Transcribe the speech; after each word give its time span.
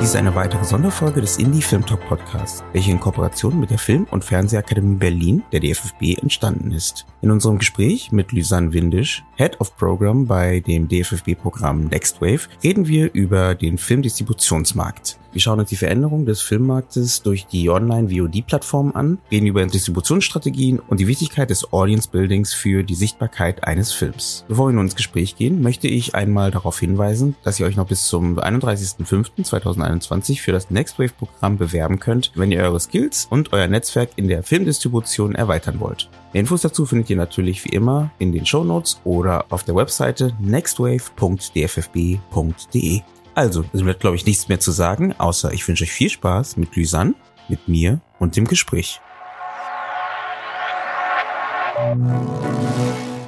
Dies 0.00 0.10
ist 0.10 0.16
eine 0.16 0.34
weitere 0.34 0.64
Sonderfolge 0.64 1.20
des 1.20 1.36
Indie 1.36 1.60
Film 1.60 1.84
Talk 1.84 2.00
Podcasts, 2.08 2.64
welche 2.72 2.90
in 2.90 2.98
Kooperation 2.98 3.60
mit 3.60 3.68
der 3.68 3.76
Film- 3.76 4.06
und 4.10 4.24
Fernsehakademie 4.24 4.96
Berlin, 4.96 5.42
der 5.52 5.60
DFFB, 5.60 6.22
entstanden 6.22 6.72
ist. 6.72 7.04
In 7.20 7.30
unserem 7.30 7.58
Gespräch 7.58 8.10
mit 8.10 8.32
Lysanne 8.32 8.72
Windisch, 8.72 9.22
Head 9.36 9.60
of 9.60 9.76
Program 9.76 10.26
bei 10.26 10.60
dem 10.60 10.88
DFFB-Programm 10.88 11.88
Nextwave, 11.88 12.48
reden 12.64 12.86
wir 12.86 13.12
über 13.12 13.54
den 13.54 13.76
Filmdistributionsmarkt. 13.76 15.18
Wir 15.32 15.40
schauen 15.40 15.60
uns 15.60 15.68
die 15.68 15.76
Veränderung 15.76 16.26
des 16.26 16.40
Filmmarktes 16.40 17.22
durch 17.22 17.46
die 17.46 17.70
Online-VOD-Plattform 17.70 18.90
an, 18.94 19.18
reden 19.30 19.46
über 19.46 19.64
Distributionsstrategien 19.64 20.80
und 20.80 20.98
die 20.98 21.06
Wichtigkeit 21.06 21.50
des 21.50 21.72
Audience-Buildings 21.72 22.52
für 22.52 22.82
die 22.82 22.96
Sichtbarkeit 22.96 23.62
eines 23.62 23.92
Films. 23.92 24.44
Bevor 24.48 24.68
wir 24.68 24.72
nun 24.72 24.86
ins 24.86 24.96
Gespräch 24.96 25.36
gehen, 25.36 25.62
möchte 25.62 25.86
ich 25.86 26.16
einmal 26.16 26.50
darauf 26.50 26.80
hinweisen, 26.80 27.36
dass 27.44 27.60
ihr 27.60 27.66
euch 27.66 27.76
noch 27.76 27.86
bis 27.86 28.06
zum 28.06 28.40
31.05.2021 28.40 30.40
für 30.40 30.52
das 30.52 30.70
Nextwave-Programm 30.70 31.58
bewerben 31.58 32.00
könnt, 32.00 32.32
wenn 32.34 32.50
ihr 32.50 32.62
eure 32.62 32.80
Skills 32.80 33.28
und 33.30 33.52
euer 33.52 33.68
Netzwerk 33.68 34.10
in 34.16 34.26
der 34.26 34.42
Filmdistribution 34.42 35.36
erweitern 35.36 35.78
wollt. 35.78 36.10
Infos 36.32 36.62
dazu 36.62 36.86
findet 36.86 37.10
ihr 37.10 37.16
natürlich 37.16 37.64
wie 37.64 37.70
immer 37.70 38.10
in 38.18 38.32
den 38.32 38.46
Show 38.46 38.64
Notes 38.64 39.00
oder 39.04 39.44
auf 39.50 39.62
der 39.62 39.76
Webseite 39.76 40.32
nextwave.dffb.de. 40.40 43.02
Also, 43.40 43.64
es 43.72 43.82
bleibt, 43.82 44.00
glaube 44.00 44.16
ich, 44.16 44.26
nichts 44.26 44.48
mehr 44.48 44.60
zu 44.60 44.70
sagen, 44.70 45.14
außer 45.16 45.50
ich 45.54 45.66
wünsche 45.66 45.84
euch 45.84 45.92
viel 45.92 46.10
Spaß 46.10 46.58
mit 46.58 46.76
Lysanne, 46.76 47.14
mit 47.48 47.68
mir 47.68 48.02
und 48.18 48.36
dem 48.36 48.46
Gespräch. 48.46 49.00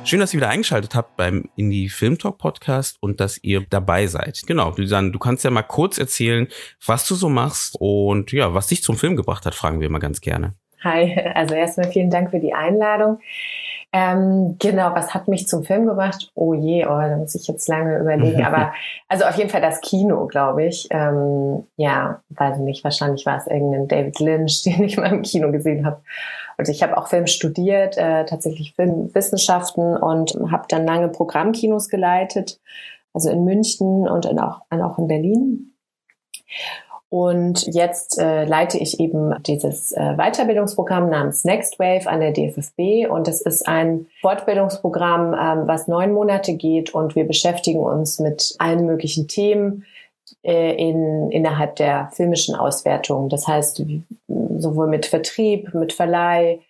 Schön, 0.04 0.20
dass 0.20 0.34
ihr 0.34 0.40
wieder 0.40 0.50
eingeschaltet 0.50 0.94
habt 0.94 1.16
beim 1.16 1.48
Indie 1.56 1.88
Film 1.88 2.18
Talk 2.18 2.36
Podcast 2.36 2.98
und 3.00 3.20
dass 3.20 3.42
ihr 3.42 3.64
dabei 3.70 4.06
seid. 4.06 4.42
Genau, 4.46 4.74
Lysanne, 4.76 5.12
du 5.12 5.18
kannst 5.18 5.44
ja 5.44 5.50
mal 5.50 5.62
kurz 5.62 5.96
erzählen, 5.96 6.46
was 6.84 7.08
du 7.08 7.14
so 7.14 7.30
machst 7.30 7.78
und 7.80 8.32
ja, 8.32 8.52
was 8.52 8.66
dich 8.66 8.82
zum 8.82 8.98
Film 8.98 9.16
gebracht 9.16 9.46
hat, 9.46 9.54
fragen 9.54 9.80
wir 9.80 9.86
immer 9.86 9.98
ganz 9.98 10.20
gerne. 10.20 10.52
Hi, 10.84 11.16
also 11.34 11.54
erstmal 11.54 11.90
vielen 11.90 12.10
Dank 12.10 12.32
für 12.32 12.40
die 12.40 12.52
Einladung. 12.52 13.18
Ähm, 13.94 14.56
genau, 14.58 14.94
was 14.94 15.12
hat 15.12 15.28
mich 15.28 15.46
zum 15.46 15.64
Film 15.64 15.86
gebracht? 15.86 16.30
Oh 16.34 16.54
je, 16.54 16.86
oh, 16.86 16.98
da 16.98 17.16
muss 17.16 17.34
ich 17.34 17.46
jetzt 17.46 17.68
lange 17.68 17.98
überlegen. 17.98 18.42
Aber 18.44 18.72
also 19.08 19.26
auf 19.26 19.36
jeden 19.36 19.50
Fall 19.50 19.60
das 19.60 19.82
Kino, 19.82 20.26
glaube 20.26 20.64
ich. 20.64 20.88
Ähm, 20.90 21.64
ja, 21.76 22.22
weiß 22.30 22.58
nicht, 22.58 22.84
wahrscheinlich 22.84 23.26
war 23.26 23.36
es 23.36 23.46
irgendein 23.46 23.88
David 23.88 24.18
Lynch, 24.18 24.62
den 24.64 24.84
ich 24.84 24.96
mal 24.96 25.12
im 25.12 25.22
Kino 25.22 25.52
gesehen 25.52 25.84
habe. 25.84 26.00
Und 26.56 26.68
ich 26.68 26.82
habe 26.82 26.96
auch 26.96 27.08
Film 27.08 27.26
studiert, 27.26 27.98
äh, 27.98 28.24
tatsächlich 28.24 28.74
Filmwissenschaften 28.74 29.96
und 29.96 30.34
habe 30.50 30.64
dann 30.68 30.86
lange 30.86 31.08
Programmkinos 31.08 31.88
geleitet, 31.88 32.60
also 33.12 33.30
in 33.30 33.44
München 33.44 34.08
und 34.08 34.24
in 34.24 34.38
auch, 34.38 34.62
auch 34.70 34.98
in 34.98 35.06
Berlin. 35.06 35.74
Und 37.12 37.66
jetzt 37.66 38.18
äh, 38.18 38.46
leite 38.46 38.78
ich 38.78 38.98
eben 38.98 39.34
dieses 39.42 39.92
äh, 39.92 40.14
Weiterbildungsprogramm 40.16 41.10
namens 41.10 41.44
Next 41.44 41.78
Wave 41.78 42.06
an 42.06 42.20
der 42.20 42.32
DFFB. 42.32 43.06
Und 43.06 43.28
das 43.28 43.42
ist 43.42 43.68
ein 43.68 44.06
Fortbildungsprogramm, 44.22 45.34
ähm, 45.34 45.68
was 45.68 45.88
neun 45.88 46.14
Monate 46.14 46.54
geht. 46.54 46.94
Und 46.94 47.14
wir 47.14 47.26
beschäftigen 47.26 47.80
uns 47.80 48.18
mit 48.18 48.54
allen 48.56 48.86
möglichen 48.86 49.28
Themen 49.28 49.84
äh, 50.42 50.74
in, 50.74 51.30
innerhalb 51.30 51.76
der 51.76 52.08
filmischen 52.14 52.54
Auswertung. 52.54 53.28
Das 53.28 53.46
heißt, 53.46 53.84
sowohl 54.56 54.86
mit 54.86 55.04
Vertrieb, 55.04 55.74
mit 55.74 55.92
Verleih, 55.92 56.60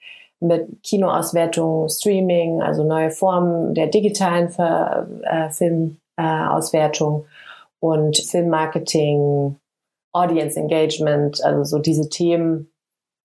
mit 0.41 0.83
Kinoauswertung, 0.83 1.89
Streaming, 1.89 2.63
also 2.63 2.83
neue 2.83 3.13
Formen 3.13 3.75
der 3.75 3.87
digitalen 3.87 4.49
äh, 4.59 5.51
Filmauswertung 5.51 7.27
und 7.79 8.17
Filmmarketing, 8.17 9.55
Audience 10.13 10.59
Engagement, 10.59 11.43
also 11.45 11.65
so 11.65 11.79
diese 11.79 12.09
Themen, 12.09 12.71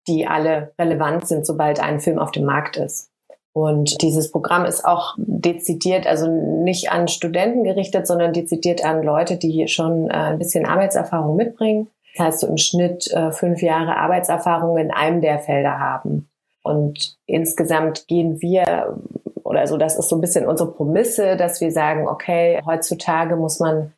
die 0.08 0.26
alle 0.26 0.74
relevant 0.80 1.28
sind, 1.28 1.46
sobald 1.46 1.80
ein 1.80 2.00
Film 2.00 2.20
auf 2.20 2.32
dem 2.32 2.46
Markt 2.46 2.78
ist. 2.78 3.10
Und 3.54 4.04
dieses 4.04 4.32
Programm 4.32 4.66
ist 4.66 4.86
auch 4.86 5.16
dezidiert, 5.18 6.06
also 6.06 6.28
nicht 6.28 6.92
an 6.92 7.08
Studenten 7.08 7.64
gerichtet, 7.64 8.06
sondern 8.06 8.32
dezidiert 8.32 8.86
an 8.86 9.02
Leute, 9.02 9.38
die 9.38 9.68
schon 9.68 10.10
äh, 10.10 10.14
ein 10.14 10.38
bisschen 10.38 10.68
Arbeitserfahrung 10.68 11.36
mitbringen. 11.36 11.88
Das 12.16 12.28
heißt, 12.28 12.40
so 12.42 12.48
im 12.48 12.58
Schnitt 12.58 13.12
äh, 13.12 13.32
fünf 13.32 13.64
Jahre 13.64 13.98
Arbeitserfahrung 13.98 14.78
in 14.78 14.92
einem 14.92 15.22
der 15.22 15.40
Felder 15.40 15.80
haben. 15.80 16.30
Und 16.62 17.18
insgesamt 17.26 18.08
gehen 18.08 18.42
wir, 18.42 18.96
oder 19.44 19.66
so, 19.66 19.78
das 19.78 19.98
ist 19.98 20.10
so 20.10 20.18
ein 20.18 20.22
bisschen 20.22 20.46
unsere 20.46 20.72
Promisse, 20.72 21.36
dass 21.36 21.60
wir 21.60 21.72
sagen, 21.72 22.08
okay, 22.08 22.62
heutzutage 22.66 23.38
muss 23.38 23.60
man 23.60 23.94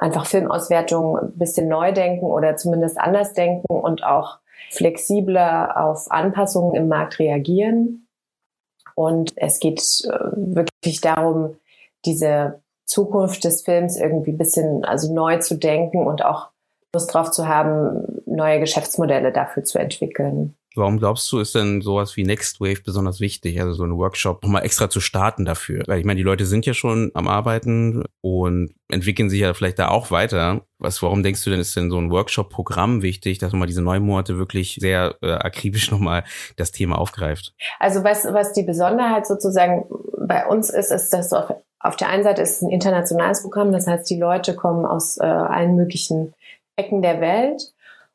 einfach 0.00 0.26
Filmauswertung 0.26 1.18
ein 1.18 1.38
bisschen 1.38 1.68
neu 1.68 1.92
denken 1.92 2.24
oder 2.24 2.56
zumindest 2.56 2.98
anders 2.98 3.34
denken 3.34 3.66
und 3.68 4.02
auch 4.02 4.38
flexibler 4.70 5.76
auf 5.76 6.10
Anpassungen 6.10 6.74
im 6.74 6.88
Markt 6.88 7.18
reagieren. 7.18 8.08
Und 8.94 9.32
es 9.36 9.60
geht 9.60 9.80
äh, 9.80 10.30
wirklich 10.34 11.00
darum, 11.00 11.56
diese 12.04 12.62
Zukunft 12.86 13.44
des 13.44 13.62
Films 13.62 13.98
irgendwie 13.98 14.32
ein 14.32 14.38
bisschen 14.38 14.84
also 14.84 15.12
neu 15.12 15.38
zu 15.38 15.56
denken 15.56 16.06
und 16.06 16.24
auch 16.24 16.48
Lust 16.94 17.14
drauf 17.14 17.30
zu 17.30 17.46
haben, 17.46 18.22
neue 18.26 18.58
Geschäftsmodelle 18.58 19.32
dafür 19.32 19.64
zu 19.64 19.78
entwickeln. 19.78 20.56
Warum 20.76 20.98
glaubst 20.98 21.30
du, 21.32 21.40
ist 21.40 21.54
denn 21.54 21.80
sowas 21.80 22.16
wie 22.16 22.22
Next 22.22 22.60
Wave 22.60 22.82
besonders 22.84 23.18
wichtig? 23.18 23.60
Also 23.60 23.74
so 23.74 23.84
ein 23.84 23.96
Workshop 23.96 24.42
nochmal 24.42 24.64
extra 24.64 24.88
zu 24.88 25.00
starten 25.00 25.44
dafür? 25.44 25.82
Weil 25.86 25.98
ich 25.98 26.04
meine, 26.04 26.18
die 26.18 26.24
Leute 26.24 26.46
sind 26.46 26.64
ja 26.64 26.74
schon 26.74 27.10
am 27.14 27.26
Arbeiten 27.26 28.04
und 28.20 28.74
entwickeln 28.88 29.30
sich 29.30 29.40
ja 29.40 29.52
vielleicht 29.52 29.80
da 29.80 29.88
auch 29.88 30.12
weiter. 30.12 30.62
Was, 30.78 31.02
warum 31.02 31.22
denkst 31.24 31.42
du 31.42 31.50
denn, 31.50 31.58
ist 31.58 31.76
denn 31.76 31.90
so 31.90 31.98
ein 31.98 32.10
Workshop-Programm 32.10 33.02
wichtig, 33.02 33.38
dass 33.38 33.52
man 33.52 33.60
mal 33.60 33.66
diese 33.66 33.82
neun 33.82 34.04
Monate 34.04 34.38
wirklich 34.38 34.78
sehr 34.80 35.16
äh, 35.22 35.32
akribisch 35.32 35.90
nochmal 35.90 36.24
das 36.56 36.70
Thema 36.70 36.98
aufgreift? 36.98 37.52
Also 37.80 38.04
was, 38.04 38.24
was 38.24 38.52
die 38.52 38.62
Besonderheit 38.62 39.26
sozusagen 39.26 39.86
bei 40.18 40.46
uns 40.46 40.70
ist, 40.70 40.92
ist, 40.92 41.10
dass 41.12 41.32
auf, 41.32 41.52
auf 41.80 41.96
der 41.96 42.08
einen 42.10 42.22
Seite 42.22 42.42
ist 42.42 42.56
es 42.56 42.62
ein 42.62 42.70
internationales 42.70 43.42
Programm, 43.42 43.72
das 43.72 43.88
heißt, 43.88 44.08
die 44.08 44.18
Leute 44.18 44.54
kommen 44.54 44.86
aus 44.86 45.18
äh, 45.18 45.24
allen 45.24 45.74
möglichen 45.74 46.32
Ecken 46.76 47.02
der 47.02 47.20
Welt 47.20 47.72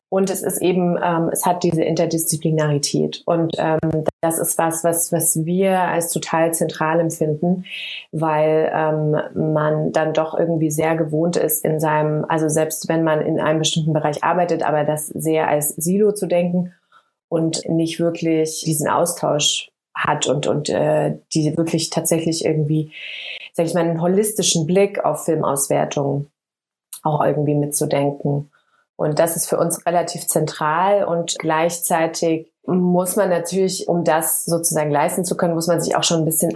und 0.09 0.29
es 0.29 0.43
ist 0.43 0.61
eben, 0.61 0.97
ähm, 1.03 1.29
es 1.31 1.45
hat 1.45 1.63
diese 1.63 1.83
Interdisziplinarität. 1.83 3.23
Und 3.25 3.55
ähm, 3.57 4.05
das 4.21 4.39
ist 4.39 4.57
was, 4.57 4.83
was, 4.83 5.11
was 5.11 5.45
wir 5.45 5.79
als 5.81 6.11
total 6.11 6.53
zentral 6.53 6.99
empfinden, 6.99 7.65
weil 8.11 8.71
ähm, 8.73 9.17
man 9.53 9.91
dann 9.91 10.13
doch 10.13 10.37
irgendwie 10.37 10.71
sehr 10.71 10.95
gewohnt 10.95 11.37
ist 11.37 11.65
in 11.65 11.79
seinem, 11.79 12.25
also 12.29 12.47
selbst 12.47 12.87
wenn 12.87 13.03
man 13.03 13.21
in 13.21 13.39
einem 13.39 13.59
bestimmten 13.59 13.93
Bereich 13.93 14.23
arbeitet, 14.23 14.63
aber 14.63 14.83
das 14.83 15.07
sehr 15.07 15.47
als 15.47 15.69
Silo 15.69 16.11
zu 16.11 16.27
denken 16.27 16.73
und 17.27 17.67
nicht 17.67 17.99
wirklich 17.99 18.63
diesen 18.63 18.87
Austausch 18.87 19.71
hat 19.95 20.27
und, 20.27 20.45
und 20.45 20.69
äh, 20.69 21.17
die 21.33 21.57
wirklich 21.57 21.89
tatsächlich 21.89 22.45
irgendwie, 22.45 22.91
sag 23.53 23.65
ich 23.65 23.73
mal, 23.73 23.83
einen 23.83 24.01
holistischen 24.01 24.67
Blick 24.67 25.03
auf 25.03 25.25
Filmauswertungen 25.25 26.27
auch 27.03 27.23
irgendwie 27.23 27.55
mitzudenken. 27.55 28.51
Und 28.97 29.19
das 29.19 29.35
ist 29.35 29.47
für 29.47 29.57
uns 29.57 29.85
relativ 29.85 30.27
zentral 30.27 31.03
und 31.03 31.37
gleichzeitig 31.37 32.51
muss 32.65 33.15
man 33.15 33.29
natürlich, 33.29 33.87
um 33.87 34.03
das 34.03 34.45
sozusagen 34.45 34.89
leisten 34.89 35.25
zu 35.25 35.35
können, 35.37 35.53
muss 35.53 35.67
man 35.67 35.81
sich 35.81 35.95
auch 35.95 36.03
schon 36.03 36.19
ein 36.19 36.25
bisschen 36.25 36.53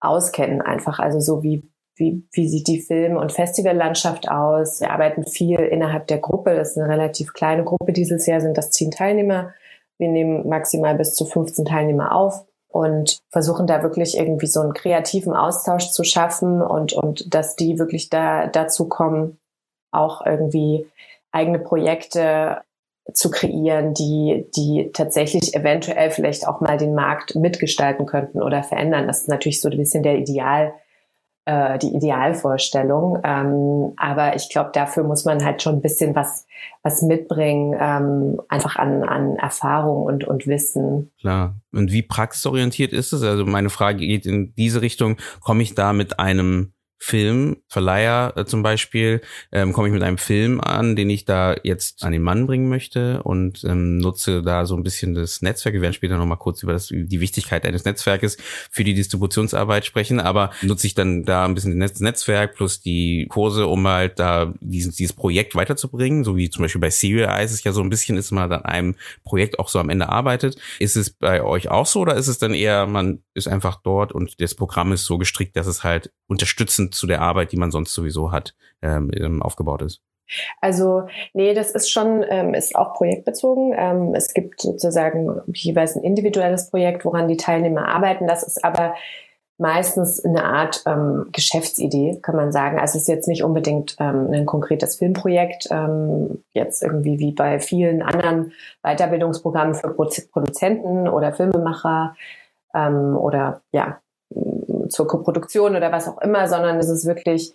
auskennen 0.00 0.60
einfach. 0.60 0.98
Also 0.98 1.20
so 1.20 1.42
wie, 1.42 1.68
wie, 1.96 2.26
wie 2.32 2.48
sieht 2.48 2.68
die 2.68 2.80
Film- 2.80 3.16
und 3.16 3.32
Festivallandschaft 3.32 4.30
aus? 4.30 4.80
Wir 4.80 4.90
arbeiten 4.90 5.24
viel 5.26 5.58
innerhalb 5.58 6.06
der 6.06 6.18
Gruppe. 6.18 6.54
Das 6.54 6.72
ist 6.72 6.78
eine 6.78 6.88
relativ 6.88 7.32
kleine 7.32 7.64
Gruppe 7.64 7.92
dieses 7.92 8.26
Jahr, 8.26 8.40
sind 8.40 8.58
das 8.58 8.70
zehn 8.70 8.90
Teilnehmer. 8.90 9.52
Wir 9.98 10.08
nehmen 10.08 10.48
maximal 10.48 10.94
bis 10.94 11.14
zu 11.14 11.26
15 11.26 11.64
Teilnehmer 11.64 12.14
auf 12.14 12.46
und 12.68 13.18
versuchen 13.30 13.66
da 13.66 13.82
wirklich 13.82 14.16
irgendwie 14.16 14.46
so 14.46 14.60
einen 14.60 14.74
kreativen 14.74 15.34
Austausch 15.34 15.90
zu 15.90 16.04
schaffen 16.04 16.62
und, 16.62 16.92
und 16.92 17.34
dass 17.34 17.56
die 17.56 17.78
wirklich 17.78 18.08
da 18.10 18.46
dazu 18.46 18.88
kommen, 18.88 19.38
auch 19.90 20.24
irgendwie 20.24 20.86
eigene 21.32 21.58
Projekte 21.58 22.62
zu 23.12 23.30
kreieren, 23.30 23.94
die, 23.94 24.46
die 24.54 24.90
tatsächlich 24.92 25.54
eventuell 25.54 26.10
vielleicht 26.10 26.46
auch 26.46 26.60
mal 26.60 26.76
den 26.76 26.94
Markt 26.94 27.34
mitgestalten 27.34 28.06
könnten 28.06 28.42
oder 28.42 28.62
verändern. 28.62 29.06
Das 29.06 29.22
ist 29.22 29.28
natürlich 29.28 29.60
so 29.60 29.68
ein 29.68 29.76
bisschen 29.76 30.02
der 30.02 30.18
Idealfall 30.18 30.74
äh, 31.50 31.78
die 31.78 31.94
Idealvorstellung. 31.94 33.18
Ähm, 33.24 33.92
aber 33.96 34.36
ich 34.36 34.50
glaube, 34.50 34.70
dafür 34.72 35.04
muss 35.04 35.24
man 35.24 35.44
halt 35.44 35.62
schon 35.62 35.76
ein 35.76 35.80
bisschen 35.80 36.14
was, 36.14 36.46
was 36.82 37.02
mitbringen, 37.02 37.76
ähm, 37.78 38.40
einfach 38.48 38.76
an, 38.76 39.02
an 39.02 39.36
Erfahrung 39.36 40.04
und, 40.04 40.24
und 40.24 40.46
Wissen. 40.46 41.10
Klar. 41.18 41.56
Und 41.72 41.92
wie 41.92 42.02
praxisorientiert 42.02 42.92
ist 42.92 43.12
es? 43.12 43.22
Also 43.22 43.46
meine 43.46 43.70
Frage 43.70 43.98
geht 44.06 44.26
in 44.26 44.54
diese 44.54 44.82
Richtung. 44.82 45.16
Komme 45.40 45.62
ich 45.62 45.74
da 45.74 45.92
mit 45.92 46.18
einem 46.20 46.72
Filmverleiher 47.02 48.34
äh, 48.36 48.44
zum 48.44 48.62
Beispiel, 48.62 49.22
ähm, 49.52 49.72
komme 49.72 49.88
ich 49.88 49.94
mit 49.94 50.02
einem 50.02 50.18
Film 50.18 50.60
an, 50.60 50.96
den 50.96 51.08
ich 51.08 51.24
da 51.24 51.56
jetzt 51.64 52.04
an 52.04 52.12
den 52.12 52.20
Mann 52.20 52.46
bringen 52.46 52.68
möchte 52.68 53.22
und 53.22 53.64
ähm, 53.64 53.96
nutze 53.96 54.42
da 54.42 54.66
so 54.66 54.76
ein 54.76 54.82
bisschen 54.82 55.14
das 55.14 55.40
Netzwerk. 55.40 55.72
Wir 55.72 55.80
werden 55.80 55.94
später 55.94 56.18
nochmal 56.18 56.36
kurz 56.36 56.62
über 56.62 56.74
das, 56.74 56.88
die 56.88 57.20
Wichtigkeit 57.20 57.64
eines 57.64 57.86
Netzwerkes 57.86 58.36
für 58.70 58.84
die 58.84 58.92
Distributionsarbeit 58.92 59.86
sprechen, 59.86 60.20
aber 60.20 60.50
nutze 60.60 60.86
ich 60.86 60.94
dann 60.94 61.24
da 61.24 61.46
ein 61.46 61.54
bisschen 61.54 61.80
das 61.80 62.00
Netzwerk 62.00 62.54
plus 62.54 62.82
die 62.82 63.26
Kurse, 63.30 63.66
um 63.66 63.88
halt 63.88 64.18
da 64.18 64.52
dieses, 64.60 64.96
dieses 64.96 65.14
Projekt 65.14 65.54
weiterzubringen, 65.54 66.22
so 66.22 66.36
wie 66.36 66.50
zum 66.50 66.62
Beispiel 66.62 66.82
bei 66.82 66.90
Serial 66.90 67.34
Eyes 67.34 67.52
es 67.52 67.64
ja 67.64 67.72
so 67.72 67.80
ein 67.80 67.88
bisschen 67.88 68.18
ist, 68.18 68.30
man 68.30 68.52
an 68.52 68.64
einem 68.66 68.94
Projekt 69.24 69.58
auch 69.58 69.68
so 69.68 69.78
am 69.78 69.88
Ende 69.88 70.10
arbeitet. 70.10 70.56
Ist 70.78 70.96
es 70.96 71.08
bei 71.08 71.42
euch 71.42 71.70
auch 71.70 71.86
so 71.86 72.00
oder 72.00 72.14
ist 72.14 72.28
es 72.28 72.38
dann 72.38 72.52
eher, 72.52 72.86
man 72.86 73.22
ist 73.32 73.48
einfach 73.48 73.80
dort 73.82 74.12
und 74.12 74.38
das 74.40 74.54
Programm 74.54 74.92
ist 74.92 75.06
so 75.06 75.16
gestrickt, 75.16 75.56
dass 75.56 75.66
es 75.66 75.82
halt 75.82 76.12
unterstützend 76.26 76.89
zu 76.90 77.06
der 77.06 77.20
Arbeit, 77.20 77.52
die 77.52 77.56
man 77.56 77.70
sonst 77.70 77.94
sowieso 77.94 78.32
hat, 78.32 78.54
ähm, 78.82 79.10
ähm, 79.14 79.42
aufgebaut 79.42 79.82
ist? 79.82 80.02
Also 80.60 81.08
nee, 81.32 81.54
das 81.54 81.72
ist 81.72 81.90
schon, 81.90 82.24
ähm, 82.28 82.54
ist 82.54 82.76
auch 82.76 82.94
projektbezogen. 82.94 83.74
Ähm, 83.76 84.14
es 84.14 84.32
gibt 84.32 84.60
sozusagen 84.60 85.40
jeweils 85.52 85.96
ein 85.96 86.02
individuelles 86.02 86.70
Projekt, 86.70 87.04
woran 87.04 87.28
die 87.28 87.36
Teilnehmer 87.36 87.88
arbeiten. 87.88 88.26
Das 88.26 88.42
ist 88.42 88.64
aber 88.64 88.94
meistens 89.60 90.24
eine 90.24 90.44
Art 90.44 90.82
ähm, 90.86 91.26
Geschäftsidee, 91.32 92.18
kann 92.22 92.34
man 92.34 92.50
sagen. 92.50 92.78
Also 92.78 92.96
es 92.96 93.02
ist 93.02 93.08
jetzt 93.08 93.28
nicht 93.28 93.44
unbedingt 93.44 93.94
ähm, 94.00 94.30
ein 94.32 94.46
konkretes 94.46 94.96
Filmprojekt, 94.96 95.68
ähm, 95.70 96.42
jetzt 96.54 96.82
irgendwie 96.82 97.18
wie 97.18 97.32
bei 97.32 97.60
vielen 97.60 98.00
anderen 98.00 98.52
Weiterbildungsprogrammen 98.82 99.74
für 99.74 99.90
Produzenten 99.90 101.08
oder 101.08 101.34
Filmemacher 101.34 102.16
ähm, 102.74 103.16
oder 103.16 103.60
ja, 103.70 104.00
zur 104.90 105.06
Koproduktion 105.06 105.76
oder 105.76 105.92
was 105.92 106.08
auch 106.08 106.20
immer, 106.20 106.48
sondern 106.48 106.78
es 106.78 106.88
ist 106.88 107.06
wirklich, 107.06 107.54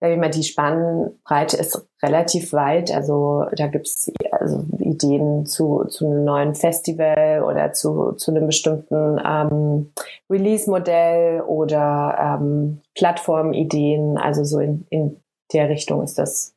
sag 0.00 0.16
mal, 0.18 0.30
die 0.30 0.42
Spannbreite 0.42 1.56
ist 1.56 1.86
relativ 2.02 2.52
weit. 2.52 2.94
Also 2.94 3.46
da 3.56 3.68
gibt's 3.68 4.10
also 4.30 4.64
Ideen 4.78 5.46
zu, 5.46 5.84
zu 5.88 6.06
einem 6.06 6.24
neuen 6.24 6.54
Festival 6.54 7.42
oder 7.42 7.72
zu, 7.72 8.12
zu 8.12 8.30
einem 8.30 8.46
bestimmten 8.46 9.20
ähm, 9.24 9.92
Release-Modell 10.30 11.42
oder 11.42 12.38
ähm, 12.40 12.80
Plattformideen. 12.94 14.18
Also 14.18 14.44
so 14.44 14.58
in, 14.60 14.86
in 14.90 15.20
der 15.52 15.68
Richtung 15.68 16.02
ist 16.02 16.18
das 16.18 16.53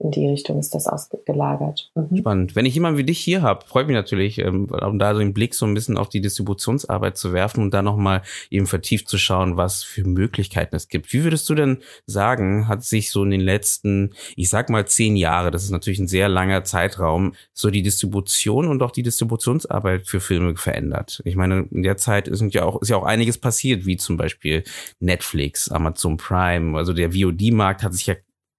in 0.00 0.12
die 0.12 0.28
Richtung 0.28 0.60
ist 0.60 0.74
das 0.74 0.86
ausgelagert. 0.86 1.90
Mhm. 1.94 2.18
Spannend. 2.18 2.56
Wenn 2.56 2.66
ich 2.66 2.74
jemanden 2.74 2.98
wie 2.98 3.04
dich 3.04 3.18
hier 3.18 3.42
habe, 3.42 3.66
freut 3.66 3.88
mich 3.88 3.96
natürlich, 3.96 4.38
ähm, 4.38 4.66
um 4.70 4.98
da 4.98 5.12
den 5.12 5.34
Blick 5.34 5.54
so 5.54 5.66
ein 5.66 5.74
bisschen 5.74 5.98
auf 5.98 6.08
die 6.08 6.20
Distributionsarbeit 6.20 7.16
zu 7.16 7.32
werfen 7.32 7.62
und 7.62 7.74
da 7.74 7.82
nochmal 7.82 8.22
eben 8.50 8.66
vertieft 8.66 9.08
zu 9.08 9.18
schauen, 9.18 9.56
was 9.56 9.82
für 9.82 10.04
Möglichkeiten 10.04 10.76
es 10.76 10.88
gibt. 10.88 11.12
Wie 11.12 11.24
würdest 11.24 11.48
du 11.48 11.56
denn 11.56 11.78
sagen, 12.06 12.68
hat 12.68 12.84
sich 12.84 13.10
so 13.10 13.24
in 13.24 13.30
den 13.30 13.40
letzten, 13.40 14.14
ich 14.36 14.48
sag 14.48 14.70
mal 14.70 14.86
zehn 14.86 15.16
Jahre, 15.16 15.50
das 15.50 15.64
ist 15.64 15.70
natürlich 15.70 15.98
ein 15.98 16.08
sehr 16.08 16.28
langer 16.28 16.62
Zeitraum, 16.62 17.34
so 17.52 17.70
die 17.70 17.82
Distribution 17.82 18.68
und 18.68 18.82
auch 18.82 18.92
die 18.92 19.02
Distributionsarbeit 19.02 20.06
für 20.06 20.20
Filme 20.20 20.54
verändert? 20.56 21.22
Ich 21.24 21.34
meine, 21.34 21.66
in 21.72 21.82
der 21.82 21.96
Zeit 21.96 22.28
ist 22.28 22.42
ja 22.54 22.64
auch, 22.64 22.80
ist 22.80 22.88
ja 22.88 22.96
auch 22.96 23.04
einiges 23.04 23.38
passiert, 23.38 23.84
wie 23.84 23.96
zum 23.96 24.16
Beispiel 24.16 24.62
Netflix, 25.00 25.68
Amazon 25.68 26.16
Prime, 26.16 26.78
also 26.78 26.92
der 26.92 27.12
VOD-Markt 27.12 27.82
hat 27.82 27.94
sich 27.94 28.06
ja 28.06 28.14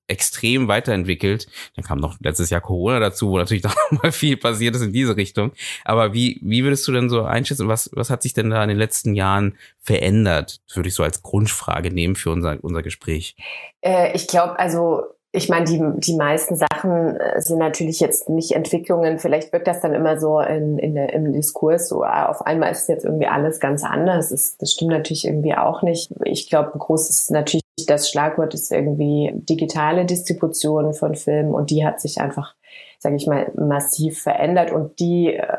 extrem 0.09 0.67
weiterentwickelt. 0.67 1.47
Dann 1.75 1.85
kam 1.85 2.00
noch 2.00 2.17
letztes 2.19 2.50
Jahr 2.50 2.61
Corona 2.61 3.00
dazu, 3.00 3.29
wo 3.29 3.38
natürlich 3.38 3.63
noch 3.63 3.75
mal 3.91 4.11
viel 4.11 4.38
passiert 4.38 4.75
ist 4.75 4.81
in 4.81 4.94
diese 4.94 5.15
Richtung. 5.15 5.51
Aber 5.85 6.13
wie, 6.13 6.39
wie 6.44 6.63
würdest 6.63 6.88
du 6.88 6.91
denn 6.91 7.09
so 7.09 7.23
einschätzen, 7.23 7.67
was, 7.67 7.89
was 7.94 8.09
hat 8.09 8.23
sich 8.23 8.33
denn 8.33 8.50
da 8.50 8.63
in 8.63 8.69
den 8.69 8.77
letzten 8.77 9.13
Jahren 9.13 9.57
verändert? 9.79 10.61
Würde 10.73 10.89
ich 10.89 10.95
so 10.95 11.03
als 11.03 11.21
Grundfrage 11.21 11.91
nehmen 11.91 12.15
für 12.15 12.31
unser, 12.31 12.57
unser 12.61 12.81
Gespräch. 12.81 13.35
Äh, 13.81 14.13
ich 14.13 14.27
glaube, 14.27 14.57
also 14.59 15.03
ich 15.31 15.47
meine, 15.47 15.65
die, 15.65 15.79
die 15.97 16.15
meisten 16.15 16.56
Sachen 16.56 17.15
äh, 17.17 17.39
sind 17.39 17.59
natürlich 17.59 18.00
jetzt 18.00 18.29
nicht 18.29 18.53
Entwicklungen. 18.53 19.19
Vielleicht 19.19 19.53
wirkt 19.53 19.67
das 19.67 19.79
dann 19.81 19.94
immer 19.94 20.19
so 20.19 20.39
in, 20.39 20.79
in 20.79 20.95
der, 20.95 21.13
im 21.13 21.31
Diskurs 21.33 21.88
so, 21.88 22.03
ah, 22.03 22.25
auf 22.25 22.45
einmal 22.45 22.71
ist 22.71 22.89
jetzt 22.89 23.06
irgendwie 23.06 23.27
alles 23.27 23.59
ganz 23.59 23.83
anders. 23.83 24.29
Das, 24.29 24.57
das 24.57 24.71
stimmt 24.71 24.91
natürlich 24.91 25.25
irgendwie 25.25 25.53
auch 25.53 25.83
nicht. 25.83 26.11
Ich 26.25 26.50
glaube, 26.50 26.73
ein 26.73 26.79
großes 26.79 27.29
natürlich 27.29 27.61
das 27.85 28.09
Schlagwort 28.09 28.53
ist 28.53 28.71
irgendwie 28.71 29.31
digitale 29.33 30.05
Distribution 30.05 30.93
von 30.93 31.15
Filmen 31.15 31.53
und 31.53 31.69
die 31.69 31.85
hat 31.85 32.01
sich 32.01 32.19
einfach, 32.19 32.55
sage 32.97 33.15
ich 33.15 33.27
mal, 33.27 33.51
massiv 33.55 34.21
verändert 34.21 34.71
und 34.71 34.99
die 34.99 35.33
äh, 35.33 35.57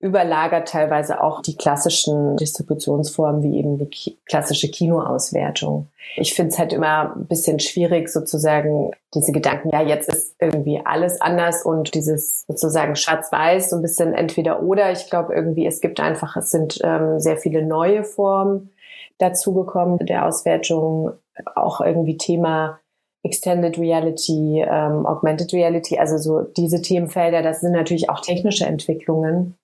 überlagert 0.00 0.68
teilweise 0.68 1.22
auch 1.22 1.42
die 1.42 1.56
klassischen 1.56 2.36
Distributionsformen 2.38 3.42
wie 3.42 3.58
eben 3.58 3.76
die 3.78 4.18
klassische 4.24 4.70
Kinoauswertung. 4.70 5.88
Ich 6.16 6.32
finde 6.32 6.52
es 6.52 6.58
halt 6.58 6.72
immer 6.72 7.14
ein 7.14 7.26
bisschen 7.26 7.60
schwierig, 7.60 8.08
sozusagen 8.08 8.92
diese 9.14 9.30
Gedanken, 9.30 9.68
ja, 9.70 9.82
jetzt 9.82 10.08
ist 10.08 10.36
irgendwie 10.40 10.80
alles 10.82 11.20
anders 11.20 11.64
und 11.64 11.94
dieses 11.94 12.44
sozusagen 12.46 12.96
schwarz-weiß, 12.96 13.70
so 13.70 13.76
ein 13.76 13.82
bisschen 13.82 14.14
entweder 14.14 14.62
oder. 14.62 14.90
Ich 14.90 15.10
glaube 15.10 15.34
irgendwie, 15.34 15.66
es 15.66 15.82
gibt 15.82 16.00
einfach, 16.00 16.34
es 16.36 16.50
sind 16.50 16.78
ähm, 16.82 17.20
sehr 17.20 17.36
viele 17.36 17.62
neue 17.62 18.02
Formen 18.02 18.70
dazugekommen 19.18 19.98
der 19.98 20.24
Auswertung, 20.24 21.12
auch 21.54 21.80
irgendwie 21.80 22.16
Thema 22.16 22.80
Extended 23.22 23.78
Reality, 23.78 24.64
ähm, 24.66 25.06
Augmented 25.06 25.52
Reality, 25.52 25.98
also 25.98 26.16
so 26.16 26.40
diese 26.56 26.80
Themenfelder, 26.80 27.42
das 27.42 27.60
sind 27.60 27.72
natürlich 27.72 28.08
auch 28.08 28.20
technische 28.20 28.64
Entwicklungen, 28.64 29.56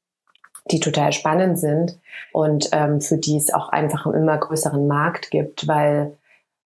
die 0.71 0.81
total 0.81 1.13
spannend 1.13 1.59
sind 1.59 1.99
und 2.33 2.69
ähm, 2.73 3.01
für 3.01 3.17
die 3.17 3.37
es 3.37 3.55
auch 3.55 3.71
einfach 3.71 4.05
einen 4.05 4.23
immer 4.23 4.37
größeren 4.37 4.87
Markt 4.87 5.31
gibt, 5.31 5.67
weil 5.69 6.17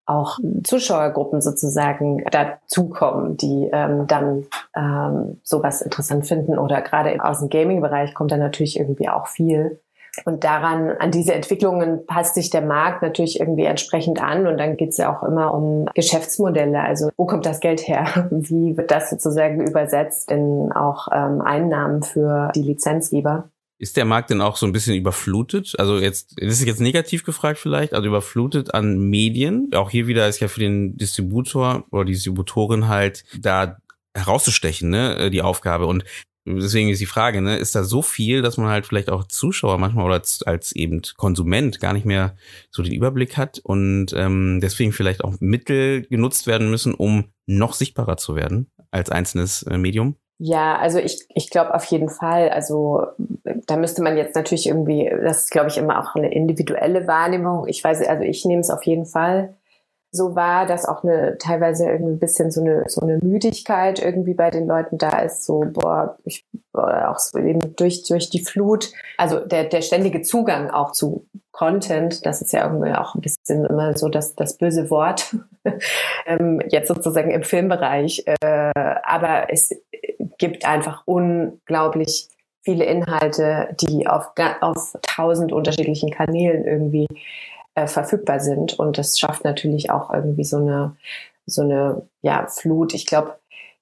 auch 0.06 0.38
Zuschauergruppen 0.64 1.40
sozusagen 1.40 2.24
dazukommen, 2.30 3.36
die 3.36 3.70
ähm, 3.72 4.08
dann 4.08 4.46
ähm, 4.74 5.40
sowas 5.44 5.82
interessant 5.82 6.26
finden 6.26 6.58
oder 6.58 6.82
gerade 6.82 7.22
aus 7.22 7.38
dem 7.38 7.48
Gaming-Bereich 7.48 8.14
kommt 8.14 8.32
dann 8.32 8.40
natürlich 8.40 8.78
irgendwie 8.78 9.08
auch 9.08 9.28
viel. 9.28 9.80
Und 10.24 10.44
daran, 10.44 10.90
an 10.98 11.10
diese 11.10 11.34
Entwicklungen 11.34 12.06
passt 12.06 12.34
sich 12.34 12.50
der 12.50 12.62
Markt 12.62 13.02
natürlich 13.02 13.40
irgendwie 13.40 13.64
entsprechend 13.64 14.22
an. 14.22 14.46
Und 14.46 14.58
dann 14.58 14.76
geht 14.76 14.90
es 14.90 14.96
ja 14.96 15.14
auch 15.14 15.22
immer 15.22 15.54
um 15.54 15.86
Geschäftsmodelle. 15.94 16.80
Also 16.80 17.10
wo 17.16 17.26
kommt 17.26 17.46
das 17.46 17.60
Geld 17.60 17.86
her? 17.86 18.28
Wie 18.30 18.76
wird 18.76 18.90
das 18.90 19.10
sozusagen 19.10 19.66
übersetzt 19.66 20.30
in 20.30 20.72
auch 20.72 21.08
ähm, 21.12 21.40
Einnahmen 21.40 22.02
für 22.02 22.50
die 22.54 22.62
Lizenzgeber? 22.62 23.50
Ist 23.78 23.96
der 23.96 24.04
Markt 24.04 24.28
denn 24.28 24.42
auch 24.42 24.56
so 24.56 24.66
ein 24.66 24.72
bisschen 24.72 24.94
überflutet? 24.94 25.74
Also 25.78 25.98
jetzt, 25.98 26.34
das 26.38 26.60
ist 26.60 26.66
jetzt 26.66 26.82
negativ 26.82 27.24
gefragt 27.24 27.58
vielleicht, 27.58 27.94
also 27.94 28.08
überflutet 28.08 28.74
an 28.74 28.98
Medien. 28.98 29.70
Auch 29.74 29.88
hier 29.88 30.06
wieder 30.06 30.28
ist 30.28 30.40
ja 30.40 30.48
für 30.48 30.60
den 30.60 30.98
Distributor 30.98 31.84
oder 31.90 32.04
die 32.04 32.12
Distributorin 32.12 32.88
halt 32.88 33.24
da 33.40 33.78
herauszustechen, 34.14 34.90
ne, 34.90 35.30
die 35.30 35.40
Aufgabe. 35.40 35.86
Und 35.86 36.04
deswegen 36.44 36.88
ist 36.88 37.00
die 37.00 37.06
Frage, 37.06 37.40
ne, 37.40 37.56
ist 37.56 37.74
da 37.74 37.84
so 37.84 38.02
viel, 38.02 38.42
dass 38.42 38.56
man 38.56 38.68
halt 38.68 38.86
vielleicht 38.86 39.10
auch 39.10 39.24
Zuschauer 39.24 39.78
manchmal 39.78 40.06
oder 40.06 40.14
als, 40.14 40.42
als 40.42 40.72
eben 40.72 41.02
Konsument 41.16 41.80
gar 41.80 41.92
nicht 41.92 42.06
mehr 42.06 42.36
so 42.70 42.82
den 42.82 42.92
Überblick 42.92 43.36
hat 43.36 43.60
und 43.62 44.12
ähm, 44.14 44.60
deswegen 44.62 44.92
vielleicht 44.92 45.24
auch 45.24 45.34
Mittel 45.40 46.02
genutzt 46.02 46.46
werden 46.46 46.70
müssen, 46.70 46.94
um 46.94 47.32
noch 47.46 47.74
sichtbarer 47.74 48.16
zu 48.16 48.36
werden 48.36 48.70
als 48.90 49.10
einzelnes 49.10 49.62
äh, 49.64 49.78
Medium? 49.78 50.16
Ja, 50.42 50.78
also 50.78 50.98
ich, 50.98 51.26
ich 51.34 51.50
glaube 51.50 51.74
auf 51.74 51.84
jeden 51.84 52.08
Fall. 52.08 52.48
Also 52.48 53.06
da 53.66 53.76
müsste 53.76 54.02
man 54.02 54.16
jetzt 54.16 54.34
natürlich 54.34 54.66
irgendwie, 54.66 55.10
das 55.22 55.44
ist, 55.44 55.50
glaube 55.50 55.68
ich, 55.68 55.76
immer 55.76 56.00
auch 56.00 56.14
eine 56.14 56.32
individuelle 56.32 57.06
Wahrnehmung. 57.06 57.68
Ich 57.68 57.84
weiß, 57.84 58.00
also 58.08 58.22
ich 58.22 58.46
nehme 58.46 58.60
es 58.60 58.70
auf 58.70 58.84
jeden 58.84 59.04
Fall 59.04 59.54
so 60.12 60.34
wahr, 60.34 60.66
dass 60.66 60.86
auch 60.86 61.04
eine 61.04 61.38
teilweise 61.38 61.88
irgendwie 61.88 62.12
ein 62.12 62.18
bisschen 62.18 62.50
so 62.50 62.60
eine 62.60 62.84
so 62.88 63.00
eine 63.00 63.18
Müdigkeit 63.22 64.02
irgendwie 64.02 64.34
bei 64.34 64.50
den 64.50 64.66
Leuten 64.66 64.98
da 64.98 65.20
ist. 65.20 65.44
So 65.44 65.64
boah, 65.66 66.18
ich 66.24 66.44
auch 66.72 67.18
so 67.18 67.38
eben 67.38 67.76
durch 67.76 68.04
durch 68.04 68.30
die 68.30 68.44
Flut. 68.44 68.90
Also 69.16 69.38
der 69.40 69.64
der 69.64 69.82
ständige 69.82 70.22
Zugang 70.22 70.70
auch 70.70 70.92
zu 70.92 71.26
Content, 71.52 72.26
das 72.26 72.42
ist 72.42 72.52
ja 72.52 72.64
irgendwie 72.64 72.92
auch 72.92 73.14
ein 73.14 73.20
bisschen 73.20 73.64
immer 73.66 73.96
so 73.96 74.08
das 74.08 74.34
das 74.34 74.56
böse 74.56 74.90
Wort 74.90 75.36
ähm, 76.26 76.60
jetzt 76.68 76.88
sozusagen 76.88 77.30
im 77.30 77.44
Filmbereich. 77.44 78.24
Äh, 78.26 78.72
aber 79.04 79.52
es 79.52 79.70
gibt 80.38 80.64
einfach 80.64 81.02
unglaublich 81.06 82.28
viele 82.62 82.84
Inhalte, 82.84 83.74
die 83.80 84.06
auf, 84.06 84.32
auf 84.60 84.96
tausend 85.02 85.52
unterschiedlichen 85.52 86.10
Kanälen 86.10 86.64
irgendwie 86.64 87.06
äh, 87.80 87.86
verfügbar 87.86 88.40
sind. 88.40 88.78
Und 88.78 88.98
das 88.98 89.18
schafft 89.18 89.44
natürlich 89.44 89.90
auch 89.90 90.12
irgendwie 90.12 90.44
so 90.44 90.58
eine, 90.58 90.96
so 91.46 91.62
eine 91.62 92.02
ja, 92.22 92.46
Flut. 92.46 92.94
Ich 92.94 93.06
glaube, 93.06 93.36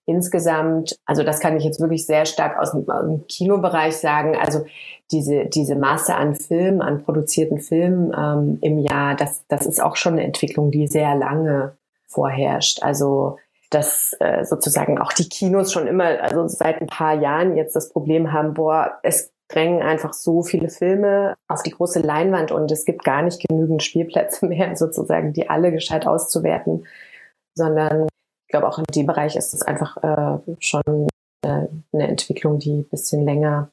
insgesamt, 0.06 0.98
also 1.04 1.22
das 1.22 1.40
kann 1.40 1.56
ich 1.56 1.64
jetzt 1.64 1.80
wirklich 1.80 2.06
sehr 2.06 2.24
stark 2.24 2.58
aus 2.58 2.72
dem, 2.72 2.88
aus 2.88 3.02
dem 3.02 3.26
Kinobereich 3.26 3.96
sagen, 3.96 4.36
also 4.36 4.64
diese, 5.10 5.46
diese 5.46 5.76
Masse 5.76 6.14
an 6.14 6.34
Filmen, 6.34 6.80
an 6.80 7.02
produzierten 7.02 7.60
Filmen 7.60 8.12
ähm, 8.16 8.58
im 8.62 8.78
Jahr, 8.78 9.16
das, 9.16 9.44
das 9.48 9.66
ist 9.66 9.82
auch 9.82 9.96
schon 9.96 10.14
eine 10.14 10.24
Entwicklung, 10.24 10.70
die 10.70 10.86
sehr 10.86 11.14
lange 11.14 11.76
vorherrscht. 12.06 12.82
Also 12.82 13.36
dass 13.70 14.16
äh, 14.20 14.44
sozusagen 14.44 14.98
auch 14.98 15.12
die 15.12 15.28
Kinos 15.28 15.72
schon 15.72 15.86
immer, 15.86 16.22
also 16.22 16.48
seit 16.48 16.80
ein 16.80 16.86
paar 16.86 17.14
Jahren 17.20 17.54
jetzt 17.54 17.76
das 17.76 17.90
Problem 17.90 18.32
haben, 18.32 18.54
boah, 18.54 18.98
es 19.02 19.30
drängen 19.48 19.82
einfach 19.82 20.12
so 20.12 20.42
viele 20.42 20.68
Filme 20.68 21.34
auf 21.48 21.62
die 21.62 21.70
große 21.70 22.00
Leinwand 22.00 22.52
und 22.52 22.70
es 22.70 22.84
gibt 22.84 23.04
gar 23.04 23.22
nicht 23.22 23.46
genügend 23.46 23.82
Spielplätze 23.82 24.46
mehr, 24.48 24.76
sozusagen, 24.76 25.32
die 25.32 25.48
alle 25.48 25.72
gescheit 25.72 26.06
auszuwerten, 26.06 26.86
sondern 27.54 28.06
ich 28.46 28.50
glaube 28.50 28.68
auch 28.68 28.78
in 28.78 28.84
dem 28.94 29.06
Bereich 29.06 29.36
ist 29.36 29.52
es 29.54 29.62
einfach 29.62 29.96
äh, 30.02 30.38
schon 30.58 31.08
äh, 31.42 31.66
eine 31.92 32.08
Entwicklung, 32.08 32.58
die 32.58 32.80
ein 32.80 32.88
bisschen 32.88 33.24
länger, 33.24 33.70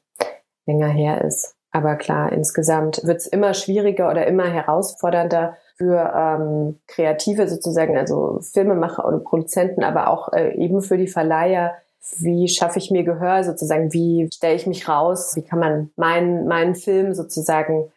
länger 0.66 0.88
her 0.88 1.22
ist. 1.22 1.54
Aber 1.70 1.96
klar, 1.96 2.32
insgesamt 2.32 3.02
wird 3.04 3.18
es 3.18 3.26
immer 3.26 3.52
schwieriger 3.52 4.10
oder 4.10 4.26
immer 4.26 4.46
herausfordernder 4.46 5.56
für 5.76 6.12
ähm, 6.16 6.80
Kreative 6.86 7.48
sozusagen, 7.48 7.98
also 7.98 8.40
Filmemacher 8.40 9.06
oder 9.06 9.18
Produzenten, 9.18 9.84
aber 9.84 10.08
auch 10.08 10.32
äh, 10.32 10.54
eben 10.56 10.80
für 10.80 10.96
die 10.96 11.08
Verleiher, 11.08 11.74
wie 12.18 12.48
schaffe 12.48 12.78
ich 12.78 12.90
mir 12.90 13.04
Gehör 13.04 13.44
sozusagen, 13.44 13.92
wie 13.92 14.28
stelle 14.32 14.54
ich 14.54 14.66
mich 14.66 14.88
raus, 14.88 15.34
wie 15.36 15.42
kann 15.42 15.58
man 15.58 15.90
meinen, 15.96 16.46
meinen 16.46 16.74
Film 16.74 17.14
sozusagen 17.14 17.90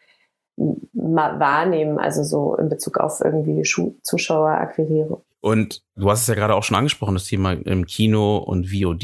wahrnehmen, 0.58 2.00
also 2.00 2.24
so 2.24 2.56
in 2.56 2.70
Bezug 2.70 2.98
auf 2.98 3.22
irgendwie 3.22 3.64
Zuschauerakquiriere. 4.04 5.22
Und 5.42 5.84
du 5.96 6.10
hast 6.10 6.22
es 6.22 6.28
ja 6.28 6.36
gerade 6.36 6.54
auch 6.54 6.64
schon 6.64 6.76
angesprochen, 6.76 7.14
das 7.14 7.24
Thema 7.24 7.54
im 7.54 7.86
Kino 7.86 8.38
und 8.38 8.68
VOD. 8.72 9.04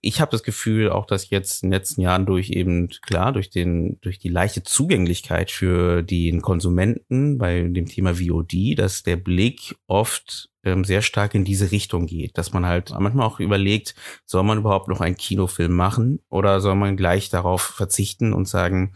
Ich 0.00 0.20
habe 0.20 0.30
das 0.30 0.44
Gefühl, 0.44 0.90
auch 0.90 1.06
dass 1.06 1.30
jetzt 1.30 1.62
in 1.62 1.70
den 1.70 1.78
letzten 1.78 2.00
Jahren 2.02 2.24
durch 2.24 2.50
eben, 2.50 2.88
klar, 3.04 3.32
durch 3.32 3.50
den, 3.50 3.98
durch 4.00 4.20
die 4.20 4.28
leichte 4.28 4.62
Zugänglichkeit 4.62 5.50
für 5.50 6.02
den 6.02 6.40
Konsumenten 6.40 7.36
bei 7.36 7.62
dem 7.62 7.86
Thema 7.86 8.14
VOD, 8.14 8.78
dass 8.78 9.02
der 9.02 9.16
Blick 9.16 9.76
oft 9.88 10.50
ähm, 10.62 10.84
sehr 10.84 11.02
stark 11.02 11.34
in 11.34 11.44
diese 11.44 11.72
Richtung 11.72 12.06
geht, 12.06 12.38
dass 12.38 12.52
man 12.52 12.64
halt 12.64 12.92
manchmal 12.96 13.26
auch 13.26 13.40
überlegt, 13.40 13.96
soll 14.24 14.44
man 14.44 14.58
überhaupt 14.58 14.86
noch 14.86 15.00
einen 15.00 15.16
Kinofilm 15.16 15.72
machen 15.72 16.20
oder 16.28 16.60
soll 16.60 16.76
man 16.76 16.96
gleich 16.96 17.28
darauf 17.28 17.62
verzichten 17.62 18.32
und 18.32 18.46
sagen, 18.46 18.94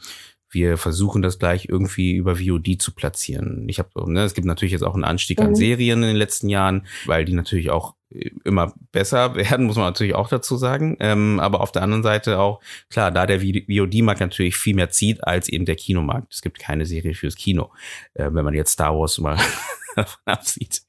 wir 0.50 0.79
versuchen 0.79 1.23
das 1.23 1.38
gleich 1.38 1.69
irgendwie 1.69 2.15
über 2.15 2.37
VOD 2.37 2.81
zu 2.81 2.95
platzieren. 2.95 3.69
Ich 3.69 3.79
habe, 3.79 3.91
ne, 4.11 4.23
es 4.23 4.35
gibt 4.35 4.47
natürlich 4.47 4.73
jetzt 4.73 4.83
auch 4.83 4.95
einen 4.95 5.05
Anstieg 5.05 5.41
mhm. 5.41 5.47
an 5.47 5.55
Serien 5.55 6.03
in 6.03 6.09
den 6.09 6.17
letzten 6.17 6.49
Jahren, 6.49 6.87
weil 7.05 7.25
die 7.25 7.33
natürlich 7.33 7.71
auch 7.71 7.95
äh, 8.11 8.31
immer 8.45 8.73
besser 8.93 9.35
werden, 9.37 9.67
muss 9.67 9.76
man 9.76 9.87
natürlich 9.87 10.15
auch 10.15 10.29
dazu 10.29 10.57
sagen. 10.57 10.97
Ähm, 11.00 11.41
aber 11.41 11.61
auf 11.61 11.73
der 11.73 11.83
anderen 11.83 12.03
Seite 12.03 12.38
auch, 12.38 12.61
klar, 12.91 13.11
da 13.11 13.26
der 13.26 13.41
VOD-Markt 13.41 14.21
natürlich 14.21 14.57
viel 14.57 14.75
mehr 14.75 14.91
zieht 14.91 15.25
als 15.25 15.49
eben 15.49 15.65
der 15.65 15.76
Kinomarkt. 15.76 16.33
Es 16.33 16.43
gibt 16.43 16.59
keine 16.59 16.87
Serie 16.87 17.15
fürs 17.15 17.37
Kino, 17.37 17.71
äh, 18.15 18.31
wenn 18.31 18.45
man 18.45 18.55
jetzt 18.55 18.73
Star 18.73 18.97
Wars 18.97 19.19
mal 19.19 19.38
davon 19.97 20.21
absieht. 20.26 20.83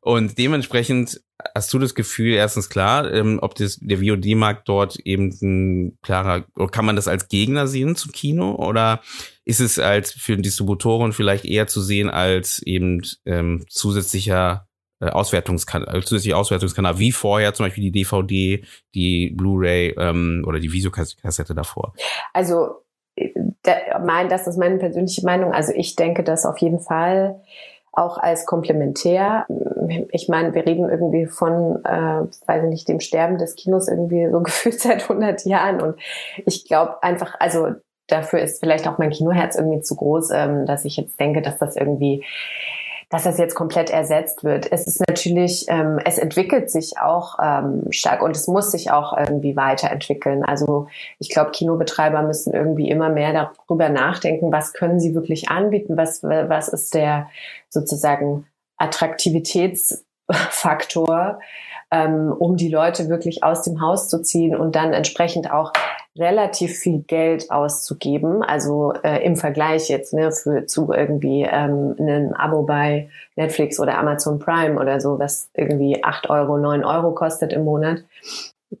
Und 0.00 0.38
dementsprechend 0.38 1.20
hast 1.54 1.72
du 1.72 1.78
das 1.78 1.94
Gefühl, 1.94 2.34
erstens 2.34 2.68
klar, 2.68 3.12
ähm, 3.12 3.38
ob 3.42 3.54
das, 3.54 3.78
der 3.80 3.98
VOD-Markt 3.98 4.68
dort 4.68 4.98
eben 5.00 5.30
ein 5.42 5.98
klarer, 6.02 6.46
kann 6.70 6.86
man 6.86 6.96
das 6.96 7.08
als 7.08 7.28
Gegner 7.28 7.66
sehen 7.66 7.96
zum 7.96 8.12
Kino 8.12 8.54
oder 8.54 9.00
ist 9.44 9.60
es 9.60 9.78
als 9.78 10.12
für 10.12 10.36
Distributoren 10.36 11.12
vielleicht 11.12 11.44
eher 11.44 11.66
zu 11.66 11.80
sehen 11.80 12.10
als 12.10 12.60
eben 12.62 13.02
ähm, 13.26 13.64
zusätzlicher 13.68 14.66
äh, 14.98 15.10
Auswertungskanal, 15.10 15.94
äh, 15.94 16.00
zusätzlicher 16.00 16.38
Auswertungskanal, 16.38 16.98
wie 16.98 17.12
vorher 17.12 17.52
zum 17.52 17.66
Beispiel 17.66 17.84
die 17.84 17.92
DVD, 17.92 18.64
die 18.94 19.30
Blu-ray 19.30 19.94
ähm, 19.98 20.42
oder 20.46 20.58
die 20.58 20.72
Videokassette 20.72 21.54
davor? 21.54 21.92
Also, 22.32 22.82
äh, 23.14 23.28
mein, 24.04 24.30
das 24.30 24.46
ist 24.46 24.56
meine 24.56 24.78
persönliche 24.78 25.22
Meinung. 25.24 25.52
Also 25.52 25.72
ich 25.76 25.96
denke, 25.96 26.24
dass 26.24 26.46
auf 26.46 26.58
jeden 26.58 26.80
Fall 26.80 27.42
auch 27.96 28.18
als 28.18 28.46
komplementär. 28.46 29.46
Ich 30.10 30.28
meine, 30.28 30.54
wir 30.54 30.66
reden 30.66 30.88
irgendwie 30.88 31.26
von, 31.26 31.82
äh, 31.84 32.22
weiß 32.46 32.64
ich 32.64 32.68
nicht, 32.68 32.88
dem 32.88 33.00
Sterben 33.00 33.38
des 33.38 33.56
Kinos 33.56 33.88
irgendwie 33.88 34.28
so 34.30 34.40
gefühlt 34.42 34.78
seit 34.78 35.02
100 35.02 35.44
Jahren. 35.46 35.80
Und 35.80 35.96
ich 36.44 36.66
glaube 36.66 37.02
einfach, 37.02 37.34
also 37.40 37.68
dafür 38.06 38.40
ist 38.40 38.60
vielleicht 38.60 38.86
auch 38.86 38.98
mein 38.98 39.10
Kinoherz 39.10 39.56
irgendwie 39.56 39.80
zu 39.80 39.96
groß, 39.96 40.30
ähm, 40.30 40.66
dass 40.66 40.84
ich 40.84 40.96
jetzt 40.96 41.18
denke, 41.18 41.42
dass 41.42 41.58
das 41.58 41.76
irgendwie 41.76 42.22
dass 43.08 43.22
das 43.22 43.38
jetzt 43.38 43.54
komplett 43.54 43.88
ersetzt 43.90 44.42
wird. 44.42 44.72
Es 44.72 44.84
ist 44.86 45.00
natürlich, 45.06 45.66
ähm, 45.68 46.00
es 46.04 46.18
entwickelt 46.18 46.68
sich 46.70 46.98
auch 46.98 47.38
ähm, 47.40 47.84
stark 47.90 48.20
und 48.20 48.34
es 48.34 48.48
muss 48.48 48.72
sich 48.72 48.90
auch 48.90 49.16
irgendwie 49.16 49.54
weiterentwickeln. 49.56 50.44
Also 50.44 50.88
ich 51.20 51.30
glaube, 51.30 51.52
Kinobetreiber 51.52 52.22
müssen 52.22 52.52
irgendwie 52.52 52.90
immer 52.90 53.08
mehr 53.08 53.32
darüber 53.32 53.90
nachdenken, 53.90 54.50
was 54.50 54.72
können 54.72 54.98
sie 54.98 55.14
wirklich 55.14 55.50
anbieten, 55.50 55.96
was, 55.96 56.24
was 56.24 56.66
ist 56.68 56.94
der 56.94 57.28
sozusagen 57.68 58.48
Attraktivitätsfaktor, 58.76 61.38
ähm, 61.92 62.34
um 62.36 62.56
die 62.56 62.68
Leute 62.68 63.08
wirklich 63.08 63.44
aus 63.44 63.62
dem 63.62 63.80
Haus 63.80 64.08
zu 64.08 64.20
ziehen 64.20 64.56
und 64.56 64.74
dann 64.74 64.92
entsprechend 64.92 65.52
auch 65.52 65.72
relativ 66.18 66.78
viel 66.78 67.02
Geld 67.02 67.50
auszugeben, 67.50 68.42
also 68.42 68.92
äh, 69.02 69.24
im 69.24 69.36
Vergleich 69.36 69.88
jetzt 69.88 70.14
ne, 70.14 70.32
für 70.32 70.66
zu 70.66 70.92
irgendwie 70.92 71.42
ähm, 71.42 71.94
einem 71.98 72.32
Abo 72.32 72.62
bei 72.62 73.08
Netflix 73.36 73.78
oder 73.80 73.98
Amazon 73.98 74.38
Prime 74.38 74.80
oder 74.80 75.00
so, 75.00 75.18
was 75.18 75.50
irgendwie 75.54 76.02
acht 76.02 76.30
Euro, 76.30 76.58
neun 76.58 76.84
Euro 76.84 77.12
kostet 77.12 77.52
im 77.52 77.64
Monat, 77.64 78.04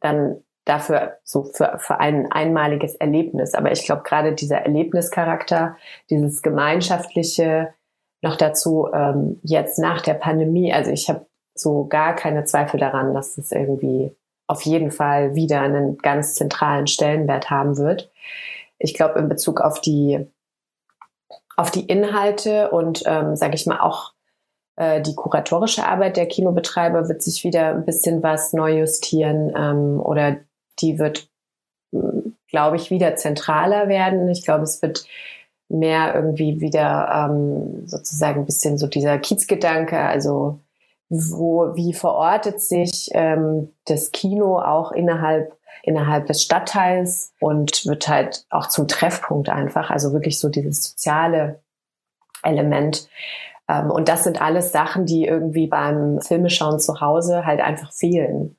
dann 0.00 0.36
dafür 0.64 1.18
so 1.24 1.44
für, 1.44 1.78
für 1.78 2.00
ein 2.00 2.30
einmaliges 2.30 2.96
Erlebnis. 2.96 3.54
Aber 3.54 3.70
ich 3.70 3.84
glaube 3.84 4.02
gerade 4.02 4.32
dieser 4.32 4.62
Erlebnischarakter, 4.62 5.76
dieses 6.10 6.42
gemeinschaftliche, 6.42 7.72
noch 8.22 8.36
dazu 8.36 8.88
ähm, 8.92 9.40
jetzt 9.42 9.78
nach 9.78 10.00
der 10.00 10.14
Pandemie, 10.14 10.72
also 10.72 10.90
ich 10.90 11.08
habe 11.08 11.26
so 11.54 11.86
gar 11.86 12.14
keine 12.14 12.44
Zweifel 12.44 12.80
daran, 12.80 13.14
dass 13.14 13.36
das 13.36 13.52
irgendwie 13.52 14.14
auf 14.46 14.62
jeden 14.62 14.90
Fall 14.90 15.34
wieder 15.34 15.60
einen 15.60 15.98
ganz 15.98 16.34
zentralen 16.34 16.86
Stellenwert 16.86 17.50
haben 17.50 17.76
wird. 17.78 18.10
Ich 18.78 18.94
glaube, 18.94 19.18
in 19.18 19.28
Bezug 19.28 19.60
auf 19.60 19.80
die, 19.80 20.26
auf 21.56 21.70
die 21.70 21.86
Inhalte 21.86 22.70
und, 22.70 23.02
ähm, 23.06 23.36
sage 23.36 23.54
ich 23.54 23.66
mal, 23.66 23.80
auch 23.80 24.12
äh, 24.76 25.00
die 25.00 25.14
kuratorische 25.14 25.86
Arbeit 25.86 26.16
der 26.16 26.26
Kinobetreiber 26.26 27.08
wird 27.08 27.22
sich 27.22 27.42
wieder 27.44 27.70
ein 27.70 27.84
bisschen 27.84 28.22
was 28.22 28.52
neu 28.52 28.78
justieren 28.78 29.52
ähm, 29.56 30.00
oder 30.00 30.36
die 30.80 30.98
wird, 30.98 31.28
hm, 31.92 32.36
glaube 32.48 32.76
ich, 32.76 32.90
wieder 32.90 33.16
zentraler 33.16 33.88
werden. 33.88 34.28
Ich 34.28 34.44
glaube, 34.44 34.64
es 34.64 34.82
wird 34.82 35.06
mehr 35.68 36.14
irgendwie 36.14 36.60
wieder 36.60 37.28
ähm, 37.28 37.86
sozusagen 37.88 38.40
ein 38.40 38.46
bisschen 38.46 38.78
so 38.78 38.86
dieser 38.86 39.18
Kiezgedanke, 39.18 39.98
also 39.98 40.60
wo, 41.08 41.74
wie 41.74 41.94
verortet 41.94 42.60
sich 42.60 43.10
ähm, 43.12 43.72
das 43.84 44.12
Kino 44.12 44.58
auch 44.58 44.92
innerhalb 44.92 45.56
innerhalb 45.82 46.26
des 46.26 46.42
Stadtteils 46.42 47.32
und 47.38 47.86
wird 47.86 48.08
halt 48.08 48.44
auch 48.50 48.66
zum 48.66 48.88
Treffpunkt 48.88 49.48
einfach, 49.48 49.90
also 49.90 50.12
wirklich 50.12 50.40
so 50.40 50.48
dieses 50.48 50.82
soziale 50.82 51.60
Element. 52.42 53.08
Ähm, 53.68 53.90
und 53.90 54.08
das 54.08 54.24
sind 54.24 54.42
alles 54.42 54.72
Sachen, 54.72 55.06
die 55.06 55.26
irgendwie 55.26 55.68
beim 55.68 56.20
Filmeschauen 56.20 56.80
zu 56.80 57.00
Hause 57.00 57.46
halt 57.46 57.60
einfach 57.60 57.92
fehlen. 57.92 58.56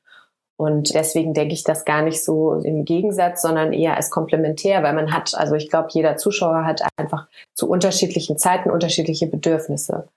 Und 0.55 0.95
deswegen 0.95 1.33
denke 1.33 1.53
ich 1.53 1.63
das 1.63 1.85
gar 1.85 2.01
nicht 2.01 2.23
so 2.23 2.53
im 2.53 2.83
Gegensatz, 2.83 3.43
sondern 3.43 3.73
eher 3.73 3.95
als 3.95 4.09
komplementär, 4.09 4.81
weil 4.81 4.93
man 4.93 5.13
hat, 5.13 5.35
also 5.35 5.53
ich 5.53 5.69
glaube, 5.69 5.89
jeder 5.91 6.17
Zuschauer 6.17 6.65
hat 6.65 6.81
einfach 6.97 7.27
zu 7.53 7.69
unterschiedlichen 7.69 8.37
Zeiten 8.37 8.71
unterschiedliche 8.71 9.27
Bedürfnisse. 9.27 10.07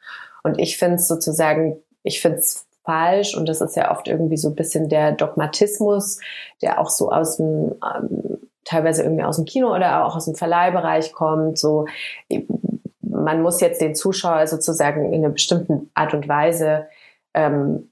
Und 0.42 0.58
ich 0.58 0.78
finde 0.78 0.94
es 0.94 1.08
sozusagen 1.08 1.76
ich 2.02 2.20
finde 2.20 2.38
es 2.38 2.66
falsch 2.84 3.36
und 3.36 3.48
das 3.48 3.60
ist 3.60 3.76
ja 3.76 3.90
oft 3.90 4.08
irgendwie 4.08 4.36
so 4.36 4.48
ein 4.48 4.54
bisschen 4.54 4.88
der 4.88 5.12
Dogmatismus, 5.12 6.18
der 6.62 6.80
auch 6.80 6.90
so 6.90 7.10
aus 7.10 7.36
dem 7.36 7.74
ähm, 7.84 8.38
teilweise 8.64 9.02
irgendwie 9.02 9.24
aus 9.24 9.36
dem 9.36 9.44
Kino 9.44 9.74
oder 9.74 10.06
auch 10.06 10.16
aus 10.16 10.24
dem 10.24 10.34
Verleihbereich 10.34 11.12
kommt. 11.12 11.58
So 11.58 11.86
man 13.02 13.42
muss 13.42 13.60
jetzt 13.60 13.80
den 13.80 13.94
Zuschauer 13.94 14.46
sozusagen 14.46 15.12
in 15.12 15.24
einer 15.24 15.32
bestimmten 15.32 15.90
Art 15.94 16.14
und 16.14 16.28
Weise 16.28 16.86
ähm, 17.34 17.90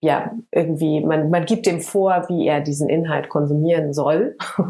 ja, 0.00 0.32
irgendwie, 0.50 1.00
man, 1.00 1.30
man 1.30 1.44
gibt 1.46 1.66
dem 1.66 1.80
vor, 1.80 2.24
wie 2.28 2.46
er 2.46 2.60
diesen 2.60 2.88
Inhalt 2.88 3.28
konsumieren 3.28 3.92
soll 3.92 4.36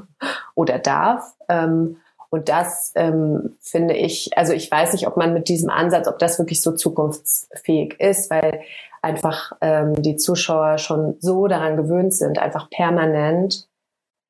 oder 0.54 0.78
darf. 0.78 1.34
Ähm, 1.48 1.96
und 2.32 2.48
das 2.48 2.92
ähm, 2.94 3.58
finde 3.60 3.92
ich, 3.92 4.30
also 4.38 4.54
ich 4.54 4.70
weiß 4.70 4.94
nicht, 4.94 5.06
ob 5.06 5.18
man 5.18 5.34
mit 5.34 5.48
diesem 5.48 5.68
Ansatz, 5.68 6.08
ob 6.08 6.18
das 6.18 6.38
wirklich 6.38 6.62
so 6.62 6.72
zukunftsfähig 6.72 8.00
ist, 8.00 8.30
weil 8.30 8.62
einfach 9.02 9.52
ähm, 9.60 10.00
die 10.00 10.16
Zuschauer 10.16 10.78
schon 10.78 11.16
so 11.20 11.46
daran 11.46 11.76
gewöhnt 11.76 12.14
sind, 12.14 12.38
einfach 12.38 12.70
permanent 12.70 13.68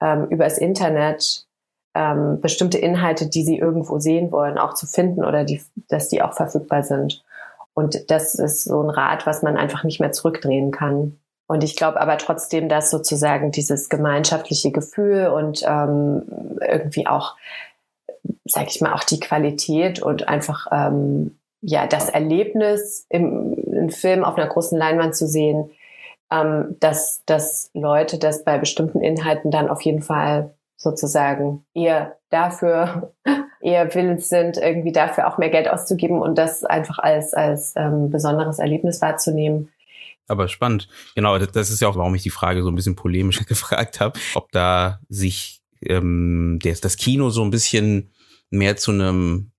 ähm, 0.01 0.27
über 0.31 0.43
das 0.43 0.59
Internet 0.59 1.47
ähm, 1.95 2.41
bestimmte 2.41 2.79
Inhalte, 2.79 3.29
die 3.29 3.45
sie 3.45 3.57
irgendwo 3.57 4.01
sehen 4.01 4.33
wollen, 4.33 4.59
auch 4.59 4.75
zu 4.75 4.89
finden 4.89 5.25
oder 5.25 5.45
die, 5.45 5.63
dass 5.89 6.09
die 6.09 6.23
auch 6.23 6.33
verfügbar 6.33 6.83
sind. 6.83 7.23
Und 7.73 8.11
das 8.11 8.35
ist 8.35 8.65
so 8.65 8.83
ein 8.83 8.91
Rad, 8.91 9.27
was 9.27 9.45
man 9.45 9.57
einfach 9.57 9.85
nicht 9.85 10.01
mehr 10.01 10.11
zurückdrehen 10.11 10.73
kann. 10.73 11.21
Und 11.47 11.63
ich 11.63 11.77
glaube 11.77 12.01
aber 12.01 12.19
trotzdem, 12.19 12.69
dass 12.69 12.91
sozusagen 12.91 13.53
dieses 13.53 13.89
gemeinschaftliche 13.89 14.73
Gefühl 14.73 15.29
und 15.29 15.63
ähm, 15.65 16.59
irgendwie 16.67 17.07
auch, 17.07 17.37
sag 18.45 18.69
ich 18.69 18.81
mal, 18.81 18.93
auch 18.93 19.05
die 19.05 19.21
Qualität 19.21 20.03
und 20.03 20.29
einfach 20.29 20.67
ähm, 20.71 21.39
ja 21.61 21.87
das 21.87 22.09
Erlebnis 22.09 23.07
im, 23.09 23.55
im 23.55 23.91
Film 23.91 24.25
auf 24.25 24.37
einer 24.37 24.49
großen 24.49 24.77
Leinwand 24.79 25.15
zu 25.15 25.27
sehen, 25.27 25.71
ähm, 26.31 26.77
dass, 26.81 27.23
dass 27.27 27.71
Leute 27.75 28.19
das 28.19 28.45
bei 28.45 28.59
bestimmten 28.59 29.01
Inhalten 29.01 29.51
dann 29.51 29.69
auf 29.69 29.83
jeden 29.83 30.03
Fall 30.03 30.55
sozusagen 30.77 31.65
eher 31.75 32.17
dafür, 32.31 33.13
eher 33.61 33.95
willens 33.95 34.29
sind, 34.29 34.57
irgendwie 34.57 34.93
dafür 34.93 35.29
auch 35.29 35.39
mehr 35.39 35.51
Geld 35.51 35.69
auszugeben 35.69 36.21
und 36.21 36.37
das 36.37 36.65
einfach 36.65 36.99
als, 36.99 37.35
als 37.35 37.75
ähm, 37.77 38.11
besonderes 38.11 38.59
Erlebnis 38.59 39.01
wahrzunehmen. 39.01 39.69
Aber 40.29 40.49
spannend. 40.49 40.89
Genau, 41.15 41.39
das 41.39 41.71
ist 41.71 41.81
ja 41.81 41.89
auch, 41.89 41.97
warum 41.97 42.15
ich 42.15 42.23
die 42.23 42.31
Frage 42.31 42.63
so 42.63 42.71
ein 42.71 42.75
bisschen 42.75 42.97
polemisch 42.97 43.45
gefragt 43.47 44.01
habe, 44.01 44.19
ob 44.35 44.51
da 44.53 45.01
sich 45.09 45.61
ähm, 45.83 46.59
das, 46.63 46.81
das 46.81 46.97
Kino 46.97 47.31
so 47.31 47.43
ein 47.43 47.51
bisschen 47.51 48.12
mehr 48.53 48.77
zu 48.77 48.93
einem, 48.93 49.53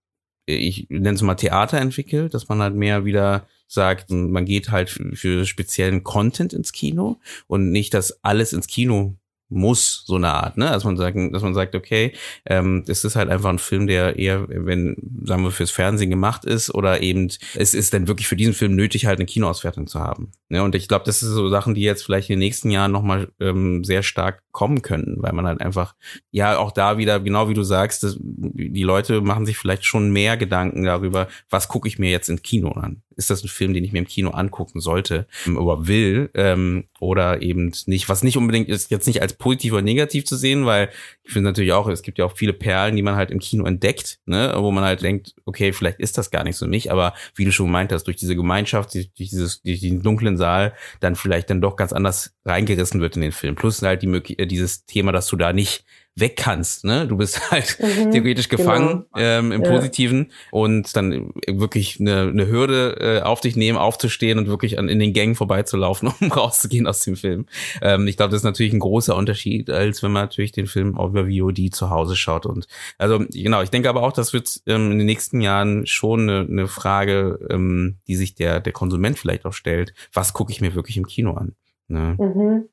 ich 0.45 0.87
nenne 0.89 1.15
es 1.15 1.21
mal 1.21 1.35
Theater 1.35 1.79
entwickelt, 1.79 2.33
dass 2.33 2.49
man 2.49 2.61
halt 2.61 2.75
mehr 2.75 3.05
wieder 3.05 3.47
sagt, 3.67 4.11
man 4.11 4.45
geht 4.45 4.69
halt 4.69 4.89
für 4.89 5.45
speziellen 5.45 6.03
Content 6.03 6.53
ins 6.53 6.71
Kino 6.71 7.19
und 7.47 7.71
nicht, 7.71 7.93
dass 7.93 8.23
alles 8.23 8.53
ins 8.53 8.67
Kino 8.67 9.17
muss, 9.53 10.03
so 10.05 10.15
eine 10.15 10.29
Art, 10.29 10.57
ne? 10.57 10.65
Dass 10.65 10.83
man 10.83 10.97
sagt, 10.97 11.17
dass 11.31 11.43
man 11.43 11.53
sagt, 11.53 11.75
okay, 11.75 12.13
ähm, 12.45 12.83
das 12.85 13.03
ist 13.03 13.15
halt 13.15 13.29
einfach 13.29 13.49
ein 13.49 13.59
Film, 13.59 13.87
der 13.87 14.17
eher, 14.17 14.47
wenn, 14.47 14.95
sagen 15.23 15.43
wir, 15.43 15.51
fürs 15.51 15.71
Fernsehen 15.71 16.09
gemacht 16.09 16.45
ist 16.45 16.73
oder 16.73 17.01
eben, 17.01 17.29
es 17.55 17.73
ist 17.73 17.93
dann 17.93 18.07
wirklich 18.07 18.27
für 18.27 18.35
diesen 18.35 18.53
Film 18.53 18.75
nötig, 18.75 19.05
halt 19.05 19.19
eine 19.19 19.25
Kinoauswertung 19.25 19.87
zu 19.87 19.99
haben. 19.99 20.31
Ne? 20.49 20.63
Und 20.63 20.75
ich 20.75 20.87
glaube, 20.87 21.05
das 21.05 21.23
ist 21.23 21.29
so 21.29 21.49
Sachen, 21.49 21.73
die 21.73 21.81
jetzt 21.81 22.03
vielleicht 22.03 22.29
in 22.29 22.35
den 22.35 22.39
nächsten 22.39 22.71
Jahren 22.71 22.91
nochmal 22.91 23.29
ähm, 23.39 23.83
sehr 23.83 24.03
stark 24.03 24.43
kommen 24.51 24.81
könnten, 24.81 25.21
weil 25.21 25.33
man 25.33 25.47
halt 25.47 25.61
einfach, 25.61 25.95
ja, 26.31 26.57
auch 26.57 26.71
da 26.71 26.97
wieder, 26.97 27.19
genau 27.19 27.49
wie 27.49 27.53
du 27.55 27.63
sagst, 27.63 28.03
das, 28.03 28.17
die 28.19 28.83
Leute 28.83 29.21
machen 29.21 29.45
sich 29.45 29.57
vielleicht 29.57 29.85
schon 29.85 30.11
mehr 30.11 30.37
Gedanken 30.37 30.83
darüber, 30.83 31.27
was 31.49 31.67
gucke 31.67 31.87
ich 31.87 31.99
mir 31.99 32.11
jetzt 32.11 32.29
im 32.29 32.41
Kino 32.41 32.71
an 32.71 33.01
ist 33.15 33.29
das 33.29 33.43
ein 33.43 33.47
Film, 33.49 33.73
den 33.73 33.83
ich 33.83 33.91
mir 33.91 33.99
im 33.99 34.07
Kino 34.07 34.31
angucken 34.31 34.79
sollte 34.79 35.27
oder 35.47 35.73
ähm, 35.73 35.87
will 35.87 36.29
ähm, 36.33 36.85
oder 37.03 37.41
eben 37.41 37.71
nicht, 37.85 38.09
was 38.09 38.23
nicht 38.23 38.37
unbedingt 38.37 38.69
ist, 38.69 38.91
jetzt 38.91 39.07
nicht 39.07 39.21
als 39.21 39.33
positiv 39.33 39.73
oder 39.73 39.81
negativ 39.81 40.25
zu 40.25 40.35
sehen, 40.35 40.65
weil 40.65 40.89
ich 41.23 41.33
finde 41.33 41.49
natürlich 41.49 41.73
auch, 41.73 41.87
es 41.87 42.01
gibt 42.01 42.17
ja 42.17 42.25
auch 42.25 42.35
viele 42.35 42.53
Perlen, 42.53 42.95
die 42.95 43.01
man 43.01 43.15
halt 43.15 43.31
im 43.31 43.39
Kino 43.39 43.65
entdeckt, 43.65 44.19
ne, 44.25 44.53
wo 44.57 44.71
man 44.71 44.83
halt 44.83 45.01
denkt, 45.01 45.35
okay, 45.45 45.73
vielleicht 45.73 45.99
ist 45.99 46.17
das 46.17 46.31
gar 46.31 46.43
nicht 46.43 46.57
so 46.57 46.65
nicht, 46.65 46.91
aber 46.91 47.13
wie 47.35 47.45
du 47.45 47.51
schon 47.51 47.71
meint 47.71 47.91
hast, 47.91 48.05
durch 48.05 48.17
diese 48.17 48.35
Gemeinschaft, 48.35 48.93
durch 48.93 49.11
dieses, 49.13 49.61
durch 49.61 49.79
diesen 49.79 50.01
dunklen 50.01 50.37
Saal, 50.37 50.73
dann 50.99 51.15
vielleicht 51.15 51.49
dann 51.49 51.61
doch 51.61 51.75
ganz 51.75 51.93
anders 51.93 52.33
reingerissen 52.45 53.01
wird 53.01 53.15
in 53.15 53.21
den 53.21 53.31
Film. 53.31 53.55
Plus 53.55 53.81
halt 53.81 54.01
die, 54.01 54.39
äh, 54.39 54.47
dieses 54.47 54.85
Thema, 54.85 55.11
dass 55.11 55.27
du 55.27 55.35
da 55.35 55.53
nicht 55.53 55.85
weg 56.15 56.37
kannst. 56.37 56.83
Ne? 56.83 57.07
Du 57.07 57.17
bist 57.17 57.51
halt 57.51 57.77
mhm, 57.79 58.11
theoretisch 58.11 58.49
genau. 58.49 58.63
gefangen 58.63 59.05
genau. 59.13 59.25
ähm, 59.25 59.51
im 59.51 59.63
ja. 59.63 59.69
Positiven 59.69 60.31
und 60.51 60.95
dann 60.95 61.31
wirklich 61.47 61.99
eine, 61.99 62.21
eine 62.21 62.47
Hürde 62.47 62.97
äh, 62.99 63.21
auf 63.21 63.41
dich 63.41 63.55
nehmen, 63.55 63.77
aufzustehen 63.77 64.37
und 64.37 64.47
wirklich 64.47 64.77
an, 64.77 64.89
in 64.89 64.99
den 64.99 65.13
Gängen 65.13 65.35
vorbeizulaufen, 65.35 66.11
um 66.19 66.31
rauszugehen 66.31 66.87
aus 66.87 66.99
dem 67.01 67.15
Film. 67.15 67.47
Ähm, 67.81 68.07
ich 68.07 68.17
glaube, 68.17 68.31
das 68.31 68.41
ist 68.41 68.45
natürlich 68.45 68.73
ein 68.73 68.79
großer 68.79 69.15
Unterschied, 69.15 69.69
als 69.69 70.03
wenn 70.03 70.11
man 70.11 70.23
natürlich 70.23 70.51
den 70.51 70.67
Film 70.67 70.97
auch 70.97 71.09
über 71.09 71.25
VOD 71.25 71.73
zu 71.73 71.89
Hause 71.89 72.15
schaut. 72.15 72.45
Und 72.45 72.67
also 72.97 73.23
genau, 73.31 73.61
ich 73.61 73.69
denke 73.69 73.89
aber 73.89 74.03
auch, 74.03 74.13
das 74.13 74.33
wird 74.33 74.61
ähm, 74.67 74.91
in 74.91 74.97
den 74.99 75.07
nächsten 75.07 75.41
Jahren 75.41 75.85
schon 75.87 76.29
eine, 76.29 76.47
eine 76.47 76.67
Frage, 76.67 77.39
ähm, 77.49 77.97
die 78.07 78.15
sich 78.15 78.35
der, 78.35 78.59
der 78.59 78.73
Konsument 78.73 79.17
vielleicht 79.17 79.45
auch 79.45 79.53
stellt. 79.53 79.93
Was 80.13 80.33
gucke 80.33 80.51
ich 80.51 80.61
mir 80.61 80.75
wirklich 80.75 80.97
im 80.97 81.07
Kino 81.07 81.33
an? 81.33 81.55
Ne? 81.87 82.15
Mhm. 82.19 82.69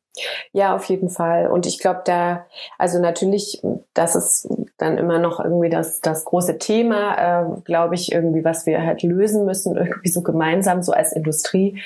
Ja, 0.53 0.75
auf 0.75 0.85
jeden 0.87 1.09
Fall. 1.09 1.47
Und 1.47 1.67
ich 1.67 1.79
glaube, 1.79 2.03
da, 2.05 2.47
also 2.79 3.01
natürlich, 3.01 3.63
das 3.95 4.17
ist 4.17 4.49
dann 4.77 4.99
immer 4.99 5.19
noch 5.19 5.39
irgendwie 5.39 5.69
das, 5.69 6.01
das 6.01 6.25
große 6.25 6.59
Thema, 6.59 7.43
äh, 7.43 7.61
glaube 7.65 7.95
ich, 7.95 8.13
irgendwie, 8.13 8.45
was 8.45 8.67
wir 8.67 8.85
halt 8.85 9.03
lösen 9.03 9.45
müssen, 9.45 9.77
irgendwie 9.77 10.09
so 10.09 10.23
gemeinsam, 10.23 10.83
so 10.83 10.93
als 10.93 11.13
Industrie, 11.13 11.81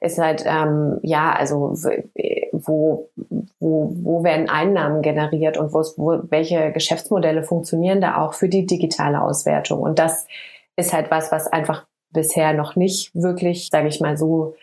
ist 0.00 0.18
halt, 0.18 0.44
ähm, 0.46 0.98
ja, 1.02 1.32
also 1.32 1.74
wo, 2.52 3.08
wo, 3.60 3.92
wo 3.94 4.24
werden 4.24 4.50
Einnahmen 4.50 5.00
generiert 5.00 5.56
und 5.56 5.72
wo, 5.72 5.82
wo, 5.96 6.18
welche 6.28 6.72
Geschäftsmodelle 6.72 7.44
funktionieren 7.44 8.00
da 8.00 8.20
auch 8.20 8.34
für 8.34 8.48
die 8.48 8.66
digitale 8.66 9.22
Auswertung. 9.22 9.80
Und 9.80 9.98
das 9.98 10.26
ist 10.76 10.92
halt 10.92 11.10
was, 11.10 11.30
was 11.30 11.46
einfach 11.46 11.86
bisher 12.10 12.52
noch 12.52 12.76
nicht 12.76 13.14
wirklich, 13.14 13.68
sage 13.70 13.88
ich 13.88 14.00
mal, 14.00 14.16
so 14.16 14.54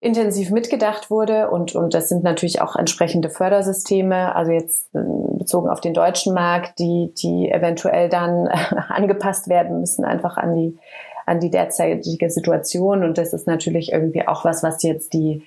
intensiv 0.00 0.50
mitgedacht 0.50 1.10
wurde 1.10 1.50
und, 1.50 1.74
und 1.74 1.92
das 1.92 2.08
sind 2.08 2.22
natürlich 2.22 2.60
auch 2.62 2.76
entsprechende 2.76 3.30
Fördersysteme, 3.30 4.34
also 4.36 4.52
jetzt 4.52 4.94
äh, 4.94 5.00
bezogen 5.38 5.68
auf 5.68 5.80
den 5.80 5.94
deutschen 5.94 6.34
Markt, 6.34 6.78
die, 6.78 7.12
die 7.20 7.50
eventuell 7.50 8.08
dann 8.08 8.46
angepasst 8.88 9.48
werden 9.48 9.80
müssen, 9.80 10.04
einfach 10.04 10.36
an 10.36 10.54
die, 10.54 10.78
an 11.26 11.40
die 11.40 11.50
derzeitige 11.50 12.30
Situation. 12.30 13.02
Und 13.02 13.18
das 13.18 13.32
ist 13.32 13.48
natürlich 13.48 13.92
irgendwie 13.92 14.26
auch 14.26 14.44
was, 14.44 14.62
was 14.62 14.82
jetzt 14.84 15.14
die, 15.14 15.42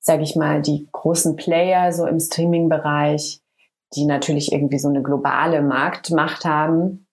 sage 0.00 0.24
ich 0.24 0.34
mal, 0.34 0.62
die 0.62 0.88
großen 0.90 1.36
Player 1.36 1.92
so 1.92 2.06
im 2.06 2.18
Streaming-Bereich, 2.18 3.40
die 3.94 4.04
natürlich 4.04 4.50
irgendwie 4.50 4.80
so 4.80 4.88
eine 4.88 5.02
globale 5.02 5.62
Marktmacht 5.62 6.44
haben, 6.44 7.06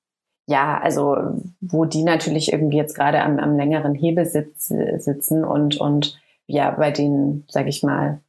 ja, 0.48 0.80
also 0.82 1.18
wo 1.62 1.86
die 1.86 2.04
natürlich 2.04 2.52
irgendwie 2.52 2.78
jetzt 2.78 2.96
gerade 2.96 3.22
am, 3.22 3.40
am 3.40 3.56
längeren 3.56 3.94
Hebel 3.94 4.26
sitz, 4.26 4.68
sitzen 4.98 5.46
und, 5.46 5.80
und 5.80 6.20
ja 6.48 6.72
bei 6.72 6.92
den, 6.92 7.46
sage 7.48 7.70
ich 7.70 7.84
mal, 7.84 8.22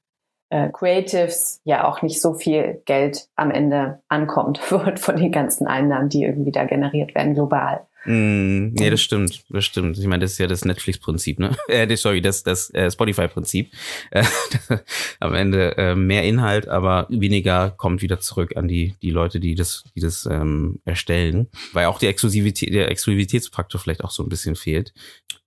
äh, 0.50 0.70
Creatives 0.70 1.61
ja 1.64 1.88
auch 1.88 2.03
nicht 2.03 2.20
so 2.20 2.35
viel 2.35 2.83
Geld 2.85 3.29
am 3.35 3.50
Ende 3.50 4.00
ankommt 4.09 4.59
von 4.59 5.16
den 5.16 5.33
ganzen 5.33 5.66
Einnahmen, 5.66 6.09
die 6.09 6.22
irgendwie 6.22 6.53
da 6.53 6.64
generiert 6.64 7.14
werden 7.14 7.35
global. 7.35 7.87
Mm, 8.07 8.74
nee, 8.74 8.90
das 8.90 9.00
stimmt, 9.00 9.44
das 9.48 9.64
stimmt. 9.64 9.98
Ich 9.98 10.07
meine, 10.07 10.22
das 10.24 10.33
ist 10.33 10.38
ja 10.38 10.46
das 10.46 10.64
Netflix-Prinzip, 10.64 11.38
ne? 11.38 11.57
Äh, 11.68 11.96
sorry, 11.96 12.20
das 12.20 12.42
das 12.42 12.70
äh, 12.70 12.90
Spotify-Prinzip. 12.90 13.72
Äh, 14.11 14.24
am 15.20 15.35
Ende 15.35 15.77
äh, 15.79 15.94
mehr 15.94 16.24
Inhalt, 16.24 16.68
aber 16.68 17.07
weniger 17.09 17.70
kommt 17.70 18.03
wieder 18.03 18.20
zurück 18.20 18.57
an 18.57 18.68
die 18.68 18.94
die 19.00 19.11
Leute, 19.11 19.40
die 19.40 19.55
das 19.55 19.85
die 19.96 20.00
das 20.00 20.27
ähm, 20.27 20.81
erstellen, 20.85 21.48
weil 21.72 21.87
auch 21.87 21.98
die 21.98 22.07
Exklusivität 22.07 22.74
der 22.74 22.90
Exklusivitätsfaktor 22.90 23.81
vielleicht 23.81 24.05
auch 24.05 24.11
so 24.11 24.22
ein 24.22 24.29
bisschen 24.29 24.55
fehlt. 24.55 24.92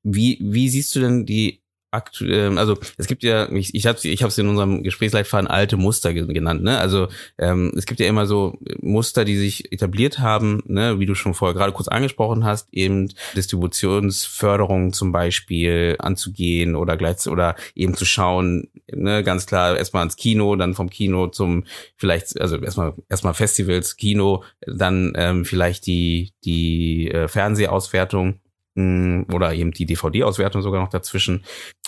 Wie 0.01 0.39
wie 0.41 0.69
siehst 0.69 0.95
du 0.95 0.99
denn 0.99 1.25
die 1.25 1.62
aktuell, 1.91 2.58
also 2.58 2.78
es 2.97 3.08
gibt 3.08 3.23
ja, 3.23 3.52
ich, 3.52 3.73
ich 3.73 3.88
habe 3.88 3.97
ich 4.02 4.23
hab's 4.23 4.38
in 4.38 4.47
unserem 4.47 4.84
Gesprächsleitfaden 4.84 5.47
alte 5.47 5.78
Muster 5.78 6.13
genannt, 6.13 6.63
ne? 6.63 6.80
Also 6.80 7.08
ähm, 7.38 7.71
es 7.76 7.86
gibt 7.86 8.00
ja 8.00 8.08
immer 8.08 8.26
so 8.26 8.58
Muster, 8.82 9.26
die 9.26 9.38
sich 9.38 9.71
etabliert 9.71 10.19
haben, 10.19 10.62
ne, 10.65 11.00
wie 11.00 11.06
du 11.06 11.15
schon 11.15 11.34
vorher 11.34 11.56
gerade 11.56 11.73
kurz 11.73 11.88
angesprochen 11.88 12.43
hast, 12.43 12.67
eben 12.71 13.10
Distributionsförderung 13.36 14.93
zum 14.93 15.12
Beispiel 15.12 15.95
anzugehen 16.00 16.76
oder 16.76 16.97
gleich 16.97 17.28
oder 17.28 17.56
eben 17.73 17.95
zu 17.95 18.06
schauen, 18.06 18.67
ne, 18.91 19.23
ganz 19.23 19.45
klar 19.45 19.78
erstmal 19.78 20.04
ins 20.04 20.17
Kino, 20.17 20.56
dann 20.56 20.73
vom 20.73 20.89
Kino 20.89 21.28
zum 21.28 21.63
vielleicht, 21.95 22.39
also 22.39 22.58
erstmal 22.58 22.93
erstmal 23.10 23.34
Festivals, 23.34 23.95
Kino, 23.95 24.43
dann 24.65 25.13
ähm, 25.15 25.45
vielleicht 25.45 25.88
die 25.88 26.34
die 26.43 27.10
äh, 27.12 27.28
Fernsehauswertung 27.28 28.39
mm, 28.76 29.23
oder 29.34 29.54
eben 29.54 29.71
die 29.71 29.86
DVD-Auswertung 29.86 30.62
sogar 30.62 30.82
noch 30.82 30.89
dazwischen. 30.89 31.43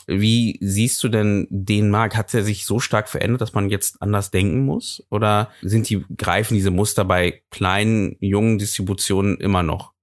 Wie 0.10 0.58
siehst 0.62 1.04
du 1.04 1.08
denn 1.08 1.48
den 1.52 1.92
Markt? 1.92 2.18
Hat 2.18 2.34
er 2.34 2.44
sich 2.44 2.66
so 2.66 2.80
stark 2.80 3.08
verändert, 3.08 3.42
dass 3.42 3.54
man 3.54 3.70
jetzt 3.70 4.02
anders 4.02 4.32
denken 4.32 4.66
muss? 4.66 5.06
Oder 5.12 5.50
sind 5.62 5.88
die, 5.90 6.04
greifen 6.18 6.56
diese 6.56 6.72
Muster 6.72 7.06
bei 7.06 7.42
kleinen, 7.52 8.18
jungen 8.20 8.58
Distributionen 8.58 9.38
immer 9.38 9.62
noch? 9.62 9.94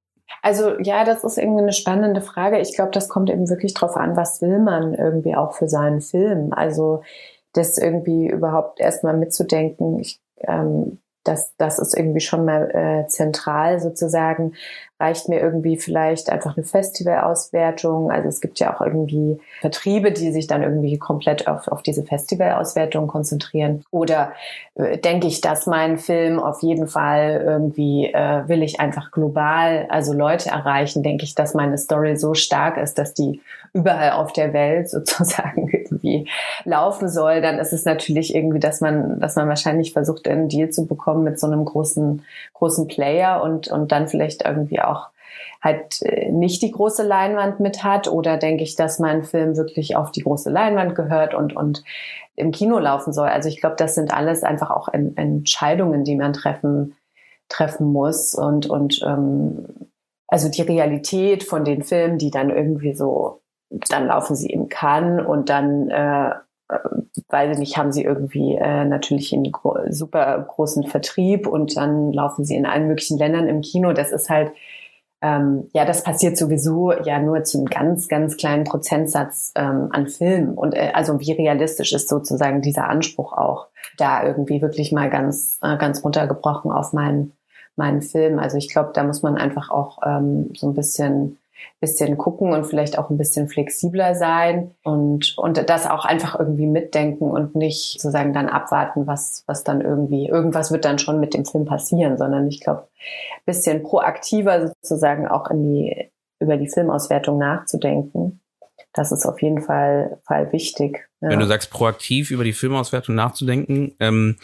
Also 0.42 0.78
ja, 0.80 1.04
das 1.04 1.24
ist 1.24 1.38
irgendwie 1.38 1.62
eine 1.62 1.72
spannende 1.72 2.20
Frage. 2.20 2.60
Ich 2.60 2.74
glaube, 2.76 2.92
das 2.92 3.08
kommt 3.08 3.30
eben 3.30 3.48
wirklich 3.50 3.74
drauf 3.74 3.96
an, 3.96 4.16
was 4.16 4.40
will 4.40 4.60
man 4.60 4.94
irgendwie 4.94 5.34
auch 5.34 5.54
für 5.54 5.68
seinen 5.68 6.00
Film. 6.00 6.52
Also 6.52 7.02
das 7.52 7.78
irgendwie 7.78 8.28
überhaupt 8.28 8.78
erstmal 8.78 9.16
mitzudenken. 9.16 9.98
Ich, 9.98 10.20
ähm, 10.40 10.98
das, 11.28 11.52
das 11.58 11.78
ist 11.78 11.96
irgendwie 11.96 12.20
schon 12.20 12.44
mal 12.44 12.70
äh, 12.70 13.08
zentral 13.08 13.80
sozusagen 13.80 14.52
reicht 14.98 15.28
mir 15.28 15.40
irgendwie 15.40 15.76
vielleicht 15.76 16.30
einfach 16.30 16.56
eine 16.56 16.64
Festivalauswertung. 16.64 18.10
Also 18.10 18.28
es 18.28 18.40
gibt 18.40 18.58
ja 18.58 18.74
auch 18.74 18.80
irgendwie 18.80 19.38
Vertriebe, 19.60 20.10
die 20.10 20.32
sich 20.32 20.46
dann 20.46 20.62
irgendwie 20.62 20.98
komplett 20.98 21.48
auf, 21.48 21.68
auf 21.68 21.82
diese 21.82 22.02
Festivalauswertung 22.02 23.06
konzentrieren. 23.06 23.84
Oder 23.90 24.32
äh, 24.74 24.96
denke 24.96 25.26
ich, 25.26 25.42
dass 25.42 25.66
mein 25.66 25.98
Film 25.98 26.38
auf 26.38 26.62
jeden 26.62 26.86
Fall 26.86 27.42
irgendwie 27.44 28.06
äh, 28.06 28.48
will 28.48 28.62
ich 28.62 28.80
einfach 28.80 29.10
global, 29.10 29.86
also 29.90 30.14
Leute 30.14 30.48
erreichen, 30.48 31.02
denke 31.02 31.24
ich, 31.24 31.34
dass 31.34 31.52
meine 31.52 31.76
Story 31.76 32.16
so 32.16 32.32
stark 32.32 32.78
ist, 32.78 32.96
dass 32.96 33.12
die 33.12 33.42
überall 33.76 34.12
auf 34.12 34.32
der 34.32 34.52
Welt 34.52 34.88
sozusagen 34.90 35.68
irgendwie 35.68 36.28
laufen 36.64 37.08
soll, 37.08 37.40
dann 37.40 37.58
ist 37.58 37.72
es 37.72 37.84
natürlich 37.84 38.34
irgendwie, 38.34 38.60
dass 38.60 38.80
man, 38.80 39.20
dass 39.20 39.36
man 39.36 39.48
wahrscheinlich 39.48 39.92
versucht, 39.92 40.26
einen 40.28 40.48
Deal 40.48 40.70
zu 40.70 40.86
bekommen 40.86 41.24
mit 41.24 41.38
so 41.38 41.46
einem 41.46 41.64
großen, 41.64 42.22
großen 42.54 42.88
Player 42.88 43.42
und, 43.42 43.68
und 43.68 43.92
dann 43.92 44.08
vielleicht 44.08 44.44
irgendwie 44.44 44.80
auch 44.80 45.08
halt 45.62 46.02
äh, 46.02 46.30
nicht 46.30 46.62
die 46.62 46.70
große 46.70 47.02
Leinwand 47.02 47.60
mit 47.60 47.82
hat 47.82 48.08
oder 48.08 48.36
denke 48.36 48.62
ich, 48.62 48.76
dass 48.76 48.98
mein 48.98 49.22
Film 49.22 49.56
wirklich 49.56 49.96
auf 49.96 50.10
die 50.10 50.22
große 50.22 50.50
Leinwand 50.50 50.94
gehört 50.94 51.34
und, 51.34 51.54
und 51.56 51.82
im 52.36 52.52
Kino 52.52 52.78
laufen 52.78 53.12
soll. 53.12 53.28
Also 53.28 53.48
ich 53.48 53.60
glaube, 53.60 53.76
das 53.76 53.94
sind 53.94 54.12
alles 54.12 54.42
einfach 54.42 54.70
auch 54.70 54.88
Entscheidungen, 54.88 56.04
die 56.04 56.16
man 56.16 56.32
treffen, 56.32 56.94
treffen 57.48 57.92
muss 57.92 58.34
und, 58.34 58.66
und 58.66 59.02
ähm, 59.06 59.66
also 60.28 60.48
die 60.48 60.62
Realität 60.62 61.44
von 61.44 61.64
den 61.64 61.82
Filmen, 61.82 62.18
die 62.18 62.30
dann 62.30 62.50
irgendwie 62.50 62.94
so, 62.94 63.40
dann 63.70 64.06
laufen 64.06 64.36
sie 64.36 64.50
im 64.50 64.68
Cannes 64.68 65.26
und 65.26 65.48
dann 65.48 65.90
äh, 65.90 66.30
äh, 66.68 66.78
weiß 67.28 67.52
ich 67.52 67.58
nicht, 67.58 67.76
haben 67.76 67.92
sie 67.92 68.04
irgendwie 68.04 68.54
äh, 68.56 68.84
natürlich 68.84 69.32
einen 69.32 69.52
gro 69.52 69.78
super 69.90 70.44
großen 70.48 70.84
Vertrieb 70.84 71.46
und 71.46 71.76
dann 71.76 72.12
laufen 72.12 72.44
sie 72.44 72.56
in 72.56 72.66
allen 72.66 72.88
möglichen 72.88 73.18
Ländern 73.18 73.48
im 73.48 73.60
Kino. 73.62 73.92
Das 73.92 74.12
ist 74.12 74.30
halt, 74.30 74.52
ähm, 75.22 75.68
ja, 75.72 75.84
das 75.84 76.02
passiert 76.02 76.36
sowieso 76.36 76.92
ja 76.92 77.18
nur 77.20 77.44
zu 77.44 77.58
einem 77.58 77.66
ganz, 77.66 78.08
ganz 78.08 78.36
kleinen 78.36 78.64
Prozentsatz 78.64 79.52
ähm, 79.54 79.88
an 79.92 80.08
Filmen. 80.08 80.54
Und 80.54 80.74
äh, 80.74 80.90
also 80.92 81.20
wie 81.20 81.32
realistisch 81.32 81.92
ist 81.92 82.08
sozusagen 82.08 82.62
dieser 82.62 82.88
Anspruch 82.88 83.32
auch, 83.32 83.68
da 83.96 84.24
irgendwie 84.24 84.60
wirklich 84.60 84.92
mal 84.92 85.08
ganz, 85.08 85.58
äh, 85.62 85.76
ganz 85.76 86.04
runtergebrochen 86.04 86.70
auf 86.70 86.92
meinen, 86.92 87.32
meinen 87.76 88.02
Film. 88.02 88.38
Also 88.38 88.56
ich 88.56 88.68
glaube, 88.68 88.90
da 88.92 89.04
muss 89.04 89.22
man 89.22 89.36
einfach 89.36 89.70
auch 89.70 89.98
ähm, 90.04 90.50
so 90.54 90.68
ein 90.68 90.74
bisschen 90.74 91.38
bisschen 91.80 92.16
gucken 92.16 92.52
und 92.52 92.66
vielleicht 92.66 92.98
auch 92.98 93.10
ein 93.10 93.18
bisschen 93.18 93.48
flexibler 93.48 94.14
sein 94.14 94.74
und, 94.82 95.36
und 95.36 95.68
das 95.68 95.86
auch 95.86 96.04
einfach 96.04 96.38
irgendwie 96.38 96.66
mitdenken 96.66 97.30
und 97.30 97.54
nicht 97.54 98.00
sozusagen 98.00 98.32
dann 98.32 98.48
abwarten, 98.48 99.06
was, 99.06 99.44
was 99.46 99.64
dann 99.64 99.80
irgendwie, 99.80 100.28
irgendwas 100.28 100.72
wird 100.72 100.84
dann 100.84 100.98
schon 100.98 101.20
mit 101.20 101.34
dem 101.34 101.44
Film 101.44 101.64
passieren, 101.64 102.16
sondern 102.16 102.48
ich 102.48 102.60
glaube, 102.60 102.88
bisschen 103.44 103.82
proaktiver 103.82 104.68
sozusagen 104.68 105.28
auch 105.28 105.50
in 105.50 105.62
die, 105.62 106.10
über 106.40 106.56
die 106.56 106.68
Filmauswertung 106.68 107.38
nachzudenken. 107.38 108.40
Das 108.92 109.12
ist 109.12 109.26
auf 109.26 109.42
jeden 109.42 109.60
Fall, 109.60 110.18
Fall 110.26 110.52
wichtig. 110.52 111.08
Ja. 111.20 111.28
Wenn 111.28 111.40
du 111.40 111.46
sagst, 111.46 111.70
proaktiv 111.70 112.30
über 112.30 112.44
die 112.44 112.54
Filmauswertung 112.54 113.14
nachzudenken, 113.14 113.94
ähm, 114.00 114.36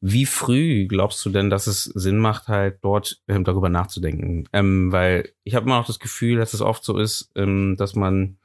wie 0.00 0.26
früh 0.26 0.86
glaubst 0.86 1.24
du 1.24 1.30
denn, 1.30 1.50
dass 1.50 1.66
es 1.66 1.84
Sinn 1.84 2.18
macht, 2.18 2.48
halt 2.48 2.78
dort 2.82 3.20
ähm, 3.28 3.44
darüber 3.44 3.68
nachzudenken? 3.68 4.48
Ähm, 4.52 4.92
weil 4.92 5.32
ich 5.44 5.54
habe 5.54 5.66
immer 5.66 5.78
noch 5.78 5.86
das 5.86 5.98
Gefühl, 5.98 6.38
dass 6.38 6.54
es 6.54 6.60
oft 6.60 6.84
so 6.84 6.98
ist, 6.98 7.30
ähm, 7.34 7.76
dass 7.76 7.94
man 7.94 8.38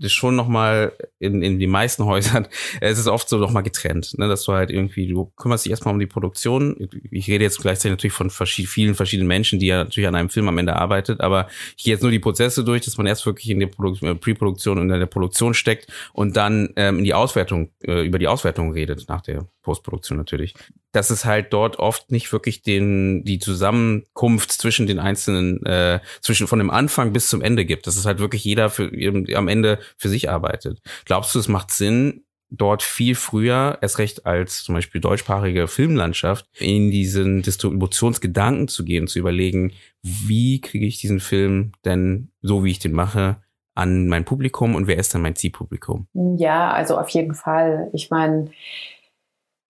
das 0.00 0.12
schon 0.12 0.36
nochmal 0.36 0.92
in, 1.18 1.42
in 1.42 1.58
die 1.58 1.66
meisten 1.66 2.04
Häusern, 2.04 2.46
es 2.80 2.98
ist 2.98 3.08
oft 3.08 3.28
so 3.28 3.38
nochmal 3.38 3.62
getrennt, 3.62 4.16
ne, 4.18 4.28
dass 4.28 4.44
du 4.44 4.52
halt 4.52 4.70
irgendwie, 4.70 5.08
du 5.08 5.32
kümmerst 5.36 5.64
dich 5.64 5.70
erstmal 5.70 5.94
um 5.94 6.00
die 6.00 6.06
Produktion. 6.06 6.88
Ich 7.10 7.28
rede 7.28 7.44
jetzt 7.44 7.60
gleichzeitig 7.60 7.92
natürlich 7.92 8.14
von 8.14 8.30
verschied 8.30 8.68
vielen 8.68 8.94
verschiedenen 8.94 9.28
Menschen, 9.28 9.58
die 9.58 9.66
ja 9.66 9.84
natürlich 9.84 10.08
an 10.08 10.14
einem 10.14 10.30
Film 10.30 10.48
am 10.48 10.58
Ende 10.58 10.76
arbeitet, 10.76 11.20
aber 11.20 11.48
ich 11.76 11.84
gehe 11.84 11.94
jetzt 11.94 12.02
nur 12.02 12.10
die 12.10 12.18
Prozesse 12.18 12.64
durch, 12.64 12.82
dass 12.82 12.96
man 12.96 13.06
erst 13.06 13.26
wirklich 13.26 13.50
in 13.50 13.60
der 13.60 13.68
äh, 13.68 14.14
Pre-Produktion 14.14 14.78
und 14.78 14.90
in 14.90 15.00
der 15.00 15.06
Produktion 15.06 15.54
steckt 15.54 15.88
und 16.12 16.36
dann 16.36 16.70
ähm, 16.76 16.98
in 16.98 17.04
die 17.04 17.14
Auswertung, 17.14 17.70
äh, 17.82 18.06
über 18.06 18.18
die 18.18 18.28
Auswertung 18.28 18.72
redet 18.72 19.08
nach 19.08 19.22
der 19.22 19.48
Postproduktion 19.68 20.16
natürlich, 20.16 20.54
dass 20.92 21.10
es 21.10 21.26
halt 21.26 21.52
dort 21.52 21.78
oft 21.78 22.10
nicht 22.10 22.32
wirklich 22.32 22.62
den 22.62 23.22
die 23.24 23.38
Zusammenkunft 23.38 24.50
zwischen 24.50 24.86
den 24.86 24.98
einzelnen 24.98 25.64
äh, 25.66 26.00
zwischen 26.22 26.46
von 26.46 26.58
dem 26.58 26.70
Anfang 26.70 27.12
bis 27.12 27.28
zum 27.28 27.42
Ende 27.42 27.66
gibt. 27.66 27.86
Dass 27.86 27.96
es 27.96 28.06
halt 28.06 28.18
wirklich 28.18 28.44
jeder 28.44 28.70
für 28.70 28.90
am 29.36 29.48
Ende 29.48 29.78
für 29.98 30.08
sich 30.08 30.30
arbeitet. 30.30 30.80
Glaubst 31.04 31.34
du, 31.34 31.38
es 31.38 31.48
macht 31.48 31.70
Sinn, 31.70 32.24
dort 32.50 32.82
viel 32.82 33.14
früher, 33.14 33.76
erst 33.82 33.98
recht 33.98 34.24
als 34.24 34.62
zum 34.64 34.74
Beispiel 34.74 35.02
deutschsprachige 35.02 35.68
Filmlandschaft, 35.68 36.46
in 36.58 36.90
diesen 36.90 37.42
Distributionsgedanken 37.42 38.68
zu 38.68 38.86
gehen, 38.86 39.06
zu 39.06 39.18
überlegen, 39.18 39.72
wie 40.02 40.62
kriege 40.62 40.86
ich 40.86 40.98
diesen 40.98 41.20
Film 41.20 41.72
denn 41.84 42.30
so, 42.40 42.64
wie 42.64 42.70
ich 42.70 42.78
den 42.78 42.92
mache, 42.92 43.42
an 43.78 44.08
mein 44.08 44.24
Publikum 44.24 44.74
und 44.74 44.88
wer 44.88 44.98
ist 44.98 45.14
dann 45.14 45.22
mein 45.22 45.36
Zielpublikum? 45.36 46.08
Ja, 46.36 46.72
also 46.72 46.98
auf 46.98 47.10
jeden 47.10 47.34
Fall. 47.34 47.88
Ich 47.92 48.10
meine, 48.10 48.50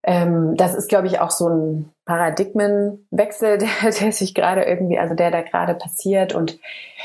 ähm, 0.08 0.56
das 0.56 0.74
ist, 0.74 0.88
glaube 0.88 1.06
ich, 1.06 1.20
auch 1.20 1.30
so 1.30 1.50
ein 1.50 1.92
Paradigmenwechsel, 2.06 3.58
der, 3.82 3.90
der 3.90 4.10
sich 4.10 4.34
gerade 4.34 4.62
irgendwie, 4.62 4.98
also 4.98 5.14
der 5.14 5.30
da 5.30 5.42
gerade 5.42 5.74
passiert. 5.74 6.34
Und 6.34 6.58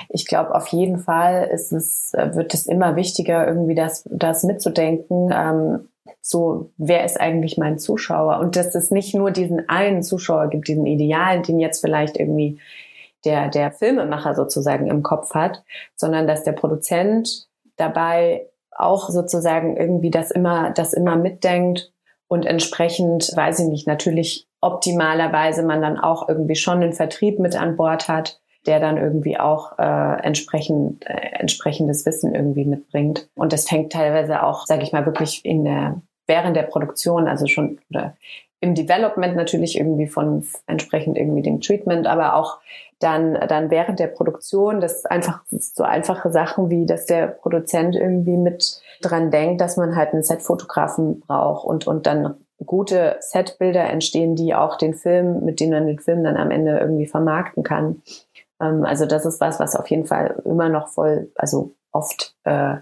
ich 0.08 0.26
glaube, 0.26 0.56
auf 0.56 0.68
jeden 0.68 1.00
Fall 1.00 1.50
ist 1.54 1.74
es, 1.74 2.14
wird 2.14 2.54
es 2.54 2.66
immer 2.66 2.96
wichtiger, 2.96 3.46
irgendwie 3.46 3.76
das, 3.76 4.08
das 4.10 4.44
mitzudenken. 4.44 5.34
Ähm, 5.36 5.90
so, 6.22 6.72
wer 6.78 7.04
ist 7.04 7.20
eigentlich 7.20 7.58
mein 7.58 7.78
Zuschauer? 7.78 8.40
Und 8.40 8.56
dass 8.56 8.74
es 8.74 8.90
nicht 8.90 9.14
nur 9.14 9.32
diesen 9.32 9.68
einen 9.68 10.02
Zuschauer 10.02 10.48
gibt, 10.48 10.70
diesen 10.70 10.86
Idealen, 10.86 11.44
den 11.44 11.60
jetzt 11.60 11.82
vielleicht 11.82 12.18
irgendwie 12.18 12.62
der, 13.26 13.50
der 13.50 13.72
Filmemacher 13.72 14.34
sozusagen 14.34 14.88
im 14.88 15.04
Kopf 15.04 15.34
hat, 15.34 15.66
sondern 15.98 16.26
dass 16.26 16.46
der 16.46 16.54
Produzent 16.54 17.50
dabei 17.76 18.48
auch 18.72 19.10
sozusagen 19.10 19.76
irgendwie 19.76 20.10
das 20.10 20.32
immer, 20.32 20.72
das 20.72 20.94
immer 20.94 21.18
mitdenkt 21.18 21.93
und 22.28 22.46
entsprechend, 22.46 23.32
weiß 23.36 23.60
ich 23.60 23.68
nicht, 23.68 23.88
natürlich 23.88 24.48
optimalerweise 24.62 25.64
man 25.64 25.82
dann 25.82 26.00
auch 26.00 26.28
irgendwie 26.30 26.56
schon 26.56 26.82
einen 26.82 26.94
Vertrieb 26.94 27.40
mit 27.40 27.56
an 27.56 27.76
Bord 27.76 28.08
hat, 28.08 28.40
der 28.66 28.80
dann 28.80 28.98
irgendwie 28.98 29.38
auch 29.38 29.78
äh, 29.78 30.22
entsprechend 30.24 31.06
äh, 31.06 31.14
entsprechendes 31.40 32.06
Wissen 32.06 32.34
irgendwie 32.34 32.66
mitbringt. 32.66 33.30
Und 33.36 33.52
das 33.52 33.68
fängt 33.68 33.92
teilweise 33.92 34.44
auch, 34.44 34.66
sage 34.66 34.84
ich 34.84 34.94
mal, 34.94 35.06
wirklich 35.06 35.44
in 35.44 35.66
der 35.66 36.02
während 36.28 36.56
der 36.56 36.64
Produktion, 36.64 37.28
also 37.28 37.48
schon 37.48 37.80
oder 37.90 38.16
im 38.64 38.76
Development 38.76 39.36
natürlich 39.36 39.78
irgendwie 39.78 40.08
von 40.08 40.46
entsprechend 40.68 41.18
irgendwie 41.18 41.42
dem 41.42 41.60
Treatment, 41.60 42.08
aber 42.08 42.36
auch 42.36 42.60
dann, 43.00 43.34
dann 43.34 43.70
während 43.70 44.00
der 44.00 44.08
Produktion, 44.08 44.80
das 44.80 45.06
einfach 45.06 45.42
so 45.50 45.84
einfache 45.84 46.32
Sachen 46.32 46.70
wie, 46.70 46.86
dass 46.86 47.06
der 47.06 47.28
Produzent 47.28 47.98
irgendwie 47.98 48.38
mit 48.38 48.82
dran 49.02 49.32
denkt, 49.32 49.60
dass 49.60 49.76
man 49.76 49.98
halt 49.98 50.14
einen 50.14 50.24
Setfotografen 50.24 51.20
braucht 51.20 51.66
und, 51.66 51.88
und 51.88 52.08
dann 52.08 52.36
gute 52.66 53.18
Setbilder 53.20 53.84
entstehen, 53.90 54.38
die 54.38 54.56
auch 54.56 54.78
den 54.78 54.94
Film, 54.94 55.44
mit 55.44 55.60
denen 55.60 55.74
man 55.74 55.88
den 55.88 56.00
Film 56.00 56.24
dann 56.24 56.38
am 56.38 56.50
Ende 56.50 56.80
irgendwie 56.80 57.08
vermarkten 57.08 57.64
kann. 57.64 58.02
Ähm, 58.62 58.86
also 58.86 59.06
das 59.06 59.26
ist 59.26 59.42
was, 59.42 59.60
was 59.60 59.76
auf 59.76 59.90
jeden 59.90 60.06
Fall 60.06 60.42
immer 60.46 60.70
noch 60.70 60.88
voll, 60.88 61.30
also 61.36 61.74
oft 61.92 62.34
äh, 62.46 62.78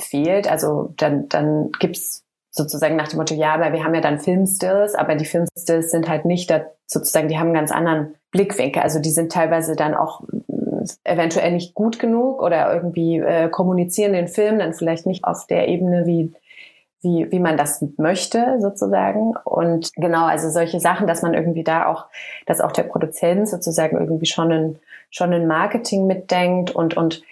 fehlt. 0.00 0.50
Also 0.50 0.92
dann, 0.96 1.28
dann 1.28 1.70
gibt's 1.78 2.23
sozusagen 2.54 2.94
nach 2.94 3.08
dem 3.08 3.18
Motto, 3.18 3.34
ja, 3.34 3.52
aber 3.54 3.72
wir 3.72 3.82
haben 3.82 3.94
ja 3.96 4.00
dann 4.00 4.20
Filmstills, 4.20 4.94
aber 4.94 5.16
die 5.16 5.24
Filmstills 5.24 5.90
sind 5.90 6.08
halt 6.08 6.24
nicht 6.24 6.48
da, 6.50 6.60
sozusagen, 6.86 7.26
die 7.26 7.36
haben 7.36 7.48
einen 7.48 7.54
ganz 7.54 7.72
anderen 7.72 8.14
Blickwinkel. 8.30 8.80
Also 8.80 9.00
die 9.00 9.10
sind 9.10 9.32
teilweise 9.32 9.74
dann 9.74 9.94
auch 9.94 10.20
mm, 10.20 10.84
eventuell 11.02 11.50
nicht 11.50 11.74
gut 11.74 11.98
genug 11.98 12.40
oder 12.40 12.72
irgendwie 12.72 13.18
äh, 13.18 13.48
kommunizieren 13.48 14.12
den 14.12 14.28
Film 14.28 14.60
dann 14.60 14.72
vielleicht 14.72 15.04
nicht 15.04 15.24
auf 15.24 15.48
der 15.48 15.66
Ebene, 15.66 16.06
wie, 16.06 16.32
wie, 17.00 17.26
wie 17.32 17.40
man 17.40 17.56
das 17.56 17.84
möchte, 17.96 18.58
sozusagen. 18.60 19.34
Und 19.44 19.92
genau, 19.94 20.26
also 20.26 20.48
solche 20.48 20.78
Sachen, 20.78 21.08
dass 21.08 21.22
man 21.22 21.34
irgendwie 21.34 21.64
da 21.64 21.86
auch, 21.86 22.06
dass 22.46 22.60
auch 22.60 22.72
der 22.72 22.84
Produzent 22.84 23.48
sozusagen 23.48 23.98
irgendwie 23.98 24.26
schon 24.26 24.52
ein, 24.52 24.78
schon 25.10 25.32
ein 25.32 25.48
Marketing 25.48 26.06
mitdenkt 26.06 26.70
und, 26.70 26.96
und 26.96 27.22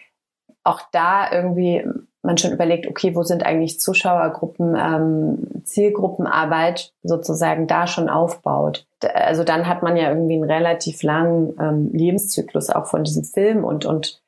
auch 0.65 0.81
da 0.91 1.31
irgendwie 1.31 1.85
man 2.23 2.39
schon 2.39 2.53
überlegt, 2.53 2.87
okay, 2.87 3.15
wo 3.15 3.23
sind 3.23 3.45
eigentlich 3.45 3.81
Zuschauergruppen, 3.81 4.77
ähm, 4.79 5.63
Zielgruppenarbeit 5.65 6.93
sozusagen 7.03 7.67
da 7.67 7.87
schon 7.87 8.09
aufbaut. 8.09 8.87
Also 9.15 9.43
dann 9.43 9.67
hat 9.67 9.83
man 9.83 9.97
ja 9.97 10.09
irgendwie 10.09 10.35
einen 10.35 10.45
relativ 10.45 11.03
langen 11.03 11.55
ähm, 11.61 11.91
Lebenszyklus 11.93 12.71
auch 12.71 12.87
von 12.87 13.03
diesem 13.05 13.25
Film 13.25 13.65
und, 13.65 13.85
und 13.85 14.23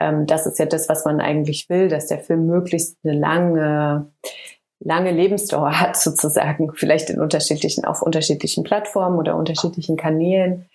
ähm, 0.00 0.26
das 0.26 0.46
ist 0.46 0.58
ja 0.58 0.66
das, 0.66 0.88
was 0.88 1.04
man 1.04 1.20
eigentlich 1.20 1.68
will, 1.68 1.88
dass 1.88 2.06
der 2.06 2.18
Film 2.18 2.46
möglichst 2.46 2.96
eine 3.04 3.18
lange, 3.18 4.06
lange 4.80 5.10
Lebensdauer 5.10 5.80
hat 5.80 5.96
sozusagen, 6.00 6.72
vielleicht 6.74 7.10
in 7.10 7.20
unterschiedlichen, 7.20 7.84
auf 7.84 8.02
unterschiedlichen 8.02 8.64
Plattformen 8.64 9.18
oder 9.18 9.36
unterschiedlichen 9.36 9.96
Kanälen. 9.96 10.66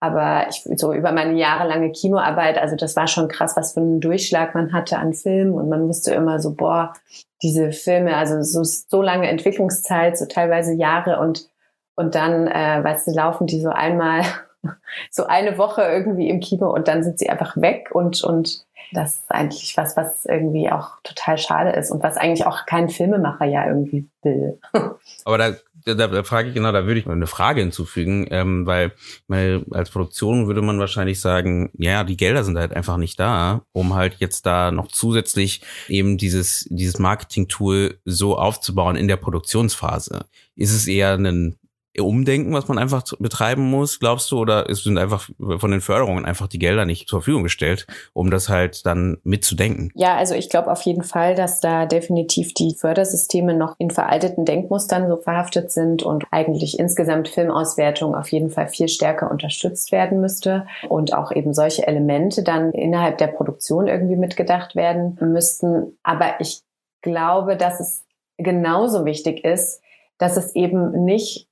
Aber 0.00 0.46
ich, 0.48 0.66
so 0.78 0.94
über 0.94 1.12
meine 1.12 1.34
jahrelange 1.34 1.92
Kinoarbeit, 1.92 2.56
also 2.56 2.74
das 2.74 2.96
war 2.96 3.06
schon 3.06 3.28
krass, 3.28 3.54
was 3.56 3.74
für 3.74 3.80
einen 3.80 4.00
Durchschlag 4.00 4.54
man 4.54 4.72
hatte 4.72 4.96
an 4.96 5.12
Filmen 5.12 5.52
und 5.52 5.68
man 5.68 5.86
wusste 5.86 6.14
immer 6.14 6.40
so, 6.40 6.54
boah, 6.54 6.94
diese 7.42 7.70
Filme, 7.72 8.16
also 8.16 8.42
so, 8.42 8.64
so 8.64 9.02
lange 9.02 9.28
Entwicklungszeit, 9.28 10.16
so 10.16 10.24
teilweise 10.24 10.72
Jahre 10.72 11.20
und, 11.20 11.48
und 11.96 12.14
dann, 12.14 12.46
äh, 12.46 12.82
weißt 12.82 13.08
du, 13.08 13.10
laufen 13.12 13.46
die 13.46 13.60
so 13.60 13.68
einmal 13.68 14.22
so 15.10 15.26
eine 15.26 15.58
Woche 15.58 15.82
irgendwie 15.82 16.30
im 16.30 16.40
Kino 16.40 16.72
und 16.72 16.88
dann 16.88 17.02
sind 17.02 17.18
sie 17.18 17.28
einfach 17.28 17.56
weg 17.58 17.90
und, 17.92 18.24
und 18.24 18.64
das 18.92 19.18
ist 19.18 19.30
eigentlich 19.30 19.76
was, 19.76 19.96
was 19.96 20.24
irgendwie 20.26 20.70
auch 20.70 20.96
total 21.04 21.38
schade 21.38 21.70
ist 21.70 21.90
und 21.90 22.02
was 22.02 22.16
eigentlich 22.16 22.46
auch 22.46 22.66
kein 22.66 22.88
Filmemacher 22.88 23.44
ja 23.44 23.66
irgendwie 23.66 24.08
will. 24.22 24.58
Aber 25.24 25.38
da, 25.38 25.52
da, 25.84 25.94
da 25.94 26.22
frage 26.22 26.48
ich 26.48 26.54
genau, 26.54 26.72
da 26.72 26.86
würde 26.86 27.00
ich 27.00 27.06
mal 27.06 27.12
eine 27.12 27.26
Frage 27.26 27.60
hinzufügen, 27.60 28.26
ähm, 28.30 28.66
weil 28.66 28.92
weil 29.28 29.64
als 29.70 29.90
Produktion 29.90 30.46
würde 30.46 30.62
man 30.62 30.78
wahrscheinlich 30.78 31.20
sagen, 31.20 31.70
ja, 31.76 32.04
die 32.04 32.16
Gelder 32.16 32.44
sind 32.44 32.58
halt 32.58 32.72
einfach 32.72 32.96
nicht 32.96 33.18
da, 33.18 33.62
um 33.72 33.94
halt 33.94 34.16
jetzt 34.18 34.46
da 34.46 34.70
noch 34.70 34.88
zusätzlich 34.88 35.62
eben 35.88 36.18
dieses 36.18 36.66
dieses 36.70 36.98
Marketing-Tool 36.98 37.98
so 38.04 38.36
aufzubauen 38.36 38.96
in 38.96 39.08
der 39.08 39.16
Produktionsphase. 39.16 40.26
Ist 40.56 40.74
es 40.74 40.86
eher 40.86 41.14
ein 41.14 41.56
Umdenken, 41.98 42.52
was 42.52 42.68
man 42.68 42.78
einfach 42.78 43.02
betreiben 43.18 43.68
muss, 43.68 43.98
glaubst 43.98 44.30
du, 44.30 44.38
oder 44.38 44.70
es 44.70 44.84
sind 44.84 44.96
einfach 44.96 45.28
von 45.38 45.70
den 45.70 45.80
Förderungen 45.80 46.24
einfach 46.24 46.46
die 46.46 46.60
Gelder 46.60 46.84
nicht 46.84 47.08
zur 47.08 47.20
Verfügung 47.20 47.42
gestellt, 47.42 47.86
um 48.12 48.30
das 48.30 48.48
halt 48.48 48.86
dann 48.86 49.18
mitzudenken? 49.24 49.90
Ja, 49.94 50.16
also 50.16 50.34
ich 50.34 50.48
glaube 50.48 50.70
auf 50.70 50.82
jeden 50.82 51.02
Fall, 51.02 51.34
dass 51.34 51.60
da 51.60 51.86
definitiv 51.86 52.54
die 52.54 52.76
Fördersysteme 52.78 53.54
noch 53.54 53.74
in 53.78 53.90
veralteten 53.90 54.44
Denkmustern 54.44 55.08
so 55.08 55.16
verhaftet 55.16 55.72
sind 55.72 56.04
und 56.04 56.24
eigentlich 56.30 56.78
insgesamt 56.78 57.28
Filmauswertung 57.28 58.14
auf 58.14 58.30
jeden 58.30 58.50
Fall 58.50 58.68
viel 58.68 58.88
stärker 58.88 59.30
unterstützt 59.30 59.90
werden 59.90 60.20
müsste 60.20 60.66
und 60.88 61.12
auch 61.12 61.32
eben 61.32 61.52
solche 61.52 61.86
Elemente 61.86 62.44
dann 62.44 62.70
innerhalb 62.72 63.18
der 63.18 63.28
Produktion 63.28 63.88
irgendwie 63.88 64.16
mitgedacht 64.16 64.76
werden 64.76 65.18
müssten. 65.20 65.98
Aber 66.04 66.40
ich 66.40 66.62
glaube, 67.02 67.56
dass 67.56 67.80
es 67.80 68.04
genauso 68.38 69.04
wichtig 69.04 69.44
ist, 69.44 69.80
dass 70.18 70.36
es 70.36 70.54
eben 70.54 71.04
nicht 71.04 71.49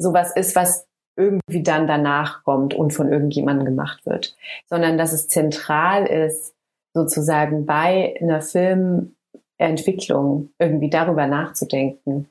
sowas 0.00 0.34
ist, 0.34 0.56
was 0.56 0.86
irgendwie 1.16 1.62
dann 1.62 1.86
danach 1.86 2.42
kommt 2.44 2.74
und 2.74 2.92
von 2.92 3.12
irgendjemandem 3.12 3.66
gemacht 3.66 4.06
wird, 4.06 4.36
sondern 4.68 4.98
dass 4.98 5.12
es 5.12 5.28
zentral 5.28 6.06
ist, 6.06 6.54
sozusagen 6.94 7.66
bei 7.66 8.14
einer 8.20 8.40
Filmentwicklung 8.40 10.50
irgendwie 10.58 10.90
darüber 10.90 11.26
nachzudenken, 11.26 12.28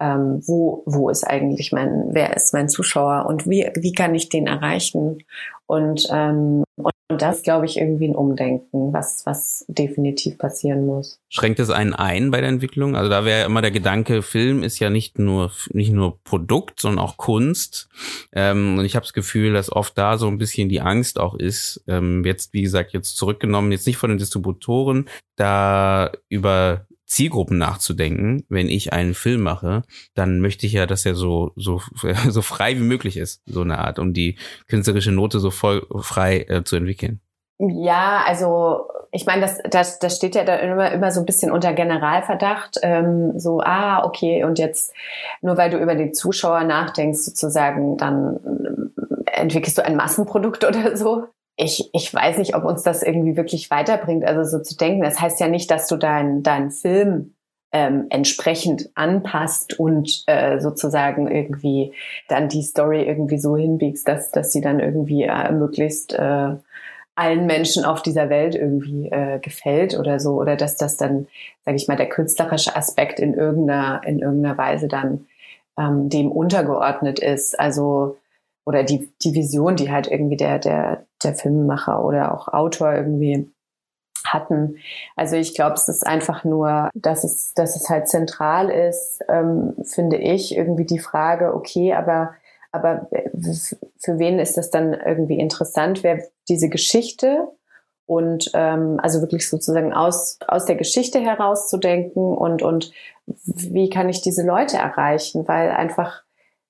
ähm, 0.00 0.42
wo, 0.46 0.82
wo 0.86 1.10
ist 1.10 1.24
eigentlich 1.24 1.72
mein, 1.72 2.08
wer 2.10 2.34
ist 2.34 2.52
mein 2.52 2.68
Zuschauer 2.68 3.26
und 3.26 3.48
wie, 3.48 3.70
wie 3.76 3.92
kann 3.92 4.14
ich 4.14 4.28
den 4.28 4.46
erreichen? 4.46 5.22
Und, 5.66 6.08
ähm, 6.10 6.64
und 6.76 6.91
das, 7.18 7.42
glaube 7.42 7.66
ich, 7.66 7.78
irgendwie 7.78 8.08
ein 8.08 8.14
Umdenken, 8.14 8.92
was, 8.92 9.26
was 9.26 9.64
definitiv 9.68 10.38
passieren 10.38 10.86
muss. 10.86 11.20
Schränkt 11.28 11.60
es 11.60 11.70
einen 11.70 11.94
ein 11.94 12.30
bei 12.30 12.40
der 12.40 12.50
Entwicklung? 12.50 12.96
Also 12.96 13.10
da 13.10 13.24
wäre 13.24 13.46
immer 13.46 13.62
der 13.62 13.70
Gedanke, 13.70 14.22
Film 14.22 14.62
ist 14.62 14.78
ja 14.78 14.90
nicht 14.90 15.18
nur, 15.18 15.50
nicht 15.72 15.92
nur 15.92 16.18
Produkt, 16.24 16.80
sondern 16.80 17.04
auch 17.04 17.16
Kunst. 17.16 17.88
Ähm, 18.32 18.78
und 18.78 18.84
ich 18.84 18.96
habe 18.96 19.04
das 19.04 19.12
Gefühl, 19.12 19.52
dass 19.52 19.72
oft 19.72 19.96
da 19.96 20.18
so 20.18 20.28
ein 20.28 20.38
bisschen 20.38 20.68
die 20.68 20.80
Angst 20.80 21.18
auch 21.18 21.34
ist, 21.34 21.82
ähm, 21.88 22.24
jetzt, 22.24 22.52
wie 22.52 22.62
gesagt, 22.62 22.92
jetzt 22.92 23.16
zurückgenommen, 23.16 23.72
jetzt 23.72 23.86
nicht 23.86 23.96
von 23.96 24.10
den 24.10 24.18
Distributoren, 24.18 25.08
da 25.36 26.12
über 26.28 26.86
Zielgruppen 27.12 27.58
nachzudenken, 27.58 28.44
wenn 28.48 28.68
ich 28.68 28.94
einen 28.94 29.12
Film 29.12 29.42
mache, 29.42 29.82
dann 30.14 30.40
möchte 30.40 30.64
ich 30.64 30.72
ja, 30.72 30.86
dass 30.86 31.04
er 31.04 31.14
so 31.14 31.52
so 31.56 31.82
so 32.28 32.40
frei 32.40 32.76
wie 32.76 32.82
möglich 32.82 33.18
ist, 33.18 33.42
so 33.44 33.60
eine 33.60 33.78
Art, 33.78 33.98
um 33.98 34.14
die 34.14 34.38
künstlerische 34.66 35.12
Note 35.12 35.38
so 35.38 35.50
voll 35.50 35.86
frei 36.00 36.46
äh, 36.48 36.64
zu 36.64 36.76
entwickeln. 36.76 37.20
Ja, 37.58 38.24
also 38.26 38.86
ich 39.10 39.26
meine, 39.26 39.42
das, 39.42 39.58
das, 39.70 39.98
das 39.98 40.16
steht 40.16 40.34
ja 40.34 40.42
da 40.42 40.56
immer, 40.56 40.90
immer 40.90 41.12
so 41.12 41.20
ein 41.20 41.26
bisschen 41.26 41.52
unter 41.52 41.74
Generalverdacht. 41.74 42.78
Ähm, 42.82 43.38
so, 43.38 43.60
ah, 43.60 44.04
okay, 44.04 44.42
und 44.44 44.58
jetzt 44.58 44.94
nur 45.42 45.58
weil 45.58 45.70
du 45.70 45.76
über 45.76 45.94
den 45.94 46.14
Zuschauer 46.14 46.64
nachdenkst, 46.64 47.20
sozusagen, 47.20 47.98
dann 47.98 48.90
äh, 49.26 49.32
entwickelst 49.32 49.76
du 49.76 49.84
ein 49.84 49.96
Massenprodukt 49.96 50.64
oder 50.68 50.96
so 50.96 51.26
ich, 51.56 51.90
ich 51.92 52.12
weiß 52.12 52.38
nicht, 52.38 52.54
ob 52.54 52.64
uns 52.64 52.82
das 52.82 53.02
irgendwie 53.02 53.36
wirklich 53.36 53.70
weiterbringt. 53.70 54.24
Also 54.24 54.44
so 54.44 54.62
zu 54.62 54.76
denken, 54.76 55.02
das 55.02 55.20
heißt 55.20 55.40
ja 55.40 55.48
nicht, 55.48 55.70
dass 55.70 55.86
du 55.86 55.96
deinen 55.96 56.42
deinen 56.42 56.70
Film 56.70 57.34
ähm, 57.72 58.06
entsprechend 58.10 58.90
anpasst 58.94 59.78
und 59.78 60.24
äh, 60.26 60.60
sozusagen 60.60 61.30
irgendwie 61.30 61.94
dann 62.28 62.48
die 62.48 62.62
Story 62.62 63.02
irgendwie 63.02 63.38
so 63.38 63.56
hinbiegst, 63.56 64.06
dass, 64.06 64.30
dass 64.30 64.52
sie 64.52 64.60
dann 64.60 64.78
irgendwie 64.78 65.22
äh, 65.22 65.50
möglichst 65.52 66.12
äh, 66.12 66.56
allen 67.14 67.46
Menschen 67.46 67.84
auf 67.84 68.02
dieser 68.02 68.30
Welt 68.30 68.54
irgendwie 68.54 69.08
äh, 69.10 69.38
gefällt 69.38 69.98
oder 69.98 70.20
so 70.20 70.34
oder 70.34 70.56
dass 70.56 70.76
das 70.76 70.96
dann, 70.96 71.26
sage 71.64 71.76
ich 71.76 71.88
mal, 71.88 71.96
der 71.96 72.08
künstlerische 72.08 72.76
Aspekt 72.76 73.20
in 73.20 73.34
irgendeiner 73.34 74.02
in 74.06 74.18
irgendeiner 74.18 74.56
Weise 74.58 74.88
dann 74.88 75.26
ähm, 75.78 76.08
dem 76.08 76.30
untergeordnet 76.30 77.18
ist. 77.18 77.58
Also 77.58 78.16
oder 78.64 78.84
die, 78.84 79.12
die 79.22 79.34
Vision, 79.34 79.76
die 79.76 79.90
halt 79.90 80.06
irgendwie 80.06 80.36
der, 80.36 80.58
der, 80.58 81.06
der 81.22 81.34
Filmemacher 81.34 82.04
oder 82.04 82.34
auch 82.34 82.48
Autor 82.48 82.92
irgendwie 82.92 83.52
hatten. 84.24 84.76
Also 85.16 85.36
ich 85.36 85.54
glaube, 85.54 85.74
es 85.74 85.88
ist 85.88 86.06
einfach 86.06 86.44
nur, 86.44 86.90
dass 86.94 87.24
es, 87.24 87.54
dass 87.54 87.76
es 87.76 87.88
halt 87.88 88.08
zentral 88.08 88.70
ist, 88.70 89.20
ähm, 89.28 89.74
finde 89.84 90.16
ich, 90.16 90.56
irgendwie 90.56 90.84
die 90.84 90.98
Frage, 90.98 91.54
okay, 91.54 91.92
aber, 91.92 92.34
aber 92.70 93.08
für 93.98 94.18
wen 94.18 94.38
ist 94.38 94.56
das 94.56 94.70
dann 94.70 94.94
irgendwie 94.94 95.38
interessant, 95.38 96.02
wer 96.02 96.22
diese 96.48 96.68
Geschichte 96.68 97.48
und 98.06 98.50
ähm, 98.54 98.98
also 99.02 99.20
wirklich 99.20 99.48
sozusagen 99.48 99.92
aus, 99.92 100.38
aus 100.46 100.66
der 100.66 100.76
Geschichte 100.76 101.20
herauszudenken 101.20 102.22
und, 102.22 102.62
und 102.62 102.92
wie 103.26 103.90
kann 103.90 104.08
ich 104.08 104.22
diese 104.22 104.44
Leute 104.44 104.76
erreichen, 104.76 105.46
weil 105.46 105.70
einfach 105.70 106.22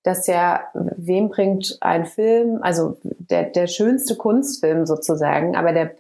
dass 0.03 0.27
ja, 0.27 0.65
wem 0.75 1.29
bringt 1.29 1.79
ein 1.81 2.07
Film, 2.07 2.59
also 2.63 2.99
der, 3.03 3.45
der 3.45 3.67
schönste 3.67 4.17
Kunstfilm 4.17 4.87
sozusagen, 4.87 5.57
aber 5.57 5.73
der, 5.73 5.95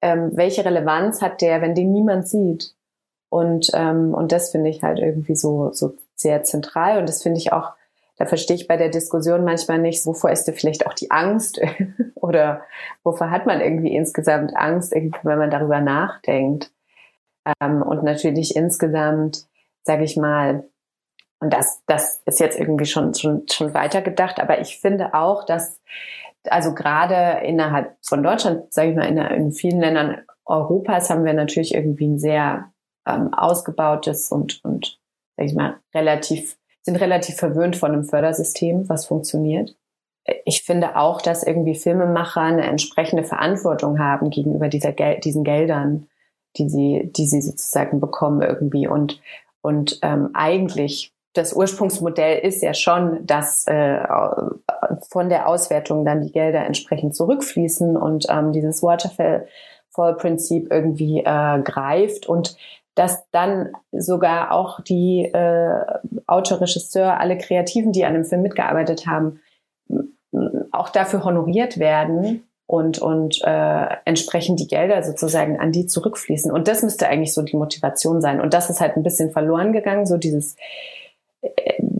ähm, 0.00 0.30
welche 0.34 0.64
Relevanz 0.64 1.22
hat 1.22 1.40
der, 1.40 1.60
wenn 1.60 1.74
den 1.74 1.92
niemand 1.92 2.28
sieht? 2.28 2.74
Und, 3.28 3.70
ähm, 3.74 4.14
und 4.14 4.30
das 4.30 4.50
finde 4.50 4.70
ich 4.70 4.82
halt 4.82 4.98
irgendwie 4.98 5.34
so, 5.34 5.72
so 5.72 5.94
sehr 6.14 6.44
zentral 6.44 6.98
und 6.98 7.08
das 7.08 7.22
finde 7.22 7.38
ich 7.38 7.52
auch, 7.52 7.72
da 8.16 8.26
verstehe 8.26 8.56
ich 8.56 8.68
bei 8.68 8.76
der 8.76 8.90
Diskussion 8.90 9.42
manchmal 9.42 9.78
nicht, 9.78 10.04
wovor 10.06 10.30
ist 10.30 10.44
dir 10.44 10.52
vielleicht 10.52 10.86
auch 10.86 10.94
die 10.94 11.10
Angst 11.10 11.60
oder 12.14 12.62
wovor 13.02 13.30
hat 13.30 13.46
man 13.46 13.60
irgendwie 13.60 13.94
insgesamt 13.94 14.54
Angst, 14.56 14.94
irgendwie, 14.94 15.18
wenn 15.22 15.38
man 15.38 15.50
darüber 15.50 15.80
nachdenkt. 15.80 16.70
Ähm, 17.60 17.82
und 17.82 18.04
natürlich 18.04 18.54
insgesamt, 18.54 19.46
sage 19.82 20.04
ich 20.04 20.16
mal, 20.16 20.64
und 21.42 21.52
das, 21.52 21.82
das 21.86 22.22
ist 22.24 22.38
jetzt 22.38 22.56
irgendwie 22.56 22.86
schon, 22.86 23.14
schon, 23.14 23.42
schon 23.50 23.74
weitergedacht. 23.74 24.38
Aber 24.38 24.60
ich 24.60 24.78
finde 24.78 25.12
auch, 25.12 25.44
dass, 25.44 25.80
also 26.44 26.72
gerade 26.72 27.44
innerhalb 27.44 27.96
von 28.00 28.22
Deutschland, 28.22 28.72
sage 28.72 28.90
ich 28.90 28.96
mal, 28.96 29.06
in, 29.06 29.18
in, 29.18 29.52
vielen 29.52 29.80
Ländern 29.80 30.22
Europas 30.46 31.10
haben 31.10 31.24
wir 31.24 31.32
natürlich 31.32 31.74
irgendwie 31.74 32.06
ein 32.06 32.18
sehr 32.20 32.72
ähm, 33.08 33.34
ausgebautes 33.34 34.30
und, 34.30 34.64
und, 34.64 35.00
sag 35.36 35.46
ich 35.46 35.54
mal, 35.54 35.80
relativ, 35.92 36.56
sind 36.82 37.00
relativ 37.00 37.38
verwöhnt 37.38 37.74
von 37.74 37.90
einem 37.90 38.04
Fördersystem, 38.04 38.88
was 38.88 39.06
funktioniert. 39.06 39.74
Ich 40.44 40.62
finde 40.62 40.94
auch, 40.94 41.20
dass 41.20 41.42
irgendwie 41.42 41.74
Filmemacher 41.74 42.42
eine 42.42 42.66
entsprechende 42.66 43.24
Verantwortung 43.24 43.98
haben 43.98 44.30
gegenüber 44.30 44.68
dieser 44.68 44.92
Gel 44.92 45.18
diesen 45.18 45.42
Geldern, 45.42 46.06
die 46.56 46.68
sie, 46.68 47.10
die 47.16 47.26
sie 47.26 47.42
sozusagen 47.42 47.98
bekommen 47.98 48.42
irgendwie 48.42 48.86
und, 48.86 49.20
und 49.60 49.98
ähm, 50.02 50.30
eigentlich 50.34 51.12
das 51.34 51.54
Ursprungsmodell 51.54 52.38
ist 52.38 52.62
ja 52.62 52.74
schon, 52.74 53.26
dass 53.26 53.66
äh, 53.66 54.04
von 55.08 55.28
der 55.28 55.48
Auswertung 55.48 56.04
dann 56.04 56.20
die 56.20 56.32
Gelder 56.32 56.64
entsprechend 56.66 57.16
zurückfließen 57.16 57.96
und 57.96 58.26
ähm, 58.28 58.52
dieses 58.52 58.82
Waterfall-Prinzip 58.82 60.70
irgendwie 60.70 61.20
äh, 61.20 61.62
greift 61.62 62.26
und 62.26 62.56
dass 62.94 63.28
dann 63.30 63.72
sogar 63.90 64.52
auch 64.52 64.80
die 64.80 65.24
äh, 65.24 65.84
Autor, 66.26 66.60
Regisseur, 66.60 67.18
alle 67.18 67.38
Kreativen, 67.38 67.92
die 67.92 68.04
an 68.04 68.12
dem 68.12 68.24
Film 68.24 68.42
mitgearbeitet 68.42 69.06
haben, 69.06 69.40
auch 70.72 70.90
dafür 70.90 71.24
honoriert 71.24 71.78
werden 71.78 72.46
und, 72.66 72.98
und 72.98 73.40
äh, 73.44 73.86
entsprechend 74.04 74.60
die 74.60 74.66
Gelder 74.66 75.02
sozusagen 75.02 75.58
an 75.58 75.72
die 75.72 75.86
zurückfließen. 75.86 76.50
Und 76.50 76.68
das 76.68 76.82
müsste 76.82 77.08
eigentlich 77.08 77.34
so 77.34 77.42
die 77.42 77.56
Motivation 77.56 78.20
sein. 78.20 78.40
Und 78.40 78.54
das 78.54 78.70
ist 78.70 78.80
halt 78.80 78.96
ein 78.96 79.02
bisschen 79.02 79.30
verloren 79.30 79.72
gegangen, 79.72 80.06
so 80.06 80.16
dieses 80.16 80.56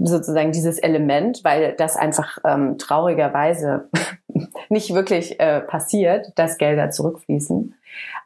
sozusagen 0.04 0.52
dieses 0.52 0.78
Element, 0.78 1.40
weil 1.44 1.74
das 1.76 1.96
einfach 1.96 2.38
ähm, 2.44 2.78
traurigerweise 2.78 3.88
nicht 4.68 4.94
wirklich 4.94 5.38
äh, 5.40 5.60
passiert, 5.60 6.32
dass 6.36 6.58
Gelder 6.58 6.90
zurückfließen. 6.90 7.74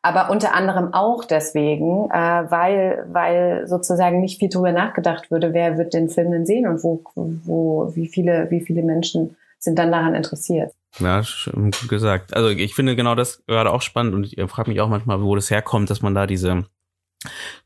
Aber 0.02 0.30
unter 0.30 0.54
anderem 0.54 0.94
auch 0.94 1.24
deswegen, 1.24 2.08
äh, 2.10 2.44
weil, 2.50 3.06
weil 3.10 3.66
sozusagen 3.66 4.20
nicht 4.20 4.38
viel 4.38 4.48
darüber 4.48 4.72
nachgedacht 4.72 5.30
würde, 5.30 5.52
wer 5.52 5.76
wird 5.78 5.94
den 5.94 6.08
Film 6.08 6.30
denn 6.30 6.46
sehen 6.46 6.66
und 6.66 6.84
wo, 6.84 7.02
wo, 7.14 7.90
wie 7.94 8.06
viele, 8.06 8.50
wie 8.50 8.60
viele 8.60 8.82
Menschen 8.82 9.36
sind 9.58 9.78
dann 9.78 9.90
daran 9.90 10.14
interessiert. 10.14 10.72
Ja, 10.98 11.22
gut 11.52 11.88
gesagt. 11.88 12.34
Also 12.34 12.50
ich 12.50 12.74
finde 12.74 12.96
genau 12.96 13.14
das 13.14 13.44
gerade 13.46 13.72
auch 13.72 13.82
spannend 13.82 14.14
und 14.14 14.24
ich 14.24 14.50
frage 14.50 14.70
mich 14.70 14.80
auch 14.80 14.88
manchmal, 14.88 15.20
wo 15.22 15.34
das 15.34 15.50
herkommt, 15.50 15.90
dass 15.90 16.02
man 16.02 16.14
da 16.14 16.26
diese 16.26 16.64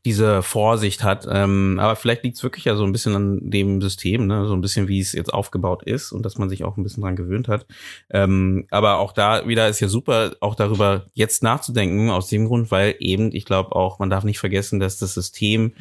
diese 0.05 0.43
Vorsicht 0.43 1.03
hat. 1.03 1.27
Ähm, 1.29 1.77
aber 1.79 1.95
vielleicht 1.95 2.23
liegt 2.23 2.37
es 2.37 2.43
wirklich 2.43 2.65
ja 2.65 2.75
so 2.75 2.83
ein 2.83 2.91
bisschen 2.91 3.15
an 3.15 3.39
dem 3.41 3.81
System, 3.81 4.27
ne? 4.27 4.47
so 4.47 4.53
ein 4.53 4.61
bisschen 4.61 4.87
wie 4.87 4.99
es 4.99 5.13
jetzt 5.13 5.33
aufgebaut 5.33 5.83
ist 5.83 6.11
und 6.11 6.23
dass 6.23 6.37
man 6.37 6.49
sich 6.49 6.63
auch 6.63 6.77
ein 6.77 6.83
bisschen 6.83 7.03
dran 7.03 7.15
gewöhnt 7.15 7.47
hat. 7.47 7.65
Ähm, 8.09 8.67
aber 8.71 8.99
auch 8.99 9.13
da 9.13 9.47
wieder 9.47 9.67
ist 9.69 9.79
ja 9.79 9.87
super, 9.87 10.35
auch 10.39 10.55
darüber 10.55 11.05
jetzt 11.13 11.43
nachzudenken, 11.43 12.09
aus 12.09 12.27
dem 12.27 12.47
Grund, 12.47 12.71
weil 12.71 12.95
eben, 12.99 13.33
ich 13.33 13.45
glaube 13.45 13.75
auch, 13.75 13.99
man 13.99 14.09
darf 14.09 14.23
nicht 14.23 14.39
vergessen, 14.39 14.79
dass 14.79 14.97
das 14.97 15.13
System 15.13 15.73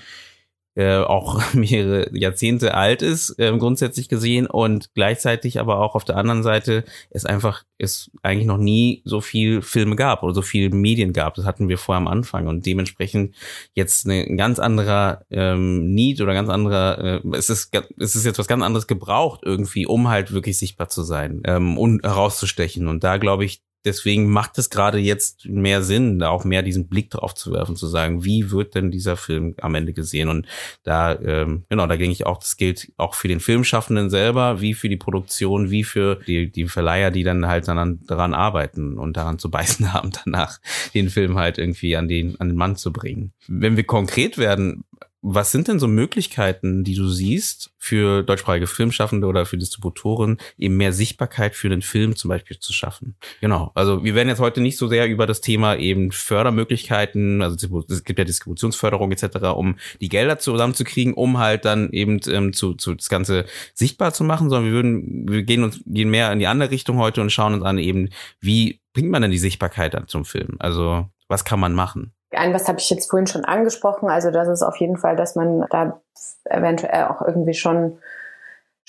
äh, 0.74 0.98
auch 0.98 1.40
mehrere 1.54 2.16
Jahrzehnte 2.16 2.74
alt 2.74 3.02
ist, 3.02 3.38
äh, 3.38 3.56
grundsätzlich 3.58 4.08
gesehen. 4.08 4.46
Und 4.46 4.94
gleichzeitig 4.94 5.58
aber 5.60 5.80
auch 5.80 5.94
auf 5.94 6.04
der 6.04 6.16
anderen 6.16 6.42
Seite 6.42 6.84
es 7.10 7.24
einfach 7.24 7.64
es 7.78 8.10
eigentlich 8.22 8.46
noch 8.46 8.58
nie 8.58 9.02
so 9.04 9.20
viel 9.20 9.62
Filme 9.62 9.96
gab 9.96 10.22
oder 10.22 10.34
so 10.34 10.42
viel 10.42 10.70
Medien 10.70 11.12
gab. 11.12 11.34
Das 11.34 11.46
hatten 11.46 11.68
wir 11.68 11.78
vorher 11.78 12.00
am 12.00 12.08
Anfang. 12.08 12.46
Und 12.46 12.66
dementsprechend 12.66 13.34
jetzt 13.74 14.06
ein 14.06 14.36
ganz 14.36 14.58
anderer 14.58 15.24
ähm, 15.30 15.94
Need 15.94 16.20
oder 16.20 16.34
ganz 16.34 16.50
anderer, 16.50 17.22
äh, 17.24 17.36
es 17.36 17.50
ist 17.50 17.74
es 17.98 18.14
ist 18.14 18.26
jetzt 18.26 18.38
was 18.38 18.48
ganz 18.48 18.62
anderes 18.62 18.86
gebraucht 18.86 19.40
irgendwie, 19.44 19.86
um 19.86 20.08
halt 20.08 20.32
wirklich 20.32 20.58
sichtbar 20.58 20.88
zu 20.88 21.02
sein 21.02 21.40
ähm, 21.44 21.78
und 21.78 22.02
herauszustechen. 22.04 22.86
Und 22.86 23.02
da 23.02 23.16
glaube 23.16 23.44
ich 23.44 23.62
deswegen 23.84 24.30
macht 24.30 24.58
es 24.58 24.70
gerade 24.70 24.98
jetzt 24.98 25.46
mehr 25.46 25.82
Sinn, 25.82 26.18
da 26.18 26.28
auch 26.28 26.44
mehr 26.44 26.62
diesen 26.62 26.88
Blick 26.88 27.10
drauf 27.10 27.34
zu 27.34 27.52
werfen, 27.52 27.76
zu 27.76 27.86
sagen, 27.86 28.24
wie 28.24 28.50
wird 28.50 28.74
denn 28.74 28.90
dieser 28.90 29.16
Film 29.16 29.54
am 29.60 29.74
Ende 29.74 29.92
gesehen? 29.92 30.28
Und 30.28 30.46
da, 30.82 31.18
ähm, 31.18 31.64
genau, 31.68 31.86
da 31.86 31.96
denke 31.96 32.12
ich 32.12 32.26
auch, 32.26 32.38
das 32.38 32.56
gilt 32.56 32.92
auch 32.96 33.14
für 33.14 33.28
den 33.28 33.40
Filmschaffenden 33.40 34.10
selber, 34.10 34.60
wie 34.60 34.74
für 34.74 34.88
die 34.88 34.96
Produktion, 34.96 35.70
wie 35.70 35.84
für 35.84 36.16
die, 36.26 36.50
die 36.50 36.66
Verleiher, 36.66 37.10
die 37.10 37.24
dann 37.24 37.46
halt 37.46 37.68
dann 37.68 38.00
daran 38.06 38.34
arbeiten 38.34 38.98
und 38.98 39.16
daran 39.16 39.38
zu 39.38 39.50
beißen 39.50 39.92
haben, 39.92 40.10
danach 40.24 40.60
den 40.94 41.08
Film 41.08 41.38
halt 41.38 41.58
irgendwie 41.58 41.96
an 41.96 42.08
den, 42.08 42.38
an 42.40 42.48
den 42.48 42.56
Mann 42.56 42.76
zu 42.76 42.92
bringen. 42.92 43.32
Wenn 43.48 43.76
wir 43.76 43.84
konkret 43.84 44.38
werden, 44.38 44.84
was 45.22 45.52
sind 45.52 45.68
denn 45.68 45.78
so 45.78 45.86
Möglichkeiten, 45.86 46.82
die 46.82 46.94
du 46.94 47.08
siehst, 47.08 47.72
für 47.76 48.22
deutschsprachige 48.22 48.66
Filmschaffende 48.66 49.26
oder 49.26 49.44
für 49.44 49.58
Distributoren, 49.58 50.38
eben 50.56 50.76
mehr 50.76 50.92
Sichtbarkeit 50.92 51.54
für 51.54 51.68
den 51.68 51.82
Film 51.82 52.16
zum 52.16 52.30
Beispiel 52.30 52.58
zu 52.58 52.72
schaffen? 52.72 53.16
Genau. 53.40 53.70
Also 53.74 54.02
wir 54.02 54.14
werden 54.14 54.28
jetzt 54.28 54.40
heute 54.40 54.60
nicht 54.62 54.78
so 54.78 54.88
sehr 54.88 55.08
über 55.08 55.26
das 55.26 55.42
Thema 55.42 55.76
eben 55.76 56.10
Fördermöglichkeiten, 56.10 57.42
also 57.42 57.84
es 57.88 58.04
gibt 58.04 58.18
ja 58.18 58.24
Distributionsförderung 58.24 59.12
etc., 59.12 59.48
um 59.54 59.76
die 60.00 60.08
Gelder 60.08 60.38
zusammenzukriegen, 60.38 61.12
um 61.12 61.38
halt 61.38 61.66
dann 61.66 61.90
eben 61.90 62.20
ähm, 62.28 62.52
zu, 62.54 62.74
zu 62.74 62.94
das 62.94 63.10
Ganze 63.10 63.44
sichtbar 63.74 64.14
zu 64.14 64.24
machen, 64.24 64.48
sondern 64.48 64.66
wir 64.66 64.72
würden, 64.72 65.28
wir 65.28 65.42
gehen 65.42 65.64
uns 65.64 65.80
gehen 65.84 66.10
mehr 66.10 66.32
in 66.32 66.38
die 66.38 66.46
andere 66.46 66.70
Richtung 66.70 66.96
heute 66.98 67.20
und 67.20 67.30
schauen 67.30 67.54
uns 67.54 67.62
an 67.62 67.78
eben, 67.78 68.08
wie 68.40 68.80
bringt 68.94 69.10
man 69.10 69.22
denn 69.22 69.30
die 69.30 69.38
Sichtbarkeit 69.38 69.92
dann 69.94 70.08
zum 70.08 70.24
Film? 70.24 70.56
Also 70.58 71.08
was 71.28 71.44
kann 71.44 71.60
man 71.60 71.74
machen? 71.74 72.12
Ein, 72.32 72.54
was 72.54 72.68
habe 72.68 72.78
ich 72.78 72.88
jetzt 72.90 73.10
vorhin 73.10 73.26
schon 73.26 73.44
angesprochen, 73.44 74.08
also 74.08 74.30
das 74.30 74.48
ist 74.48 74.62
auf 74.62 74.76
jeden 74.76 74.96
Fall, 74.96 75.16
dass 75.16 75.34
man 75.34 75.66
da 75.70 76.00
eventuell 76.44 77.04
auch 77.04 77.22
irgendwie 77.22 77.54
schon 77.54 77.98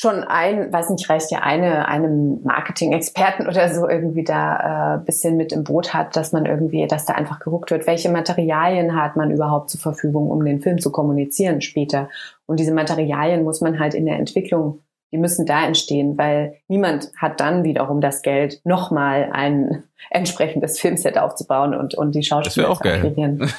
schon 0.01 0.23
ein, 0.23 0.73
weiß 0.73 0.89
nicht, 0.89 1.07
reicht 1.11 1.29
ja 1.29 1.39
eine, 1.39 1.87
einem 1.87 2.41
Marketing-Experten 2.43 3.47
oder 3.47 3.71
so 3.71 3.87
irgendwie 3.87 4.23
da 4.23 4.95
äh, 4.95 5.05
bisschen 5.05 5.37
mit 5.37 5.53
im 5.53 5.63
Boot 5.63 5.93
hat, 5.93 6.15
dass 6.15 6.31
man 6.31 6.47
irgendwie, 6.47 6.87
dass 6.87 7.05
da 7.05 7.13
einfach 7.13 7.39
geguckt 7.39 7.69
wird, 7.69 7.85
welche 7.85 8.09
Materialien 8.09 8.95
hat 8.95 9.15
man 9.15 9.29
überhaupt 9.29 9.69
zur 9.69 9.79
Verfügung, 9.79 10.31
um 10.31 10.43
den 10.43 10.59
Film 10.59 10.79
zu 10.79 10.91
kommunizieren 10.91 11.61
später. 11.61 12.09
Und 12.47 12.59
diese 12.59 12.73
Materialien 12.73 13.43
muss 13.43 13.61
man 13.61 13.79
halt 13.79 13.93
in 13.93 14.07
der 14.07 14.17
Entwicklung 14.17 14.79
die 15.11 15.17
müssen 15.17 15.45
da 15.45 15.65
entstehen, 15.65 16.17
weil 16.17 16.55
niemand 16.67 17.11
hat 17.17 17.39
dann 17.39 17.63
wiederum 17.63 17.99
das 17.99 18.21
Geld, 18.21 18.61
nochmal 18.63 19.29
ein 19.31 19.83
entsprechendes 20.09 20.79
Filmset 20.79 21.17
aufzubauen 21.17 21.75
und, 21.75 21.95
und 21.95 22.15
die 22.15 22.23
Schauspieler 22.23 22.73
zu 22.75 22.85
akquirieren. 22.85 23.39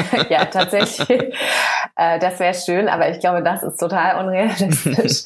ja, 0.28 0.44
tatsächlich. 0.44 1.34
Äh, 1.96 2.18
das 2.18 2.38
wäre 2.38 2.54
schön, 2.54 2.88
aber 2.88 3.10
ich 3.10 3.20
glaube, 3.20 3.42
das 3.42 3.62
ist 3.62 3.78
total 3.78 4.24
unrealistisch. 4.24 5.24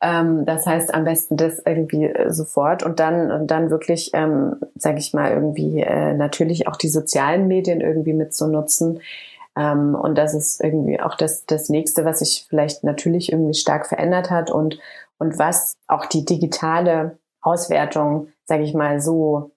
ähm, 0.00 0.44
das 0.44 0.66
heißt, 0.66 0.94
am 0.94 1.04
besten 1.04 1.36
das 1.36 1.60
irgendwie 1.64 2.04
äh, 2.04 2.30
sofort 2.30 2.82
und 2.82 3.00
dann, 3.00 3.30
und 3.32 3.50
dann 3.50 3.70
wirklich, 3.70 4.10
ähm, 4.14 4.56
sage 4.76 4.98
ich 4.98 5.12
mal, 5.12 5.32
irgendwie 5.32 5.80
äh, 5.80 6.14
natürlich 6.14 6.68
auch 6.68 6.76
die 6.76 6.88
sozialen 6.88 7.48
Medien 7.48 7.80
irgendwie 7.80 8.12
mitzunutzen. 8.12 9.00
Ähm, 9.56 9.94
und 9.94 10.16
das 10.16 10.34
ist 10.34 10.62
irgendwie 10.62 11.00
auch 11.00 11.16
das, 11.16 11.46
das 11.46 11.68
nächste, 11.68 12.04
was 12.04 12.18
sich 12.18 12.46
vielleicht 12.48 12.84
natürlich 12.84 13.32
irgendwie 13.32 13.54
stark 13.54 13.86
verändert 13.86 14.30
hat 14.30 14.50
und 14.50 14.78
und 15.18 15.38
was 15.38 15.76
auch 15.86 16.06
die 16.06 16.24
digitale 16.24 17.18
Auswertung, 17.40 18.28
sage 18.44 18.64
ich 18.64 18.74
mal, 18.74 19.00
so 19.00 19.50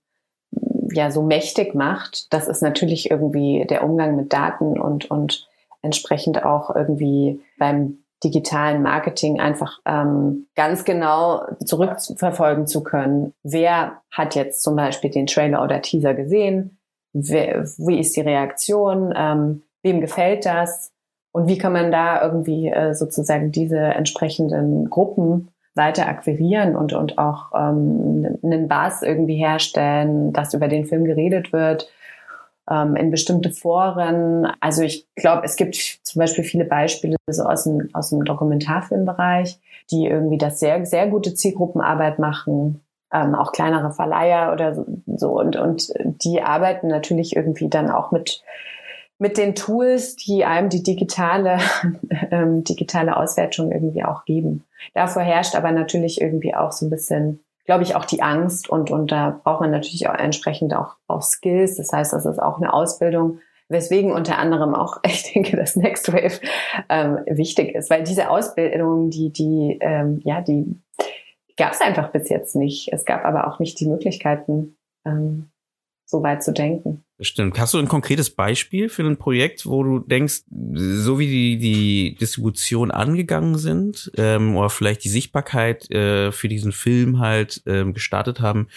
ja 0.92 1.12
so 1.12 1.22
mächtig 1.22 1.76
macht, 1.76 2.34
das 2.34 2.48
ist 2.48 2.62
natürlich 2.62 3.12
irgendwie 3.12 3.66
der 3.70 3.84
Umgang 3.84 4.16
mit 4.16 4.34
Daten 4.34 4.80
und 4.80 5.10
und 5.12 5.48
entsprechend 5.82 6.44
auch 6.44 6.76
irgendwie 6.76 7.42
beim 7.58 8.00
digitalen 8.24 8.82
Marketing 8.82 9.40
einfach 9.40 9.80
ähm, 9.86 10.48
ganz 10.56 10.84
genau 10.84 11.46
zurückverfolgen 11.64 12.68
zu 12.68 12.84
können. 12.84 13.34
Wer 13.44 14.02
hat 14.12 14.36
jetzt 14.36 14.62
zum 14.62 14.76
Beispiel 14.76 15.10
den 15.10 15.28
Trailer 15.28 15.64
oder 15.64 15.82
Teaser 15.82 16.14
gesehen? 16.14 16.80
Wer, 17.14 17.64
wie 17.78 18.00
ist 18.00 18.16
die 18.16 18.22
Reaktion? 18.22 19.14
Ähm, 19.16 19.64
wem 19.84 20.02
gefällt 20.02 20.46
das? 20.46 20.92
Und 21.32 21.48
wie 21.48 21.58
kann 21.58 21.74
man 21.74 21.92
da 21.92 22.22
irgendwie 22.24 22.70
äh, 22.70 22.94
sozusagen 22.94 23.52
diese 23.52 23.78
entsprechenden 23.78 24.90
Gruppen 24.90 25.50
weiter 25.76 26.08
akquirieren 26.08 26.76
und, 26.76 26.94
und 26.94 27.18
auch 27.18 27.52
ähm, 27.56 28.38
einen 28.44 28.68
Bass 28.68 29.02
irgendwie 29.02 29.36
herstellen, 29.36 30.34
dass 30.34 30.54
über 30.54 30.68
den 30.68 30.86
Film 30.86 31.06
geredet 31.06 31.54
wird, 31.54 31.90
ähm, 32.70 32.96
in 32.96 33.12
bestimmte 33.12 33.52
Foren. 33.52 34.48
Also 34.60 34.84
ich 34.84 35.08
glaube, 35.16 35.44
es 35.46 35.56
gibt 35.56 35.76
zum 35.76 36.20
Beispiel 36.20 36.44
viele 36.44 36.66
Beispiele 36.66 37.16
so 37.28 37.44
aus 37.44 37.64
dem, 37.64 37.90
aus 37.94 38.10
dem 38.10 38.26
Dokumentarfilmbereich, 38.26 39.60
die 39.92 40.06
irgendwie 40.06 40.38
das 40.38 40.60
sehr, 40.60 40.86
sehr 40.86 41.08
gute 41.08 41.34
Zielgruppenarbeit 41.34 42.20
machen. 42.20 42.82
Ähm, 43.12 43.34
auch 43.34 43.54
kleinere 43.54 43.92
Verleiher 43.92 44.54
oder 44.54 44.86
so 45.08 45.40
und, 45.40 45.56
und 45.56 45.92
die 45.98 46.44
arbeiten 46.44 46.90
natürlich 46.90 47.36
irgendwie 47.36 47.68
dann 47.68 47.90
auch 47.90 48.12
mit 48.12 48.44
mit 49.20 49.38
den 49.38 49.54
Tools, 49.54 50.16
die 50.16 50.46
einem 50.46 50.70
die 50.70 50.82
digitale, 50.82 51.60
ähm, 52.32 52.64
digitale 52.64 53.16
Auswertung 53.18 53.72
irgendwie 53.72 54.04
auch 54.04 54.26
geben. 54.26 54.64
Davor 54.94 55.22
herrscht 55.22 55.56
aber 55.56 55.72
natürlich 55.72 56.20
irgendwie 56.22 56.56
auch 56.56 56.72
so 56.72 56.86
ein 56.86 56.90
bisschen, 56.90 57.44
glaube 57.66 57.84
ich, 57.84 57.96
auch 57.96 58.06
die 58.06 58.24
Angst 58.24 58.70
und, 58.70 58.90
und 58.90 59.12
da 59.12 59.40
braucht 59.44 59.62
man 59.62 59.72
natürlich 59.72 60.08
auch 60.10 60.16
entsprechend 60.16 60.74
auch, 60.74 60.96
auch 61.08 61.22
Skills. 61.22 61.76
Das 61.76 61.92
heißt, 61.92 62.14
das 62.14 62.26
ist 62.26 62.40
auch 62.40 62.58
eine 62.58 62.74
Ausbildung, 62.74 63.40
weswegen 63.68 64.14
unter 64.14 64.40
anderem 64.40 64.74
auch, 64.74 64.98
ich 65.06 65.32
denke, 65.34 65.58
das 65.58 65.76
Next 65.76 66.12
Wave 66.12 66.40
ähm, 66.88 67.20
wichtig 67.28 67.76
ist, 67.76 67.90
weil 67.90 68.04
diese 68.04 68.30
Ausbildung, 68.30 69.10
die, 69.10 69.32
die, 69.32 69.78
ähm, 69.82 70.22
ja, 70.24 70.42
die 70.42 70.82
gab 71.58 71.74
es 71.74 71.82
einfach 71.82 72.12
bis 72.12 72.30
jetzt 72.30 72.56
nicht. 72.56 72.94
Es 72.94 73.04
gab 73.04 73.26
aber 73.26 73.48
auch 73.48 73.60
nicht 73.60 73.80
die 73.82 73.88
Möglichkeiten, 73.88 74.78
ähm, 75.06 75.50
so 76.10 76.24
weit 76.24 76.44
zu 76.44 76.52
denken. 76.52 77.04
Stimmt. 77.20 77.60
Hast 77.60 77.76
du 77.76 77.78
ein 77.78 77.88
konkretes 77.88 78.32
Beispiel 78.32 78.90
für 78.90 79.04
ein 79.04 79.18
Projekt, 79.18 79.68
wo 79.68 79.84
du 79.84 80.00
denkst, 80.00 80.42
so 80.74 81.20
wie 81.20 81.28
die, 81.28 81.58
die 81.60 82.16
Distribution 82.16 82.90
angegangen 82.90 83.60
sind 83.60 84.12
ähm, 84.18 84.58
oder 84.58 84.72
vielleicht 84.72 85.04
die 85.04 85.10
Sichtbarkeit 85.10 85.90
äh, 85.92 86.32
für 86.32 86.48
diesen 86.48 86.72
Film 86.72 87.20
halt 87.20 87.62
ähm, 87.68 87.94
gestartet 87.94 88.40
haben, 88.42 88.70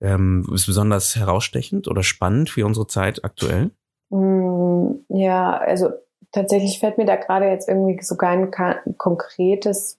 ähm, 0.00 0.48
ist 0.54 0.64
besonders 0.64 1.16
herausstechend 1.16 1.86
oder 1.86 2.02
spannend 2.02 2.48
für 2.48 2.64
unsere 2.64 2.86
Zeit 2.86 3.24
aktuell? 3.24 3.70
Mm, 4.08 4.92
ja, 5.10 5.54
also 5.54 5.90
tatsächlich 6.32 6.78
fällt 6.78 6.96
mir 6.96 7.04
da 7.04 7.16
gerade 7.16 7.46
jetzt 7.46 7.68
irgendwie 7.68 8.02
sogar 8.02 8.30
ein 8.30 8.50
konkretes 8.96 9.98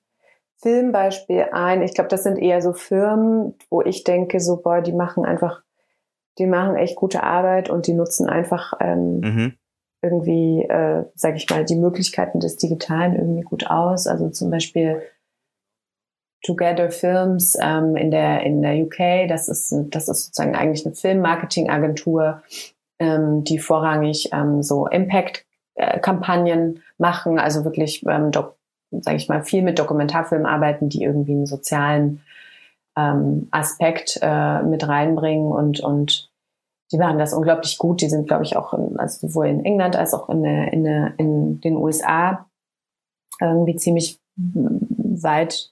Filmbeispiel 0.57 1.49
ein. 1.51 1.83
Ich 1.83 1.93
glaube, 1.93 2.09
das 2.09 2.23
sind 2.23 2.37
eher 2.39 2.63
so 2.63 2.73
Firmen, 2.73 3.53
wo 3.69 3.83
ich 3.83 4.03
denke, 4.03 4.39
so, 4.39 4.57
boah, 4.57 4.81
die 4.81 4.93
machen 4.93 5.25
einfach 5.25 5.61
die 6.37 6.45
machen 6.45 6.75
echt 6.75 6.95
gute 6.95 7.23
Arbeit 7.23 7.69
und 7.69 7.87
die 7.87 7.93
nutzen 7.93 8.29
einfach 8.29 8.73
ähm, 8.79 9.19
mhm. 9.19 9.53
irgendwie, 10.01 10.63
äh, 10.63 11.05
sage 11.15 11.37
ich 11.37 11.49
mal, 11.49 11.65
die 11.65 11.75
Möglichkeiten 11.75 12.39
des 12.39 12.55
Digitalen 12.57 13.15
irgendwie 13.15 13.41
gut 13.41 13.67
aus. 13.67 14.07
Also 14.07 14.29
zum 14.29 14.49
Beispiel 14.49 15.01
Together 16.41 16.89
Films 16.89 17.57
ähm, 17.61 17.95
in 17.97 18.11
der 18.11 18.43
in 18.43 18.61
der 18.61 18.75
UK. 18.75 19.27
Das 19.27 19.49
ist 19.49 19.73
das 19.89 20.07
ist 20.07 20.25
sozusagen 20.25 20.55
eigentlich 20.55 20.85
eine 20.85 20.95
Filmmarketingagentur, 20.95 22.41
ähm, 22.99 23.43
die 23.43 23.59
vorrangig 23.59 24.29
ähm, 24.31 24.63
so 24.63 24.87
Impact-Kampagnen 24.87 26.81
machen, 26.97 27.39
also 27.39 27.65
wirklich, 27.65 28.05
ähm, 28.07 28.31
sage 28.91 29.17
ich 29.17 29.27
mal, 29.27 29.43
viel 29.43 29.63
mit 29.63 29.79
Dokumentarfilmen 29.79 30.47
arbeiten, 30.47 30.89
die 30.89 31.03
irgendwie 31.03 31.33
einen 31.33 31.45
sozialen 31.45 32.21
ähm, 32.99 33.47
Aspekt 33.51 34.19
äh, 34.21 34.63
mit 34.63 34.87
reinbringen 34.87 35.51
und 35.51 35.79
und 35.79 36.29
die 36.91 36.97
machen 36.97 37.19
das 37.19 37.33
unglaublich 37.33 37.77
gut. 37.77 38.01
Die 38.01 38.09
sind, 38.09 38.27
glaube 38.27 38.43
ich, 38.43 38.55
auch 38.55 38.73
in, 38.73 38.97
also 38.97 39.27
sowohl 39.27 39.47
in 39.47 39.63
England 39.63 39.95
als 39.95 40.13
auch 40.13 40.29
in, 40.29 40.43
der, 40.43 40.73
in, 40.73 40.83
der, 40.83 41.13
in 41.17 41.61
den 41.61 41.75
USA 41.75 42.49
irgendwie 43.39 43.75
ziemlich 43.75 44.19
weit 44.35 45.71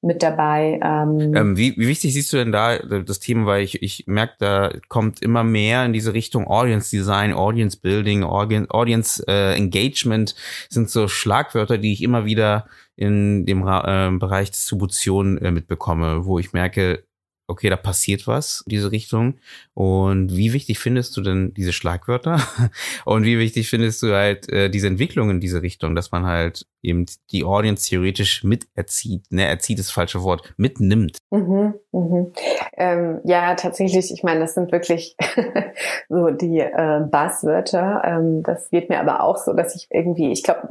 mit 0.00 0.22
dabei. 0.22 0.78
Ähm, 0.82 1.34
ähm, 1.34 1.56
wie, 1.56 1.76
wie 1.76 1.88
wichtig 1.88 2.14
siehst 2.14 2.32
du 2.32 2.36
denn 2.36 2.52
da 2.52 2.78
das 2.78 3.18
Thema, 3.18 3.46
weil 3.46 3.64
ich, 3.64 3.82
ich 3.82 4.04
merke, 4.06 4.34
da 4.38 4.72
kommt 4.88 5.22
immer 5.22 5.42
mehr 5.42 5.84
in 5.84 5.92
diese 5.92 6.14
Richtung 6.14 6.46
Audience 6.46 6.90
Design, 6.90 7.32
Audience 7.32 7.78
Building, 7.80 8.22
Audience, 8.22 8.70
Audience 8.70 9.24
äh, 9.26 9.56
Engagement 9.56 10.36
sind 10.68 10.90
so 10.90 11.08
Schlagwörter, 11.08 11.78
die 11.78 11.92
ich 11.92 12.02
immer 12.02 12.26
wieder 12.26 12.66
in 12.98 13.46
dem 13.46 13.62
äh, 13.64 14.10
Bereich 14.18 14.50
Distribution 14.50 15.38
äh, 15.38 15.52
mitbekomme, 15.52 16.26
wo 16.26 16.40
ich 16.40 16.52
merke, 16.52 17.04
okay, 17.48 17.70
da 17.70 17.76
passiert 17.76 18.26
was, 18.26 18.62
diese 18.66 18.92
Richtung. 18.92 19.34
Und 19.72 20.36
wie 20.36 20.52
wichtig 20.52 20.78
findest 20.78 21.16
du 21.16 21.22
denn 21.22 21.54
diese 21.54 21.72
Schlagwörter? 21.72 22.40
Und 23.06 23.24
wie 23.24 23.38
wichtig 23.38 23.70
findest 23.70 24.02
du 24.02 24.14
halt 24.14 24.48
äh, 24.52 24.68
diese 24.68 24.86
Entwicklung 24.86 25.30
in 25.30 25.40
diese 25.40 25.62
Richtung, 25.62 25.94
dass 25.94 26.12
man 26.12 26.26
halt 26.26 26.66
eben 26.82 27.06
die 27.32 27.44
Audience 27.44 27.88
theoretisch 27.88 28.44
miterzieht, 28.44 29.24
ne, 29.30 29.46
erzieht 29.46 29.78
ist 29.78 29.88
das 29.88 29.94
falsche 29.94 30.22
Wort, 30.22 30.52
mitnimmt? 30.58 31.18
Mhm, 31.30 31.74
mhm. 31.92 32.32
Ähm, 32.76 33.20
ja, 33.24 33.54
tatsächlich, 33.54 34.12
ich 34.12 34.22
meine, 34.22 34.40
das 34.40 34.54
sind 34.54 34.70
wirklich 34.70 35.16
so 36.08 36.30
die 36.30 36.60
äh, 36.60 37.00
Buzzwörter. 37.10 38.02
Ähm, 38.04 38.42
das 38.42 38.68
geht 38.68 38.90
mir 38.90 39.00
aber 39.00 39.22
auch 39.22 39.38
so, 39.38 39.54
dass 39.54 39.74
ich 39.74 39.88
irgendwie, 39.90 40.30
ich 40.32 40.44
glaube, 40.44 40.68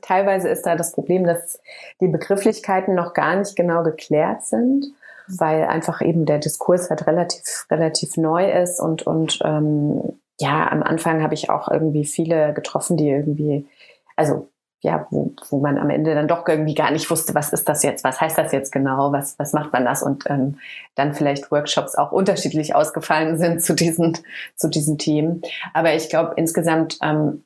teilweise 0.00 0.48
ist 0.48 0.62
da 0.62 0.74
das 0.74 0.92
Problem, 0.92 1.24
dass 1.24 1.60
die 2.00 2.08
Begrifflichkeiten 2.08 2.94
noch 2.94 3.12
gar 3.12 3.36
nicht 3.36 3.56
genau 3.56 3.82
geklärt 3.82 4.46
sind 4.46 4.86
weil 5.28 5.64
einfach 5.64 6.02
eben 6.02 6.26
der 6.26 6.38
Diskurs 6.38 6.90
halt 6.90 7.06
relativ, 7.06 7.66
relativ 7.70 8.16
neu 8.16 8.50
ist 8.50 8.80
und, 8.80 9.06
und 9.06 9.38
ähm, 9.44 10.18
ja, 10.40 10.70
am 10.70 10.82
Anfang 10.82 11.22
habe 11.22 11.34
ich 11.34 11.50
auch 11.50 11.68
irgendwie 11.68 12.04
viele 12.04 12.52
getroffen, 12.54 12.96
die 12.96 13.08
irgendwie, 13.08 13.66
also 14.16 14.48
ja, 14.84 15.06
wo, 15.10 15.32
wo 15.48 15.60
man 15.60 15.78
am 15.78 15.88
Ende 15.88 16.14
dann 16.14 16.28
doch 16.28 16.46
irgendwie 16.46 16.74
gar 16.74 16.90
nicht 16.90 17.10
wusste, 17.10 17.34
was 17.34 17.54
ist 17.54 17.68
das 17.70 17.82
jetzt, 17.82 18.04
was 18.04 18.20
heißt 18.20 18.36
das 18.36 18.52
jetzt 18.52 18.70
genau, 18.70 19.12
was, 19.12 19.38
was 19.38 19.54
macht 19.54 19.72
man 19.72 19.86
das? 19.86 20.02
Und 20.02 20.24
ähm, 20.28 20.58
dann 20.94 21.14
vielleicht 21.14 21.50
Workshops 21.50 21.94
auch 21.94 22.12
unterschiedlich 22.12 22.74
ausgefallen 22.74 23.38
sind 23.38 23.62
zu 23.62 23.74
diesen, 23.74 24.18
zu 24.56 24.68
diesen 24.68 24.98
Themen. 24.98 25.40
Aber 25.72 25.94
ich 25.94 26.10
glaube 26.10 26.34
insgesamt, 26.36 26.98
ähm, 27.02 27.44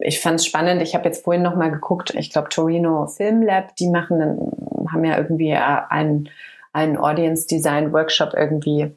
ich 0.00 0.20
fand 0.20 0.40
es 0.40 0.46
spannend, 0.46 0.82
ich 0.82 0.96
habe 0.96 1.04
jetzt 1.04 1.22
vorhin 1.22 1.42
nochmal 1.42 1.70
geguckt, 1.70 2.12
ich 2.16 2.32
glaube 2.32 2.48
Torino 2.48 3.06
Film 3.06 3.42
Lab, 3.42 3.76
die 3.76 3.88
machen, 3.88 4.50
haben 4.90 5.04
ja 5.04 5.16
irgendwie 5.16 5.50
äh, 5.50 5.82
einen 5.88 6.28
einen 6.72 6.96
Audience 6.96 7.46
Design 7.46 7.92
Workshop 7.92 8.34
irgendwie 8.34 8.94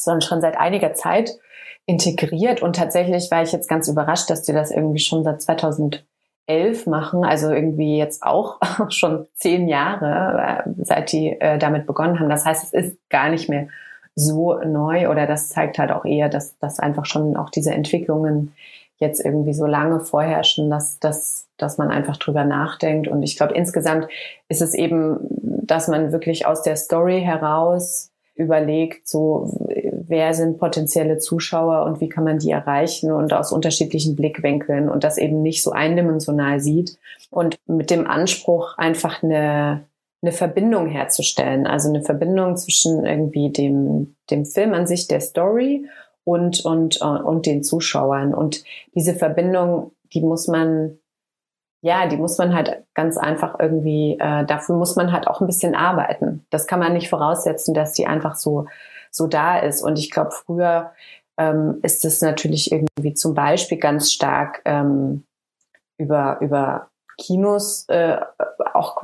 sondern 0.00 0.22
schon 0.22 0.40
seit 0.40 0.56
einiger 0.58 0.94
Zeit 0.94 1.38
integriert. 1.86 2.62
Und 2.62 2.76
tatsächlich 2.76 3.30
war 3.30 3.42
ich 3.42 3.52
jetzt 3.52 3.68
ganz 3.68 3.88
überrascht, 3.88 4.30
dass 4.30 4.42
die 4.42 4.52
das 4.52 4.70
irgendwie 4.70 4.98
schon 4.98 5.24
seit 5.24 5.42
2011 5.42 6.04
machen. 6.86 7.24
Also 7.24 7.50
irgendwie 7.50 7.98
jetzt 7.98 8.22
auch 8.22 8.58
schon 8.90 9.26
zehn 9.34 9.68
Jahre, 9.68 10.64
äh, 10.66 10.70
seit 10.84 11.12
die 11.12 11.40
äh, 11.40 11.58
damit 11.58 11.86
begonnen 11.86 12.20
haben. 12.20 12.28
Das 12.28 12.44
heißt, 12.44 12.64
es 12.64 12.72
ist 12.72 12.98
gar 13.08 13.30
nicht 13.30 13.48
mehr 13.48 13.68
so 14.14 14.58
neu 14.58 15.08
oder 15.08 15.26
das 15.26 15.48
zeigt 15.48 15.78
halt 15.78 15.92
auch 15.92 16.04
eher, 16.04 16.28
dass, 16.28 16.58
dass 16.58 16.80
einfach 16.80 17.06
schon 17.06 17.36
auch 17.36 17.50
diese 17.50 17.72
Entwicklungen 17.72 18.52
jetzt 18.98 19.24
irgendwie 19.24 19.54
so 19.54 19.64
lange 19.64 20.00
vorherrschen, 20.00 20.70
dass, 20.70 20.98
dass, 20.98 21.46
dass 21.58 21.78
man 21.78 21.90
einfach 21.90 22.16
drüber 22.16 22.44
nachdenkt. 22.44 23.08
Und 23.08 23.22
ich 23.22 23.36
glaube, 23.36 23.54
insgesamt 23.54 24.08
ist 24.48 24.62
es 24.62 24.74
eben, 24.74 25.18
dass 25.62 25.88
man 25.88 26.12
wirklich 26.12 26.46
aus 26.46 26.62
der 26.62 26.76
Story 26.76 27.20
heraus 27.20 28.10
überlegt, 28.34 29.08
so 29.08 29.66
wer 30.06 30.32
sind 30.32 30.58
potenzielle 30.58 31.18
Zuschauer 31.18 31.84
und 31.84 32.00
wie 32.00 32.08
kann 32.08 32.24
man 32.24 32.38
die 32.38 32.50
erreichen 32.50 33.12
und 33.12 33.32
aus 33.32 33.52
unterschiedlichen 33.52 34.14
Blickwinkeln 34.14 34.88
und 34.88 35.04
das 35.04 35.18
eben 35.18 35.42
nicht 35.42 35.62
so 35.62 35.72
eindimensional 35.72 36.60
sieht 36.60 36.98
und 37.30 37.58
mit 37.66 37.90
dem 37.90 38.06
Anspruch 38.06 38.78
einfach 38.78 39.22
eine 39.22 39.84
eine 40.20 40.32
Verbindung 40.32 40.88
herzustellen, 40.88 41.68
also 41.68 41.88
eine 41.88 42.02
Verbindung 42.02 42.56
zwischen 42.56 43.04
irgendwie 43.04 43.50
dem 43.50 44.16
dem 44.30 44.46
Film 44.46 44.72
an 44.72 44.86
sich, 44.86 45.06
der 45.06 45.20
Story 45.20 45.86
und, 46.28 46.62
und, 46.66 47.00
äh, 47.00 47.04
und 47.04 47.46
den 47.46 47.64
Zuschauern. 47.64 48.34
Und 48.34 48.62
diese 48.94 49.14
Verbindung, 49.14 49.92
die 50.12 50.20
muss 50.20 50.46
man, 50.46 50.98
ja, 51.80 52.06
die 52.06 52.16
muss 52.16 52.38
man 52.38 52.54
halt 52.54 52.82
ganz 52.94 53.16
einfach 53.16 53.58
irgendwie, 53.60 54.16
äh, 54.18 54.44
dafür 54.44 54.76
muss 54.76 54.96
man 54.96 55.12
halt 55.12 55.28
auch 55.28 55.40
ein 55.40 55.46
bisschen 55.46 55.74
arbeiten. 55.74 56.44
Das 56.50 56.66
kann 56.66 56.80
man 56.80 56.92
nicht 56.92 57.08
voraussetzen, 57.08 57.72
dass 57.74 57.92
die 57.92 58.06
einfach 58.06 58.34
so, 58.34 58.66
so 59.10 59.26
da 59.26 59.58
ist. 59.58 59.82
Und 59.82 59.98
ich 59.98 60.10
glaube, 60.10 60.32
früher 60.32 60.92
ähm, 61.36 61.78
ist 61.82 62.04
es 62.04 62.20
natürlich 62.20 62.72
irgendwie 62.72 63.14
zum 63.14 63.34
Beispiel 63.34 63.78
ganz 63.78 64.12
stark 64.12 64.60
ähm, 64.64 65.24
über, 65.98 66.38
über 66.40 66.88
Kinos 67.16 67.84
äh, 67.88 68.18
auch 68.74 69.02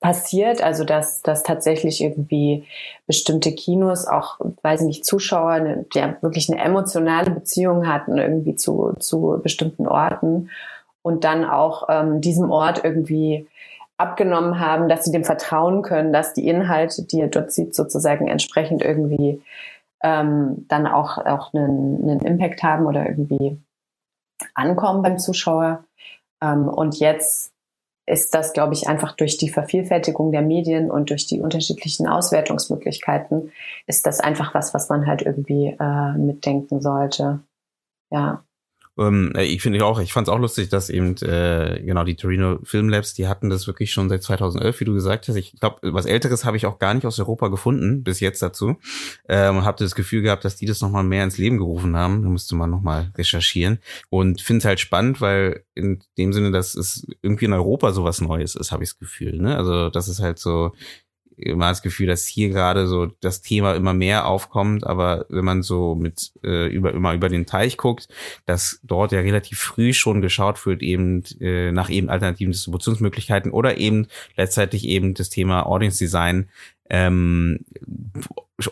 passiert, 0.00 0.62
also 0.62 0.84
dass, 0.84 1.22
dass 1.22 1.42
tatsächlich 1.42 2.02
irgendwie 2.02 2.64
bestimmte 3.06 3.52
Kinos 3.52 4.06
auch, 4.06 4.38
weiß 4.62 4.80
ich 4.80 4.86
nicht, 4.86 5.04
Zuschauer, 5.04 5.50
eine, 5.50 5.86
ja, 5.94 6.16
wirklich 6.20 6.50
eine 6.50 6.60
emotionale 6.60 7.30
Beziehung 7.30 7.86
hatten 7.86 8.18
irgendwie 8.18 8.56
zu, 8.56 8.94
zu 8.98 9.40
bestimmten 9.42 9.86
Orten 9.86 10.50
und 11.02 11.24
dann 11.24 11.44
auch 11.44 11.88
ähm, 11.88 12.20
diesem 12.20 12.50
Ort 12.50 12.84
irgendwie 12.84 13.48
abgenommen 13.98 14.58
haben, 14.58 14.88
dass 14.88 15.04
sie 15.04 15.12
dem 15.12 15.24
vertrauen 15.24 15.82
können, 15.82 16.12
dass 16.12 16.34
die 16.34 16.48
Inhalte, 16.48 17.04
die 17.04 17.20
er 17.20 17.28
dort 17.28 17.52
sieht, 17.52 17.74
sozusagen 17.74 18.26
entsprechend 18.28 18.82
irgendwie 18.82 19.42
ähm, 20.02 20.66
dann 20.68 20.86
auch, 20.86 21.18
auch 21.18 21.54
einen, 21.54 22.02
einen 22.02 22.20
Impact 22.20 22.62
haben 22.62 22.86
oder 22.86 23.08
irgendwie 23.08 23.60
ankommen 24.54 25.02
beim 25.02 25.18
Zuschauer. 25.18 25.84
Ähm, 26.42 26.68
und 26.68 26.98
jetzt 26.98 27.52
ist 28.06 28.34
das, 28.34 28.52
glaube 28.52 28.74
ich, 28.74 28.88
einfach 28.88 29.12
durch 29.12 29.36
die 29.36 29.48
Vervielfältigung 29.48 30.32
der 30.32 30.42
Medien 30.42 30.90
und 30.90 31.10
durch 31.10 31.26
die 31.26 31.40
unterschiedlichen 31.40 32.08
Auswertungsmöglichkeiten, 32.08 33.52
ist 33.86 34.06
das 34.06 34.18
einfach 34.18 34.54
was, 34.54 34.74
was 34.74 34.88
man 34.88 35.06
halt 35.06 35.22
irgendwie 35.22 35.76
äh, 35.78 36.12
mitdenken 36.18 36.80
sollte. 36.80 37.40
Ja. 38.10 38.42
Ähm, 38.98 39.32
äh, 39.34 39.44
ich 39.44 39.62
finde 39.62 39.84
auch, 39.84 40.00
ich 40.00 40.12
fand 40.12 40.28
es 40.28 40.32
auch 40.32 40.38
lustig, 40.38 40.68
dass 40.68 40.90
eben 40.90 41.16
äh, 41.22 41.82
genau 41.82 42.04
die 42.04 42.16
Torino 42.16 42.58
Film 42.62 42.88
Labs, 42.88 43.14
die 43.14 43.26
hatten 43.26 43.48
das 43.48 43.66
wirklich 43.66 43.92
schon 43.92 44.08
seit 44.08 44.22
2011, 44.22 44.80
wie 44.80 44.84
du 44.84 44.92
gesagt 44.92 45.28
hast. 45.28 45.36
Ich 45.36 45.58
glaube, 45.58 45.92
was 45.94 46.06
Älteres 46.06 46.44
habe 46.44 46.56
ich 46.56 46.66
auch 46.66 46.78
gar 46.78 46.92
nicht 46.94 47.06
aus 47.06 47.18
Europa 47.18 47.48
gefunden 47.48 48.02
bis 48.02 48.20
jetzt 48.20 48.42
dazu. 48.42 48.76
Ähm, 49.28 49.64
habe 49.64 49.82
das 49.82 49.94
Gefühl 49.94 50.22
gehabt, 50.22 50.44
dass 50.44 50.56
die 50.56 50.66
das 50.66 50.80
nochmal 50.80 51.04
mehr 51.04 51.24
ins 51.24 51.38
Leben 51.38 51.58
gerufen 51.58 51.96
haben. 51.96 52.22
Da 52.22 52.28
müsste 52.28 52.54
man 52.54 52.70
nochmal 52.70 53.12
recherchieren 53.16 53.78
und 54.10 54.40
finde 54.40 54.58
es 54.58 54.64
halt 54.66 54.80
spannend, 54.80 55.20
weil 55.20 55.64
in 55.74 56.02
dem 56.18 56.32
Sinne, 56.32 56.50
dass 56.50 56.74
es 56.74 57.06
irgendwie 57.22 57.46
in 57.46 57.52
Europa 57.52 57.92
sowas 57.92 58.20
Neues 58.20 58.54
ist, 58.54 58.72
habe 58.72 58.84
ich 58.84 58.90
das 58.90 58.98
Gefühl. 58.98 59.38
Ne? 59.38 59.56
Also 59.56 59.88
das 59.88 60.08
ist 60.08 60.20
halt 60.20 60.38
so 60.38 60.72
immer 61.42 61.68
das 61.68 61.82
Gefühl, 61.82 62.06
dass 62.06 62.26
hier 62.26 62.48
gerade 62.48 62.86
so 62.86 63.06
das 63.20 63.42
Thema 63.42 63.74
immer 63.74 63.94
mehr 63.94 64.26
aufkommt, 64.26 64.86
aber 64.86 65.26
wenn 65.28 65.44
man 65.44 65.62
so 65.62 65.94
mit 65.94 66.32
äh, 66.42 66.66
über 66.68 66.92
immer 66.92 67.14
über 67.14 67.28
den 67.28 67.46
Teich 67.46 67.76
guckt, 67.76 68.08
dass 68.46 68.80
dort 68.82 69.12
ja 69.12 69.20
relativ 69.20 69.58
früh 69.58 69.92
schon 69.92 70.20
geschaut 70.20 70.64
wird 70.66 70.82
eben 70.82 71.22
äh, 71.40 71.72
nach 71.72 71.90
eben 71.90 72.08
alternativen 72.08 72.52
Distributionsmöglichkeiten 72.52 73.52
oder 73.52 73.78
eben 73.78 74.06
letztendlich 74.36 74.86
eben 74.86 75.14
das 75.14 75.30
Thema 75.30 75.66
Audience 75.66 75.98
Design 75.98 76.48
ähm, 76.90 77.60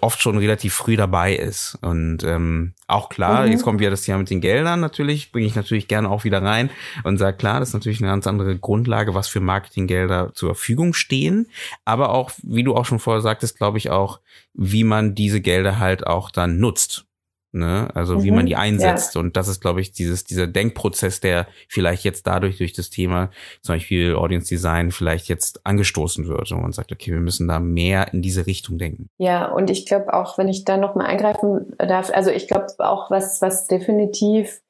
oft 0.00 0.20
schon 0.20 0.38
relativ 0.38 0.74
früh 0.74 0.96
dabei 0.96 1.34
ist. 1.34 1.78
Und 1.82 2.22
ähm, 2.22 2.74
auch 2.86 3.08
klar, 3.08 3.46
mhm. 3.46 3.52
jetzt 3.52 3.62
kommt 3.62 3.80
wieder 3.80 3.90
das 3.90 4.02
Thema 4.02 4.18
mit 4.18 4.30
den 4.30 4.40
Geldern 4.40 4.80
natürlich, 4.80 5.32
bringe 5.32 5.46
ich 5.46 5.54
natürlich 5.54 5.88
gerne 5.88 6.08
auch 6.08 6.24
wieder 6.24 6.42
rein 6.42 6.70
und 7.04 7.18
sage, 7.18 7.36
klar, 7.36 7.60
das 7.60 7.70
ist 7.70 7.74
natürlich 7.74 8.00
eine 8.00 8.10
ganz 8.10 8.26
andere 8.26 8.58
Grundlage, 8.58 9.14
was 9.14 9.28
für 9.28 9.40
Marketinggelder 9.40 10.32
zur 10.34 10.50
Verfügung 10.50 10.94
stehen. 10.94 11.48
Aber 11.84 12.10
auch, 12.10 12.30
wie 12.42 12.62
du 12.62 12.74
auch 12.74 12.84
schon 12.84 12.98
vorher 12.98 13.22
sagtest, 13.22 13.56
glaube 13.56 13.78
ich 13.78 13.90
auch, 13.90 14.20
wie 14.54 14.84
man 14.84 15.14
diese 15.14 15.40
Gelder 15.40 15.78
halt 15.78 16.06
auch 16.06 16.30
dann 16.30 16.58
nutzt. 16.58 17.06
Ne? 17.52 17.88
Also 17.94 18.16
mhm, 18.16 18.22
wie 18.22 18.30
man 18.30 18.42
mhm. 18.42 18.46
die 18.46 18.56
einsetzt. 18.56 19.14
Ja. 19.14 19.20
Und 19.20 19.36
das 19.36 19.48
ist, 19.48 19.60
glaube 19.60 19.80
ich, 19.80 19.92
dieses, 19.92 20.24
dieser 20.24 20.46
Denkprozess, 20.46 21.20
der 21.20 21.46
vielleicht 21.68 22.04
jetzt 22.04 22.26
dadurch 22.26 22.58
durch 22.58 22.72
das 22.72 22.90
Thema 22.90 23.30
zum 23.62 23.74
Beispiel 23.74 24.14
Audience 24.14 24.48
Design 24.48 24.92
vielleicht 24.92 25.28
jetzt 25.28 25.66
angestoßen 25.66 26.28
wird. 26.28 26.52
Und 26.52 26.62
man 26.62 26.72
sagt, 26.72 26.92
okay, 26.92 27.12
wir 27.12 27.20
müssen 27.20 27.48
da 27.48 27.58
mehr 27.58 28.12
in 28.12 28.22
diese 28.22 28.46
Richtung 28.46 28.78
denken. 28.78 29.08
Ja, 29.18 29.46
und 29.46 29.70
ich 29.70 29.86
glaube 29.86 30.14
auch, 30.14 30.38
wenn 30.38 30.48
ich 30.48 30.64
da 30.64 30.76
noch 30.76 30.94
mal 30.94 31.06
eingreifen 31.06 31.74
darf, 31.78 32.10
also 32.14 32.30
ich 32.30 32.46
glaube 32.46 32.66
auch, 32.78 33.10
was, 33.10 33.42
was 33.42 33.66
definitiv 33.66 34.60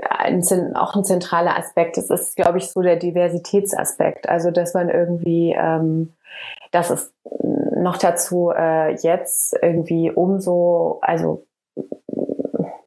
ein, 0.00 0.42
auch 0.76 0.94
ein 0.94 1.04
zentraler 1.04 1.56
Aspekt 1.56 1.98
ist, 1.98 2.10
ist, 2.10 2.36
glaube 2.36 2.58
ich, 2.58 2.70
so 2.70 2.82
der 2.82 2.96
Diversitätsaspekt. 2.96 4.28
Also, 4.28 4.50
dass 4.50 4.74
man 4.74 4.88
irgendwie, 4.88 5.54
ähm, 5.58 6.14
dass 6.70 6.90
es 6.90 7.12
noch 7.76 7.96
dazu 7.96 8.52
äh, 8.56 8.94
jetzt 8.94 9.56
irgendwie 9.60 10.10
umso, 10.10 10.98
also 11.02 11.46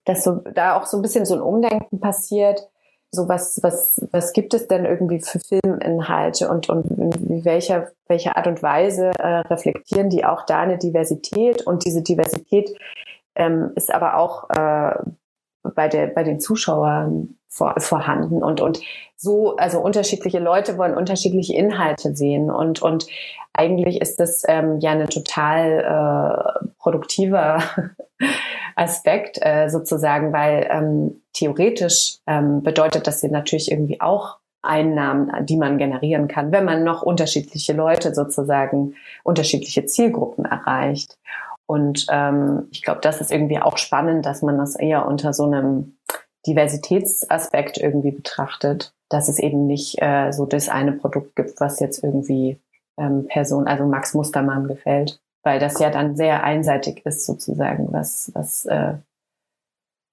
dass 0.06 0.24
so 0.24 0.42
da 0.54 0.78
auch 0.78 0.86
so 0.86 0.98
ein 0.98 1.02
bisschen 1.02 1.26
so 1.26 1.36
ein 1.36 1.42
Umdenken 1.42 2.00
passiert. 2.00 2.68
So 3.14 3.28
was, 3.28 3.60
was, 3.62 4.08
was 4.12 4.32
gibt 4.32 4.54
es 4.54 4.68
denn 4.68 4.86
irgendwie 4.86 5.20
für 5.20 5.40
Filminhalte 5.40 6.50
und, 6.50 6.70
und 6.70 6.86
in 6.92 7.44
welcher, 7.44 7.92
welcher 8.08 8.38
Art 8.38 8.48
und 8.48 8.64
Weise 8.64 9.12
äh, 9.20 9.40
reflektieren 9.40 10.10
die 10.10 10.24
auch 10.24 10.46
da 10.46 10.62
eine 10.62 10.78
Diversität 10.78 11.68
und 11.68 11.84
diese 11.84 12.04
Diversität 12.04 12.74
ähm, 13.36 13.72
ist 13.76 13.94
aber 13.94 14.16
auch 14.16 14.50
äh, 14.50 14.96
bei, 15.64 15.90
der, 15.90 16.08
bei 16.08 16.24
den 16.24 16.40
Zuschauern 16.40 17.36
vor, 17.50 17.76
vorhanden 17.80 18.42
und, 18.42 18.62
und 18.62 18.80
so, 19.18 19.58
also 19.58 19.82
unterschiedliche 19.82 20.40
Leute 20.40 20.78
wollen 20.78 20.96
unterschiedliche 20.96 21.54
Inhalte 21.54 22.16
sehen 22.16 22.50
und, 22.50 22.82
und 22.82 23.08
eigentlich 23.54 24.00
ist 24.00 24.22
das 24.22 24.44
ähm, 24.48 24.80
ja 24.80 24.92
eine 24.92 25.10
total 25.10 26.64
äh, 26.64 26.68
produktiver 26.80 27.62
Aspekt 28.76 29.40
äh, 29.42 29.70
sozusagen, 29.70 30.34
weil 30.34 30.68
ähm, 30.70 31.22
theoretisch 31.34 32.18
ähm, 32.28 32.64
bedeutet 32.64 33.08
das 33.08 33.24
natürlich 33.24 33.72
irgendwie 33.72 34.02
auch 34.02 34.38
Einnahmen, 34.62 35.46
die 35.46 35.58
man 35.58 35.78
generieren 35.78 36.28
kann, 36.28 36.52
wenn 36.52 36.66
man 36.66 36.84
noch 36.84 37.02
unterschiedliche 37.02 37.74
Leute 37.74 38.14
sozusagen, 38.14 38.96
unterschiedliche 39.24 39.86
Zielgruppen 39.86 40.46
erreicht. 40.46 41.18
Und 41.66 42.06
ähm, 42.12 42.68
ich 42.72 42.82
glaube, 42.84 43.02
das 43.02 43.22
ist 43.22 43.32
irgendwie 43.32 43.60
auch 43.60 43.78
spannend, 43.78 44.26
dass 44.26 44.42
man 44.42 44.58
das 44.58 44.76
eher 44.76 45.08
unter 45.08 45.34
so 45.34 45.46
einem 45.46 45.98
Diversitätsaspekt 46.46 47.78
irgendwie 47.78 48.12
betrachtet, 48.12 48.94
dass 49.10 49.30
es 49.30 49.40
eben 49.40 49.68
nicht 49.68 50.02
äh, 50.02 50.32
so 50.32 50.46
das 50.46 50.70
eine 50.70 50.92
Produkt 50.92 51.36
gibt, 51.36 51.60
was 51.60 51.80
jetzt 51.80 52.04
irgendwie 52.04 52.60
ähm, 52.98 53.28
Person, 53.28 53.68
also 53.68 53.86
Max 53.86 54.14
Mustermann 54.14 54.68
gefällt, 54.68 55.20
weil 55.44 55.60
das 55.60 55.80
ja 55.80 55.90
dann 55.90 56.16
sehr 56.16 56.44
einseitig 56.44 57.06
ist 57.06 57.26
sozusagen, 57.26 57.92
was 57.92 58.32
was 58.34 58.66
äh, 58.66 58.96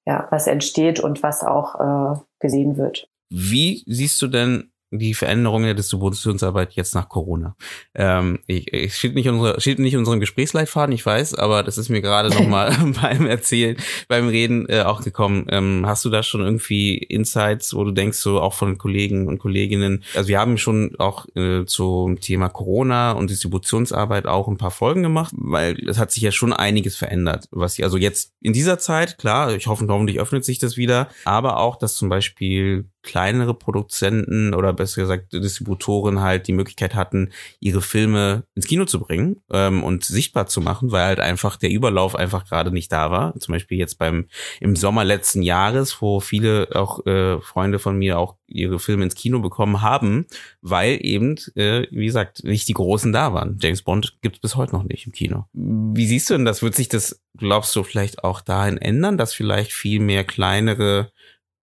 ja 0.07 0.27
was 0.31 0.47
entsteht 0.47 1.01
und 1.01 1.23
was 1.23 1.43
auch 1.43 2.17
äh, 2.17 2.21
gesehen 2.41 2.77
wird. 2.77 3.09
Wie 3.31 3.83
siehst 3.87 4.21
du 4.23 4.29
denn 4.29 4.73
die 4.91 5.15
Veränderung 5.15 5.63
der 5.65 5.75
Distributionsarbeit 5.75 6.73
jetzt 6.73 6.95
nach 6.95 7.09
Corona. 7.09 7.57
Ähm, 7.95 8.39
ich, 8.47 8.73
ich 8.73 8.95
steht 8.95 9.15
nicht 9.15 9.29
unsere, 9.29 9.61
steht 9.61 9.79
nicht 9.79 9.93
in 9.93 10.01
unserem 10.01 10.21
Gesprächsleitfaden, 10.21 10.95
ich 10.95 11.05
weiß, 11.05 11.35
aber 11.35 11.63
das 11.63 11.79
ist 11.79 11.89
mir 11.89 12.01
gerade 12.01 12.31
noch 12.31 12.47
mal 12.47 12.75
beim 13.03 13.27
Erzählen, 13.27 13.77
beim 14.09 14.29
Reden 14.29 14.69
äh, 14.69 14.83
auch 14.83 15.03
gekommen. 15.03 15.47
Ähm, 15.51 15.85
hast 15.87 16.05
du 16.05 16.11
da 16.11 16.23
schon 16.23 16.41
irgendwie 16.41 16.97
Insights, 16.97 17.75
wo 17.75 17.85
du 17.85 17.93
denkst, 17.93 18.19
so 18.19 18.41
auch 18.41 18.55
von 18.55 18.79
Kollegen 18.79 19.29
und 19.29 19.39
Kolleginnen? 19.39 20.05
Also 20.15 20.29
wir 20.29 20.39
haben 20.39 20.57
schon 20.57 20.95
auch 20.99 21.27
äh, 21.35 21.65
zum 21.67 22.21
Thema 22.21 22.49
Corona 22.49 23.13
und 23.13 23.31
Distributionsarbeit 23.31 24.27
auch 24.27 24.49
ein 24.49 24.59
paar 24.59 24.71
Folgen 24.71 25.03
gemacht, 25.03 25.35
weil 25.37 25.77
es 25.89 25.99
hat 25.99 26.13
sich 26.13 26.23
ja 26.23 26.33
schon 26.33 26.53
einiges 26.53 26.97
verändert. 26.97 27.49
Was 27.51 27.79
ich, 27.79 27.85
also 27.85 27.99
jetzt 27.99 28.33
in 28.41 28.53
dieser 28.53 28.79
Zeit, 28.79 29.19
klar, 29.19 29.55
ich 29.55 29.67
hoffe, 29.67 29.87
hoffentlich 29.89 30.19
öffnet 30.19 30.45
sich 30.45 30.59
das 30.59 30.77
wieder, 30.77 31.09
aber 31.25 31.59
auch, 31.59 31.77
dass 31.77 31.95
zum 31.95 32.09
Beispiel 32.09 32.87
kleinere 33.03 33.55
Produzenten 33.55 34.55
oder 34.55 34.73
besser 34.73 35.03
gesagt 35.03 35.33
Distributoren 35.33 36.21
halt 36.21 36.47
die 36.49 36.53
Möglichkeit 36.53 36.95
hatten, 36.95 37.31
ihre 37.61 37.81
Filme 37.81 38.45
ins 38.55 38.67
Kino 38.67 38.85
zu 38.85 39.01
bringen 39.01 39.41
ähm, 39.51 39.83
und 39.83 40.05
sichtbar 40.05 40.47
zu 40.47 40.61
machen, 40.61 40.91
weil 40.91 41.05
halt 41.05 41.21
einfach 41.21 41.57
der 41.57 41.71
Überlauf 41.71 42.17
einfach 42.17 42.45
gerade 42.45 42.71
nicht 42.71 42.93
da 42.93 43.11
war. 43.11 43.39
Zum 43.39 43.53
Beispiel 43.53 43.79
jetzt 43.79 43.99
beim 43.99 44.27
im 44.61 44.77
Sommer 44.77 45.05
letzten 45.05 45.43
Jahres, 45.43 46.03
wo 46.03 46.21
viele 46.21 46.69
auch 46.75 47.07
äh, 47.07 47.41
Freunde 47.41 47.79
von 47.79 47.97
mir 47.97 48.19
auch 48.19 48.37
ihre 48.47 48.79
Filme 48.79 49.05
ins 49.05 49.15
Kino 49.15 49.41
bekommen 49.41 49.83
haben, 49.83 50.27
weil 50.61 50.99
eben, 51.01 51.37
äh, 51.55 51.87
wie 51.91 52.07
gesagt, 52.07 52.45
nicht 52.45 52.69
die 52.69 52.75
Großen 52.75 53.13
da 53.13 53.33
waren. 53.33 53.59
James 53.61 53.83
Bond 53.83 54.19
gibt 54.23 54.37
es 54.37 54.41
bis 54.41 54.57
heute 54.57 54.73
noch 54.73 54.85
nicht 54.85 55.07
im 55.07 55.13
Kino. 55.13 55.45
Wie 55.53 56.07
siehst 56.07 56.31
du 56.31 56.35
denn 56.35 56.45
das? 56.45 56.63
Wird 56.63 56.75
sich 56.75 56.89
das, 56.89 57.23
glaubst 57.37 57.75
du, 57.77 57.83
vielleicht 57.85 58.25
auch 58.25 58.41
dahin 58.41 58.79
ändern, 58.79 59.19
dass 59.19 59.35
vielleicht 59.35 59.73
viel 59.73 60.01
mehr 60.01 60.25
kleinere 60.25 61.13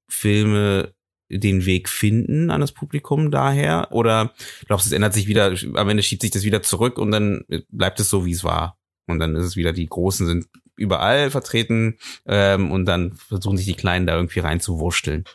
Filme 0.08 0.95
den 1.30 1.66
Weg 1.66 1.90
finden 1.90 2.50
an 2.52 2.62
das 2.62 2.72
Publikum 2.72 3.32
daher? 3.32 3.90
Oder 3.92 4.34
glaubst 4.66 4.86
du, 4.86 4.90
es 4.90 4.94
ändert 4.94 5.14
sich 5.14 5.28
wieder, 5.28 5.56
am 5.76 5.90
Ende 5.90 6.04
schiebt 6.04 6.22
sich 6.22 6.32
das 6.32 6.44
wieder 6.44 6.62
zurück 6.62 6.98
und 6.98 7.12
dann 7.12 7.46
bleibt 7.70 8.00
es 8.00 8.10
so, 8.10 8.26
wie 8.26 8.32
es 8.32 8.44
war? 8.44 8.78
Und 9.08 9.20
dann 9.20 9.36
ist 9.36 9.46
es 9.46 9.56
wieder, 9.56 9.74
die 9.74 9.88
Großen 9.88 10.26
sind 10.26 10.48
überall 10.78 11.32
vertreten 11.32 11.98
ähm, 12.26 12.72
und 12.72 12.86
dann 12.86 13.14
versuchen 13.14 13.58
sich 13.58 13.66
die 13.66 13.76
Kleinen 13.76 14.08
da 14.08 14.16
irgendwie 14.16 14.40
reinzuwurschteln. 14.40 15.26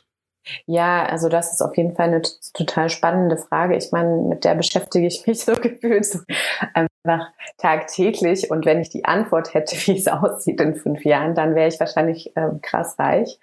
Ja, 0.67 1.05
also 1.05 1.29
das 1.29 1.53
ist 1.53 1.61
auf 1.61 1.77
jeden 1.77 1.95
Fall 1.95 2.09
eine 2.09 2.23
total 2.55 2.89
spannende 2.89 3.37
Frage. 3.37 3.77
Ich 3.77 3.93
meine, 3.93 4.23
mit 4.29 4.45
der 4.45 4.55
beschäftige 4.55 5.07
ich 5.07 5.27
mich 5.27 5.41
so 5.45 5.53
gefühlt 5.53 6.05
so 6.05 6.21
einfach 6.75 7.29
tagtäglich. 7.59 8.51
Und 8.51 8.65
wenn 8.67 8.81
ich 8.81 8.89
die 8.89 9.05
Antwort 9.05 9.55
hätte, 9.55 9.77
wie 9.87 9.99
es 9.99 10.09
aussieht 10.09 10.61
in 10.61 10.75
fünf 10.75 11.05
Jahren, 11.05 11.35
dann 11.35 11.55
wäre 11.55 11.69
ich 11.69 11.79
wahrscheinlich 11.81 12.37
äh, 12.37 12.51
krass 12.63 12.99
reich. 12.99 13.39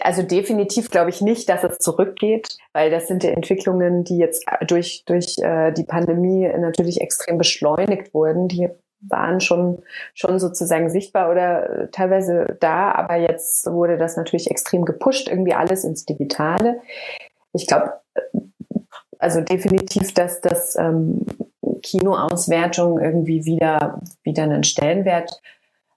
Also 0.00 0.22
definitiv 0.22 0.90
glaube 0.90 1.10
ich 1.10 1.20
nicht, 1.20 1.48
dass 1.48 1.62
es 1.62 1.78
zurückgeht, 1.78 2.56
weil 2.72 2.90
das 2.90 3.06
sind 3.06 3.22
die 3.22 3.28
Entwicklungen, 3.28 4.02
die 4.02 4.18
jetzt 4.18 4.44
durch, 4.66 5.04
durch 5.06 5.38
äh, 5.38 5.72
die 5.72 5.84
Pandemie 5.84 6.48
natürlich 6.58 7.00
extrem 7.00 7.38
beschleunigt 7.38 8.12
wurden. 8.12 8.48
Die 8.48 8.68
waren 9.00 9.40
schon, 9.40 9.82
schon 10.14 10.38
sozusagen 10.38 10.90
sichtbar 10.90 11.30
oder 11.30 11.70
äh, 11.70 11.88
teilweise 11.90 12.56
da, 12.60 12.92
aber 12.92 13.16
jetzt 13.16 13.66
wurde 13.70 13.98
das 13.98 14.16
natürlich 14.16 14.50
extrem 14.50 14.84
gepusht, 14.84 15.28
irgendwie 15.28 15.54
alles 15.54 15.84
ins 15.84 16.04
Digitale. 16.04 16.80
Ich 17.52 17.66
glaube, 17.66 17.92
äh, 18.14 18.20
also 19.18 19.40
definitiv, 19.40 20.12
dass 20.14 20.40
das 20.40 20.76
ähm, 20.76 21.24
Kinoauswertung 21.82 23.00
irgendwie 23.00 23.44
wieder, 23.44 24.00
wieder 24.22 24.42
einen 24.42 24.64
Stellenwert 24.64 25.40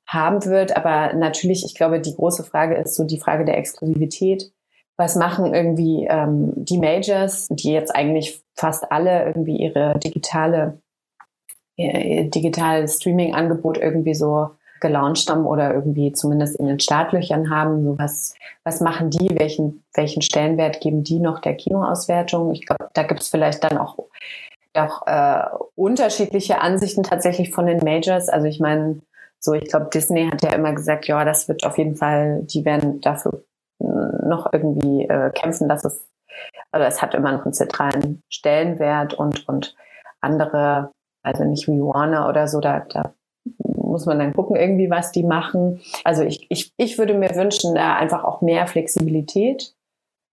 haben 0.07 0.43
wird. 0.45 0.75
Aber 0.75 1.13
natürlich, 1.13 1.65
ich 1.65 1.75
glaube, 1.75 1.99
die 1.99 2.15
große 2.15 2.43
Frage 2.43 2.75
ist 2.75 2.95
so 2.95 3.03
die 3.03 3.19
Frage 3.19 3.45
der 3.45 3.57
Exklusivität. 3.57 4.51
Was 4.97 5.15
machen 5.15 5.53
irgendwie 5.53 6.07
ähm, 6.09 6.53
die 6.55 6.77
Majors, 6.77 7.47
die 7.49 7.71
jetzt 7.71 7.95
eigentlich 7.95 8.41
fast 8.55 8.91
alle 8.91 9.25
irgendwie 9.25 9.57
ihre 9.57 9.97
digitale 9.99 10.81
digitales 11.80 12.97
Streaming-Angebot 12.97 13.77
irgendwie 13.77 14.13
so 14.13 14.49
gelauncht 14.80 15.30
haben 15.30 15.45
oder 15.45 15.73
irgendwie 15.73 16.13
zumindest 16.13 16.55
in 16.55 16.67
den 16.67 16.80
Startlöchern 16.80 17.49
haben. 17.49 17.84
So 17.84 17.97
was, 17.97 18.34
was 18.63 18.82
machen 18.82 19.09
die? 19.09 19.38
Welchen, 19.38 19.84
welchen 19.93 20.21
Stellenwert 20.21 20.82
geben 20.82 21.03
die 21.03 21.19
noch 21.19 21.39
der 21.39 21.55
Kinoauswertung? 21.55 22.53
Ich 22.53 22.65
glaube, 22.65 22.89
da 22.93 23.03
gibt 23.03 23.21
es 23.21 23.30
vielleicht 23.30 23.63
dann 23.63 23.77
auch, 23.77 23.97
auch 24.73 25.07
äh, 25.07 25.43
unterschiedliche 25.75 26.61
Ansichten 26.61 27.03
tatsächlich 27.03 27.51
von 27.51 27.65
den 27.65 27.80
Majors. 27.84 28.30
Also 28.30 28.47
ich 28.47 28.59
meine, 28.59 29.01
so 29.39 29.53
ich 29.53 29.69
glaube, 29.69 29.89
Disney 29.93 30.30
hat 30.30 30.43
ja 30.43 30.53
immer 30.53 30.73
gesagt, 30.73 31.07
ja, 31.07 31.23
das 31.25 31.47
wird 31.47 31.65
auf 31.65 31.77
jeden 31.77 31.95
Fall, 31.95 32.41
die 32.43 32.65
werden 32.65 33.01
dafür 33.01 33.43
noch 33.80 34.51
irgendwie 34.51 35.07
äh, 35.07 35.32
kämpfen, 35.32 35.69
dass 35.69 35.86
es, 35.86 36.05
also 36.71 36.86
es 36.86 37.01
hat 37.01 37.15
immer 37.15 37.32
noch 37.32 37.45
einen 37.45 37.53
zentralen 37.53 38.21
Stellenwert 38.30 39.13
und, 39.13 39.47
und 39.47 39.75
andere 40.21 40.91
also 41.24 41.43
nicht 41.43 41.67
wie 41.67 41.82
Warner 41.82 42.30
oder 42.30 42.47
so, 42.47 42.59
da, 42.59 42.86
da 42.89 43.13
muss 43.63 44.05
man 44.05 44.20
dann 44.20 44.34
gucken, 44.34 44.55
irgendwie, 44.55 44.89
was 44.89 45.11
die 45.11 45.24
machen. 45.24 45.82
Also 46.03 46.24
ich, 46.24 46.45
ich, 46.49 46.72
ich 46.78 46.97
würde 46.97 47.13
mir 47.13 47.36
wünschen, 47.36 47.76
da 47.76 47.95
einfach 47.95 48.24
auch 48.24 48.41
mehr 48.41 48.67
Flexibilität 48.67 49.74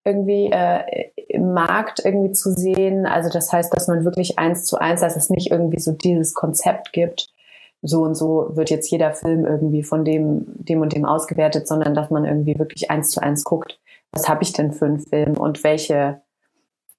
irgendwie 0.04 0.52
äh, 0.52 1.10
im 1.30 1.54
Markt 1.54 2.04
irgendwie 2.04 2.32
zu 2.32 2.52
sehen. 2.52 3.06
Also 3.06 3.30
das 3.30 3.52
heißt, 3.52 3.74
dass 3.74 3.88
man 3.88 4.06
wirklich 4.06 4.38
eins 4.38 4.66
zu 4.66 4.78
eins, 4.78 5.02
dass 5.02 5.16
es 5.16 5.30
nicht 5.30 5.52
irgendwie 5.52 5.80
so 5.80 5.92
dieses 5.92 6.34
Konzept 6.34 6.94
gibt, 6.94 7.30
so 7.82 8.04
und 8.04 8.16
so 8.16 8.56
wird 8.56 8.70
jetzt 8.70 8.90
jeder 8.90 9.14
Film 9.14 9.46
irgendwie 9.46 9.84
von 9.84 10.06
dem, 10.06 10.46
dem 10.48 10.82
und 10.82 10.94
dem 10.94 11.06
ausgewertet, 11.06 11.68
sondern 11.68 11.94
dass 11.94 12.10
man 12.10 12.26
irgendwie 12.26 12.58
wirklich 12.58 12.90
eins 12.92 13.10
zu 13.10 13.22
eins 13.22 13.44
guckt, 13.44 13.80
was 14.12 14.30
habe 14.30 14.44
ich 14.44 14.54
denn 14.54 14.72
für 14.72 14.86
einen 14.86 15.00
Film 15.00 15.38
und 15.38 15.64
welche, 15.64 16.22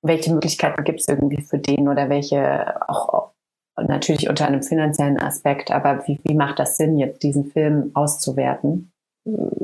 welche 0.02 0.32
Möglichkeiten 0.32 0.84
gibt 0.84 1.00
es 1.00 1.08
irgendwie 1.08 1.42
für 1.42 1.58
den 1.58 1.88
oder 1.88 2.08
welche 2.08 2.88
auch 2.88 3.30
natürlich 3.76 4.28
unter 4.28 4.46
einem 4.46 4.62
finanziellen 4.62 5.20
Aspekt, 5.20 5.70
aber 5.70 6.06
wie, 6.06 6.18
wie 6.24 6.34
macht 6.34 6.58
das 6.58 6.76
Sinn, 6.76 6.98
jetzt 6.98 7.22
diesen 7.22 7.44
Film 7.46 7.90
auszuwerten? 7.94 8.92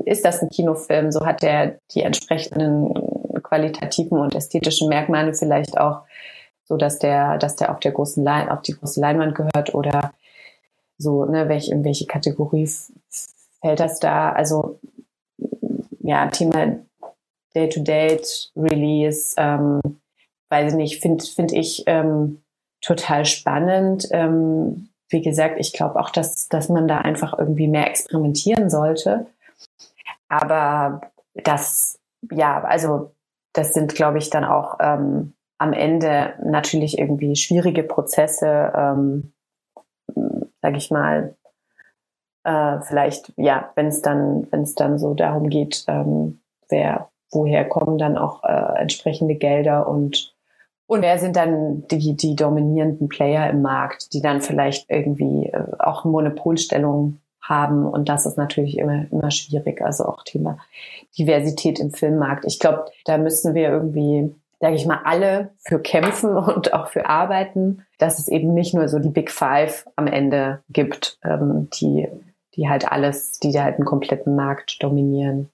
Ist 0.05 0.25
das 0.25 0.43
ein 0.43 0.49
Kinofilm? 0.49 1.13
So 1.13 1.25
hat 1.25 1.43
er 1.43 1.79
die 1.95 2.03
entsprechenden 2.03 2.93
qualitativen 3.43 4.19
und 4.19 4.35
ästhetischen 4.35 4.89
Merkmale 4.89 5.35
vielleicht 5.35 5.79
auch, 5.79 6.03
so 6.65 6.77
dass 6.77 6.99
der, 6.99 7.39
dass 7.39 7.57
der 7.57 7.71
auf 7.71 7.81
der 7.81 7.93
großen 7.93 8.23
Lein, 8.23 8.49
auf 8.49 8.63
die 8.63 8.73
große 8.73 9.01
Leinwand 9.01 9.35
gehört 9.35 9.75
oder 9.75 10.13
so, 10.99 11.25
ne, 11.25 11.49
welche, 11.49 11.73
in 11.73 11.85
welche 11.85 12.07
Kategorie 12.07 12.69
fällt 13.61 13.81
das 13.81 14.01
da? 14.01 14.33
Also, 14.33 14.79
ja, 16.01 16.27
Thema 16.29 16.79
Day-to-Date-Release, 17.55 19.35
ähm, 19.37 19.81
weiß 20.49 20.73
ich 20.73 20.77
nicht, 20.77 21.03
finde 21.03 21.25
find 21.25 21.53
ich, 21.53 21.85
ähm, 21.87 22.43
total 22.83 23.25
spannend. 23.25 24.09
Ähm, 24.11 24.91
wie 25.09 25.23
gesagt, 25.23 25.57
ich 25.59 25.73
glaube 25.73 25.99
auch, 25.99 26.11
dass, 26.11 26.49
dass 26.49 26.69
man 26.69 26.89
da 26.89 26.99
einfach 26.99 27.39
irgendwie 27.39 27.69
mehr 27.69 27.89
experimentieren 27.89 28.69
sollte. 28.71 29.27
Aber 30.29 31.03
das, 31.35 31.99
ja, 32.31 32.63
also 32.63 33.15
das 33.53 33.75
sind, 33.75 33.95
glaube 33.95 34.19
ich, 34.19 34.31
dann 34.31 34.45
auch 34.45 34.79
ähm, 34.81 35.35
am 35.59 35.73
Ende 35.73 36.35
natürlich 36.43 36.99
irgendwie 36.99 37.37
schwierige 37.37 37.83
Prozesse, 37.83 38.73
ähm, 38.75 39.33
sage 40.61 40.77
ich 40.77 40.91
mal. 40.91 41.37
Äh, 42.45 42.81
vielleicht, 42.81 43.33
ja, 43.37 43.71
wenn 43.77 43.87
es 43.87 44.03
dann, 44.03 44.49
wenn 44.51 44.67
dann 44.75 44.99
so 44.99 45.15
darum 45.15 45.49
geht, 45.49 45.85
ähm, 45.87 46.41
wer, 46.69 47.11
woher 47.31 47.69
kommen 47.69 47.99
dann 47.99 48.19
auch 48.19 48.43
äh, 48.43 48.81
entsprechende 48.81 49.37
Gelder 49.37 49.87
und 49.87 50.35
und 50.93 51.01
wer 51.01 51.19
sind 51.19 51.37
dann 51.37 51.87
die, 51.91 52.15
die 52.15 52.37
dominierenden 52.37 53.09
Player 53.09 53.49
im 53.49 53.63
Markt, 53.63 54.13
die 54.13 54.21
dann 54.21 54.43
vielleicht 54.43 54.91
irgendwie 54.91 55.47
äh, 55.47 55.65
auch 55.79 56.05
Monopolstellung 56.05 57.19
haben? 57.41 57.87
Und 57.87 58.11
das 58.11 58.27
ist 58.27 58.37
natürlich 58.37 58.77
immer, 58.77 59.07
immer 59.11 59.31
schwierig. 59.31 59.81
Also 59.81 60.05
auch 60.05 60.23
Thema 60.23 60.59
Diversität 61.19 61.81
im 61.81 61.93
Filmmarkt. 61.93 62.45
Ich 62.45 62.61
glaube, 62.61 62.85
da 63.07 63.17
müssen 63.17 63.55
wir 63.55 63.71
irgendwie 63.71 64.35
sage 64.61 64.77
ich 64.77 64.87
mal, 64.87 65.01
alle 65.05 65.51
für 65.59 65.81
kämpfen 65.81 66.37
und 66.37 66.73
auch 66.73 66.89
für 66.89 67.07
arbeiten, 67.07 67.85
dass 67.99 68.19
es 68.19 68.29
eben 68.29 68.53
nicht 68.53 68.75
nur 68.75 68.87
so 68.89 68.99
die 68.99 69.09
Big 69.09 69.31
Five 69.31 69.87
am 69.97 70.07
Ende 70.07 70.61
gibt, 70.69 71.19
ähm, 71.25 71.69
die, 71.73 72.07
die 72.55 72.69
halt 72.69 72.91
alles, 72.93 73.41
die 73.41 73.59
halt 73.59 73.77
einen 73.77 73.87
kompletten 73.87 74.37
Markt 74.37 74.81
dominieren. 74.83 75.51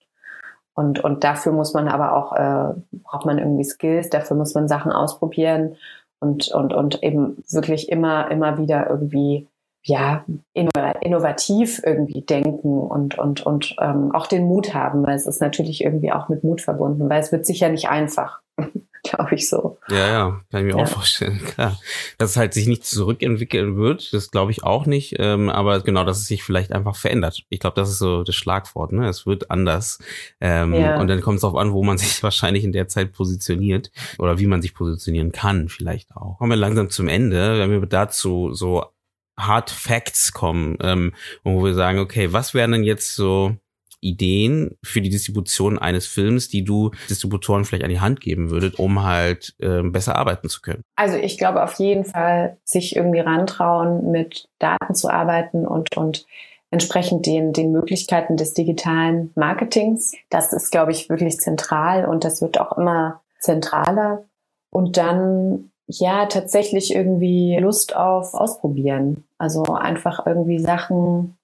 Und, 0.79 1.03
und 1.03 1.25
dafür 1.25 1.51
muss 1.51 1.75
man 1.75 1.89
aber 1.89 2.13
auch, 2.13 2.33
äh, 2.37 2.73
braucht 3.03 3.27
man 3.27 3.39
irgendwie 3.39 3.65
Skills, 3.65 4.11
dafür 4.11 4.37
muss 4.37 4.55
man 4.55 4.69
Sachen 4.69 4.93
ausprobieren 4.93 5.75
und, 6.21 6.53
und, 6.53 6.73
und 6.73 7.03
eben 7.03 7.43
wirklich 7.51 7.89
immer, 7.89 8.31
immer 8.31 8.59
wieder 8.59 8.89
irgendwie 8.89 9.49
ja, 9.89 10.23
innovativ 10.53 11.81
irgendwie 11.83 12.21
denken 12.21 12.79
und, 12.79 13.19
und, 13.19 13.47
und 13.47 13.75
ähm, 13.81 14.15
auch 14.15 14.27
den 14.27 14.45
Mut 14.45 14.75
haben, 14.75 15.07
weil 15.07 15.17
es 15.17 15.27
ist 15.27 15.41
natürlich 15.41 15.83
irgendwie 15.83 16.13
auch 16.13 16.29
mit 16.29 16.45
Mut 16.45 16.61
verbunden, 16.61 17.09
weil 17.09 17.21
es 17.21 17.33
wird 17.33 17.47
sicher 17.47 17.71
nicht 17.71 17.89
einfach, 17.89 18.41
glaube 19.03 19.35
ich 19.35 19.49
so. 19.49 19.79
Ja, 19.89 20.09
ja, 20.09 20.41
kann 20.51 20.67
ich 20.67 20.75
mir 20.75 20.79
ja. 20.79 20.85
auch 20.85 20.89
vorstellen, 20.89 21.39
klar. 21.39 21.79
Dass 22.19 22.31
es 22.31 22.37
halt 22.37 22.53
sich 22.53 22.67
nicht 22.67 22.85
zurückentwickeln 22.85 23.79
wird, 23.79 24.13
das 24.13 24.31
glaube 24.31 24.51
ich 24.51 24.63
auch 24.63 24.85
nicht, 24.85 25.17
ähm, 25.19 25.49
aber 25.49 25.81
genau, 25.81 26.05
dass 26.05 26.19
es 26.19 26.27
sich 26.27 26.43
vielleicht 26.43 26.73
einfach 26.73 26.95
verändert. 26.95 27.45
Ich 27.49 27.61
glaube, 27.61 27.81
das 27.81 27.89
ist 27.89 27.99
so 27.99 28.25
das 28.25 28.35
Schlagwort, 28.35 28.93
ne? 28.93 29.09
Es 29.09 29.25
wird 29.25 29.51
anders. 29.51 30.01
Ähm, 30.39 30.75
ja. 30.75 31.01
Und 31.01 31.09
dann 31.09 31.23
kommt 31.23 31.37
es 31.37 31.43
darauf 31.43 31.57
an, 31.57 31.73
wo 31.73 31.83
man 31.83 31.97
sich 31.99 32.23
wahrscheinlich 32.23 32.63
in 32.63 32.73
der 32.73 32.89
Zeit 32.89 33.15
positioniert 33.15 33.91
oder 34.19 34.39
wie 34.39 34.47
man 34.47 34.61
sich 34.61 34.75
positionieren 34.75 35.33
kann, 35.33 35.71
vielleicht 35.71 36.15
auch. 36.15 36.37
Kommen 36.37 36.51
wir 36.51 36.57
langsam 36.57 36.91
zum 36.91 37.09
Ende, 37.09 37.59
wenn 37.59 37.71
wir 37.71 37.81
dazu 37.87 38.53
so 38.53 38.85
Hard 39.39 39.71
Facts 39.71 40.33
kommen, 40.33 40.77
ähm, 40.83 41.15
wo 41.45 41.65
wir 41.65 41.75
sagen, 41.75 42.01
okay, 42.01 42.33
was 42.33 42.55
wären 42.55 42.73
denn 42.73 42.85
jetzt 42.85 43.15
so 43.15 43.57
Ideen 44.01 44.77
für 44.83 45.01
die 45.01 45.11
Distribution 45.11 45.79
eines 45.79 46.07
Films, 46.07 46.49
die 46.49 46.65
du 46.65 46.91
Distributoren 47.09 47.65
vielleicht 47.65 47.85
an 47.85 47.91
die 47.91 48.01
Hand 48.01 48.21
geben 48.21 48.51
würdet, 48.51 48.79
um 48.79 49.03
halt 49.03 49.55
äh, 49.61 49.83
besser 49.83 50.17
arbeiten 50.17 50.49
zu 50.49 50.61
können? 50.61 50.83
Also 50.97 51.17
ich 51.17 51.39
glaube 51.39 51.63
auf 51.63 51.75
jeden 51.75 52.05
Fall, 52.05 52.59
sich 52.65 52.97
irgendwie 52.97 53.21
rantrauen, 53.21 54.11
mit 54.11 54.49
Daten 54.59 54.95
zu 54.95 55.09
arbeiten 55.09 55.67
und, 55.67 55.97
und 55.97 56.27
entsprechend 56.71 57.27
den, 57.27 57.53
den 57.53 57.73
Möglichkeiten 57.73 58.37
des 58.37 58.55
digitalen 58.55 59.33
Marketings. 59.35 60.15
Das 60.31 60.53
ist, 60.53 60.71
glaube 60.71 60.93
ich, 60.93 61.09
wirklich 61.09 61.39
zentral 61.39 62.05
und 62.05 62.25
das 62.25 62.43
wird 62.43 62.61
auch 62.61 62.77
immer 62.77 63.23
zentraler. 63.41 64.25
Und 64.71 64.97
dann 64.97 65.71
ja 65.87 66.27
tatsächlich 66.27 66.95
irgendwie 66.95 67.57
Lust 67.59 67.97
auf 67.97 68.35
Ausprobieren. 68.35 69.25
Also 69.39 69.63
einfach 69.75 70.27
irgendwie 70.27 70.59
Sachen 70.59 71.39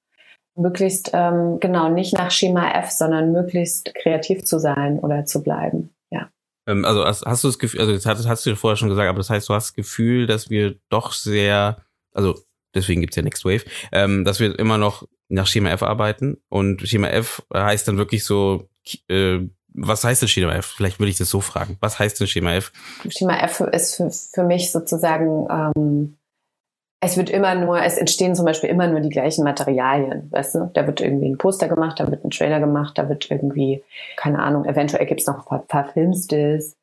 möglichst 0.56 1.10
ähm, 1.12 1.58
genau 1.60 1.88
nicht 1.88 2.14
nach 2.14 2.30
Schema 2.30 2.70
F, 2.72 2.90
sondern 2.90 3.32
möglichst 3.32 3.94
kreativ 3.94 4.44
zu 4.44 4.58
sein 4.58 4.98
oder 5.00 5.24
zu 5.24 5.42
bleiben. 5.42 5.94
Ja. 6.10 6.30
Ähm, 6.66 6.84
also 6.84 7.04
hast, 7.04 7.24
hast, 7.26 7.44
du 7.44 7.48
das 7.48 7.58
Gefühl, 7.58 7.80
also 7.80 7.92
das 7.92 8.06
hast, 8.06 8.28
hast 8.28 8.46
du 8.46 8.56
vorher 8.56 8.76
schon 8.76 8.88
gesagt, 8.88 9.08
aber 9.08 9.18
das 9.18 9.30
heißt, 9.30 9.48
du 9.48 9.54
hast 9.54 9.68
das 9.68 9.74
Gefühl, 9.74 10.26
dass 10.26 10.50
wir 10.50 10.76
doch 10.90 11.12
sehr, 11.12 11.78
also 12.12 12.34
deswegen 12.74 13.00
gibt's 13.00 13.16
ja 13.16 13.22
Next 13.22 13.44
Wave, 13.44 13.64
ähm, 13.92 14.24
dass 14.24 14.38
wir 14.38 14.56
immer 14.58 14.78
noch 14.78 15.06
nach 15.28 15.46
Schema 15.46 15.70
F 15.70 15.82
arbeiten 15.82 16.36
und 16.48 16.86
Schema 16.86 17.08
F 17.08 17.42
heißt 17.52 17.88
dann 17.88 17.96
wirklich 17.96 18.24
so 18.24 18.68
äh, 19.08 19.40
was 19.74 20.04
heißt 20.04 20.22
denn 20.22 20.28
Schema 20.28 20.54
F? 20.54 20.66
Vielleicht 20.76 21.00
würde 21.00 21.10
ich 21.10 21.18
das 21.18 21.28
so 21.28 21.40
fragen. 21.40 21.76
Was 21.80 21.98
heißt 21.98 22.20
denn 22.20 22.28
Schema 22.28 22.54
F? 22.54 22.72
Schema 23.08 23.38
F 23.38 23.60
ist 23.60 23.96
für, 23.96 24.10
für 24.10 24.44
mich 24.44 24.70
sozusagen, 24.70 25.48
ähm, 25.50 26.16
es 27.04 27.16
wird 27.16 27.28
immer 27.28 27.54
nur, 27.54 27.82
es 27.82 27.98
entstehen 27.98 28.34
zum 28.34 28.46
Beispiel 28.46 28.70
immer 28.70 28.86
nur 28.86 29.00
die 29.00 29.10
gleichen 29.10 29.44
Materialien, 29.44 30.28
weißt 30.30 30.54
du? 30.54 30.70
Da 30.72 30.86
wird 30.86 31.00
irgendwie 31.00 31.28
ein 31.28 31.38
Poster 31.38 31.68
gemacht, 31.68 32.00
da 32.00 32.10
wird 32.10 32.24
ein 32.24 32.30
Trailer 32.30 32.60
gemacht, 32.60 32.96
da 32.96 33.08
wird 33.08 33.30
irgendwie, 33.30 33.82
keine 34.16 34.38
Ahnung, 34.38 34.64
eventuell 34.64 35.06
gibt 35.06 35.20
es 35.20 35.26
noch 35.26 35.38
ein 35.38 35.44
paar, 35.44 35.58
paar 35.60 35.88
Filmstills. 35.92 36.76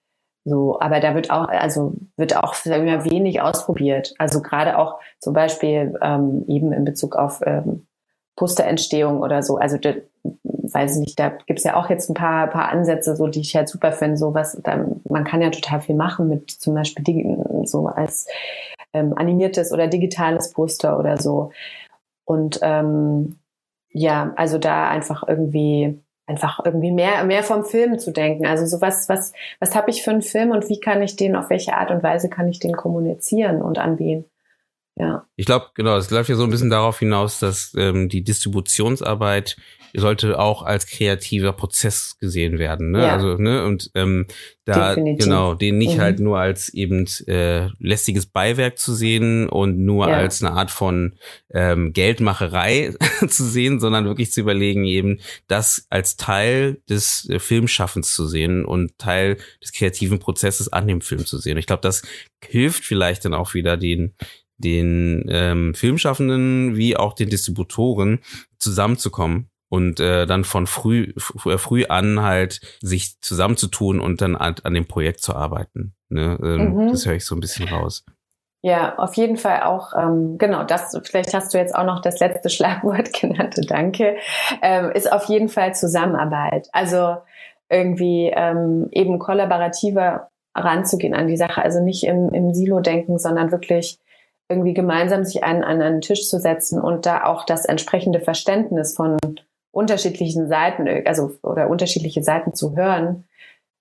So, 0.43 0.79
aber 0.79 0.99
da 0.99 1.13
wird 1.13 1.29
auch, 1.29 1.47
also 1.49 1.93
wird 2.17 2.35
auch 2.35 2.55
immer 2.65 3.05
wenig 3.05 3.41
ausprobiert. 3.41 4.13
Also 4.17 4.41
gerade 4.41 4.77
auch 4.77 4.99
zum 5.19 5.33
Beispiel 5.33 5.97
ähm, 6.01 6.45
eben 6.47 6.71
in 6.71 6.83
Bezug 6.85 7.15
auf 7.15 7.41
ähm, 7.45 7.85
Posterentstehung 8.35 9.21
oder 9.21 9.43
so. 9.43 9.57
Also 9.57 9.77
da, 9.77 9.93
weiß 10.23 10.95
ich 10.95 10.99
nicht, 10.99 11.19
da 11.19 11.29
gibt's 11.29 11.63
ja 11.63 11.75
auch 11.75 11.89
jetzt 11.89 12.09
ein 12.09 12.15
paar, 12.15 12.47
paar 12.47 12.69
Ansätze, 12.69 13.15
so 13.15 13.27
die 13.27 13.41
ich 13.41 13.55
halt 13.55 13.69
super 13.69 13.91
finde. 13.91 14.17
So 14.17 14.33
was, 14.33 14.59
da, 14.63 14.85
man 15.09 15.25
kann 15.25 15.41
ja 15.41 15.51
total 15.51 15.81
viel 15.81 15.95
machen 15.95 16.27
mit 16.27 16.49
zum 16.49 16.73
Beispiel 16.73 17.37
so 17.65 17.87
als 17.87 18.27
ähm, 18.93 19.13
animiertes 19.15 19.71
oder 19.71 19.87
digitales 19.87 20.51
Poster 20.51 20.99
oder 20.99 21.17
so. 21.17 21.51
Und 22.25 22.59
ähm, 22.61 23.39
ja, 23.89 24.33
also 24.35 24.57
da 24.57 24.89
einfach 24.89 25.27
irgendwie 25.27 25.99
einfach 26.27 26.59
irgendwie 26.63 26.91
mehr 26.91 27.23
mehr 27.25 27.43
vom 27.43 27.65
Film 27.65 27.99
zu 27.99 28.11
denken. 28.11 28.45
Also 28.45 28.65
so 28.65 28.81
was 28.81 29.09
was 29.09 29.33
was 29.59 29.75
habe 29.75 29.89
ich 29.89 30.03
für 30.03 30.11
einen 30.11 30.21
Film 30.21 30.51
und 30.51 30.69
wie 30.69 30.79
kann 30.79 31.01
ich 31.01 31.15
den 31.15 31.35
auf 31.35 31.49
welche 31.49 31.75
Art 31.75 31.91
und 31.91 32.03
Weise 32.03 32.29
kann 32.29 32.47
ich 32.47 32.59
den 32.59 32.73
kommunizieren 32.73 33.61
und 33.61 33.79
anbieten? 33.79 34.25
Ja. 34.95 35.25
Ich 35.35 35.45
glaube, 35.45 35.67
genau, 35.73 35.97
es 35.97 36.11
läuft 36.11 36.29
ja 36.29 36.35
so 36.35 36.43
ein 36.43 36.49
bisschen 36.49 36.69
darauf 36.69 36.99
hinaus, 36.99 37.39
dass 37.39 37.73
ähm, 37.77 38.09
die 38.09 38.23
Distributionsarbeit 38.23 39.57
sollte 39.93 40.39
auch 40.39 40.63
als 40.63 40.87
kreativer 40.87 41.53
Prozess 41.53 42.17
gesehen 42.19 42.59
werden. 42.59 42.91
Ne? 42.91 43.01
Ja. 43.01 43.13
Also, 43.13 43.37
ne, 43.37 43.65
und 43.65 43.91
ähm, 43.95 44.25
da 44.65 44.95
Definitiv. 44.95 45.25
genau, 45.25 45.55
den 45.55 45.77
nicht 45.77 45.97
mhm. 45.97 46.01
halt 46.01 46.19
nur 46.19 46.39
als 46.39 46.69
eben 46.69 47.05
äh, 47.27 47.67
lästiges 47.79 48.27
Beiwerk 48.27 48.77
zu 48.77 48.93
sehen 48.93 49.49
und 49.49 49.79
nur 49.79 50.07
ja. 50.07 50.15
als 50.15 50.43
eine 50.43 50.53
Art 50.55 50.71
von 50.71 51.15
ähm, 51.51 51.93
Geldmacherei 51.93 52.93
zu 53.27 53.43
sehen, 53.43 53.79
sondern 53.79 54.05
wirklich 54.05 54.31
zu 54.31 54.41
überlegen, 54.41 54.85
eben 54.85 55.19
das 55.47 55.87
als 55.89 56.15
Teil 56.15 56.81
des 56.89 57.27
äh, 57.29 57.39
Filmschaffens 57.39 58.13
zu 58.13 58.27
sehen 58.27 58.65
und 58.65 58.97
Teil 58.97 59.37
des 59.61 59.73
kreativen 59.73 60.19
Prozesses 60.19 60.71
an 60.71 60.87
dem 60.87 61.01
Film 61.01 61.25
zu 61.25 61.37
sehen. 61.37 61.57
Ich 61.57 61.65
glaube, 61.65 61.81
das 61.81 62.03
hilft 62.43 62.85
vielleicht 62.85 63.25
dann 63.25 63.33
auch 63.33 63.53
wieder 63.53 63.77
den 63.77 64.13
den 64.57 65.25
ähm, 65.27 65.73
Filmschaffenden 65.73 66.75
wie 66.75 66.95
auch 66.95 67.13
den 67.13 67.29
Distributoren 67.29 68.19
zusammenzukommen 68.59 69.50
und 69.71 70.01
äh, 70.01 70.25
dann 70.25 70.43
von 70.43 70.67
früh 70.67 71.13
äh, 71.45 71.57
früh 71.57 71.85
an 71.85 72.21
halt 72.21 72.59
sich 72.81 73.21
zusammenzutun 73.21 74.01
und 74.01 74.21
dann 74.21 74.35
an, 74.35 74.55
an 74.63 74.73
dem 74.73 74.85
Projekt 74.85 75.21
zu 75.21 75.33
arbeiten. 75.33 75.95
Ne? 76.09 76.37
Ähm, 76.43 76.73
mhm. 76.75 76.87
Das 76.89 77.05
höre 77.05 77.13
ich 77.13 77.25
so 77.25 77.35
ein 77.35 77.39
bisschen 77.39 77.69
raus. 77.69 78.03
Ja, 78.61 78.99
auf 78.99 79.15
jeden 79.15 79.37
Fall 79.37 79.63
auch, 79.63 79.93
ähm, 79.97 80.37
genau, 80.37 80.65
das, 80.65 80.99
vielleicht 81.05 81.33
hast 81.33 81.53
du 81.53 81.57
jetzt 81.57 81.73
auch 81.73 81.85
noch 81.85 82.01
das 82.01 82.19
letzte 82.19 82.49
Schlagwort 82.55 83.13
genannt, 83.13 83.55
danke, 83.69 84.17
ähm, 84.61 84.91
ist 84.91 85.11
auf 85.11 85.23
jeden 85.25 85.47
Fall 85.47 85.73
Zusammenarbeit. 85.73 86.67
Also 86.73 87.15
irgendwie 87.69 88.29
ähm, 88.35 88.89
eben 88.91 89.19
kollaborativer 89.19 90.29
ranzugehen 90.53 91.13
an 91.13 91.27
die 91.29 91.37
Sache, 91.37 91.61
also 91.61 91.81
nicht 91.81 92.03
im, 92.03 92.33
im 92.33 92.53
Silo 92.53 92.81
denken, 92.81 93.17
sondern 93.17 93.53
wirklich 93.53 93.99
irgendwie 94.49 94.73
gemeinsam 94.73 95.23
sich 95.23 95.45
einen 95.45 95.63
an 95.63 95.81
einen 95.81 96.01
Tisch 96.01 96.27
zu 96.27 96.39
setzen 96.39 96.81
und 96.81 97.05
da 97.05 97.23
auch 97.23 97.45
das 97.45 97.63
entsprechende 97.63 98.19
Verständnis 98.19 98.97
von 98.97 99.17
unterschiedlichen 99.71 100.47
Seiten, 100.47 100.87
also 101.05 101.33
oder 101.43 101.69
unterschiedliche 101.69 102.23
Seiten 102.23 102.53
zu 102.53 102.75
hören, 102.75 103.25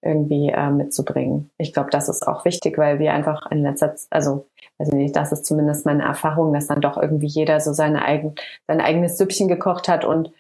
irgendwie 0.02 0.48
äh, 0.48 0.70
mitzubringen. 0.70 1.50
Ich 1.58 1.72
glaube, 1.72 1.90
das 1.90 2.08
ist 2.08 2.26
auch 2.26 2.44
wichtig, 2.44 2.78
weil 2.78 2.98
wir 2.98 3.12
einfach 3.12 3.50
in 3.50 3.62
letzter 3.62 3.94
Zeit, 3.94 4.06
also 4.10 4.46
also 4.80 4.96
nicht, 4.96 5.14
das 5.14 5.30
ist 5.30 5.44
zumindest 5.44 5.84
meine 5.84 6.04
Erfahrung, 6.04 6.54
dass 6.54 6.68
dann 6.68 6.80
doch 6.80 6.96
irgendwie 6.96 7.26
jeder 7.26 7.60
so 7.60 7.74
seine 7.74 8.02
eigen, 8.02 8.34
sein 8.66 8.80
eigenes 8.80 9.18
Süppchen 9.18 9.46
gekocht 9.46 9.88
hat 9.88 10.06
und 10.06 10.32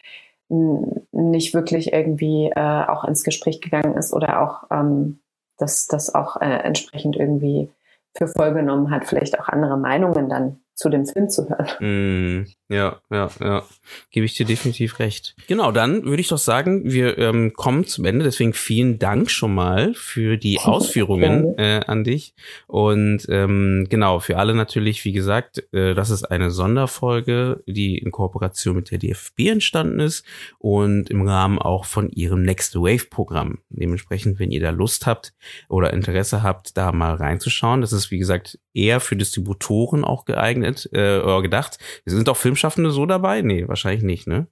nicht 0.48 1.54
wirklich 1.54 1.92
irgendwie 1.92 2.50
äh, 2.56 2.84
auch 2.86 3.04
ins 3.04 3.22
Gespräch 3.22 3.60
gegangen 3.60 3.96
ist 3.96 4.14
oder 4.14 4.40
auch 4.40 4.64
ähm, 4.70 5.20
das, 5.58 5.86
das 5.86 6.14
auch 6.14 6.40
äh, 6.40 6.46
entsprechend 6.46 7.16
irgendwie 7.16 7.68
für 8.16 8.26
voll 8.26 8.54
genommen 8.54 8.90
hat, 8.90 9.04
vielleicht 9.04 9.38
auch 9.38 9.48
andere 9.48 9.76
Meinungen 9.76 10.30
dann 10.30 10.60
zu 10.74 10.88
dem 10.88 11.06
Film 11.06 11.28
zu 11.28 11.48
hören. 11.48 11.68
Mm, 11.78 12.46
ja, 12.70 13.00
ja, 13.10 13.28
ja. 13.40 13.64
Gebe 14.12 14.24
ich 14.24 14.34
dir 14.34 14.46
definitiv 14.46 15.00
recht. 15.00 15.34
Genau, 15.48 15.72
dann 15.72 16.04
würde 16.04 16.20
ich 16.20 16.28
doch 16.28 16.38
sagen, 16.38 16.82
wir 16.84 17.18
ähm, 17.18 17.52
kommen 17.52 17.84
zum 17.84 18.04
Ende. 18.04 18.24
Deswegen 18.24 18.52
vielen 18.52 19.00
Dank 19.00 19.28
schon 19.28 19.52
mal 19.52 19.92
für 19.94 20.36
die 20.36 20.60
Ausführungen 20.60 21.58
äh, 21.58 21.80
an 21.86 22.04
dich. 22.04 22.32
Und 22.68 23.26
ähm, 23.28 23.88
genau, 23.90 24.20
für 24.20 24.38
alle 24.38 24.54
natürlich, 24.54 25.04
wie 25.04 25.10
gesagt, 25.10 25.64
äh, 25.72 25.94
das 25.94 26.10
ist 26.10 26.22
eine 26.22 26.52
Sonderfolge, 26.52 27.64
die 27.66 27.98
in 27.98 28.12
Kooperation 28.12 28.76
mit 28.76 28.92
der 28.92 28.98
DFB 28.98 29.48
entstanden 29.48 29.98
ist 29.98 30.24
und 30.60 31.10
im 31.10 31.26
Rahmen 31.26 31.58
auch 31.58 31.86
von 31.86 32.08
ihrem 32.10 32.42
Next 32.42 32.76
Wave 32.76 33.06
Programm. 33.10 33.58
Dementsprechend, 33.70 34.38
wenn 34.38 34.52
ihr 34.52 34.60
da 34.60 34.70
Lust 34.70 35.06
habt 35.06 35.34
oder 35.68 35.92
Interesse 35.92 36.44
habt, 36.44 36.76
da 36.76 36.92
mal 36.92 37.14
reinzuschauen. 37.14 37.80
Das 37.80 37.92
ist, 37.92 38.12
wie 38.12 38.18
gesagt, 38.18 38.60
eher 38.74 39.00
für 39.00 39.16
Distributoren 39.16 40.04
auch 40.04 40.24
geeignet 40.24 40.88
äh, 40.92 41.18
oder 41.18 41.42
gedacht. 41.42 41.78
Sind 42.04 42.28
auch 42.28 42.36
Filmschaffende 42.60 42.90
so 42.90 43.06
dabei? 43.06 43.42
Nee, 43.42 43.66
wahrscheinlich 43.68 44.02
nicht, 44.02 44.26
ne? 44.26 44.46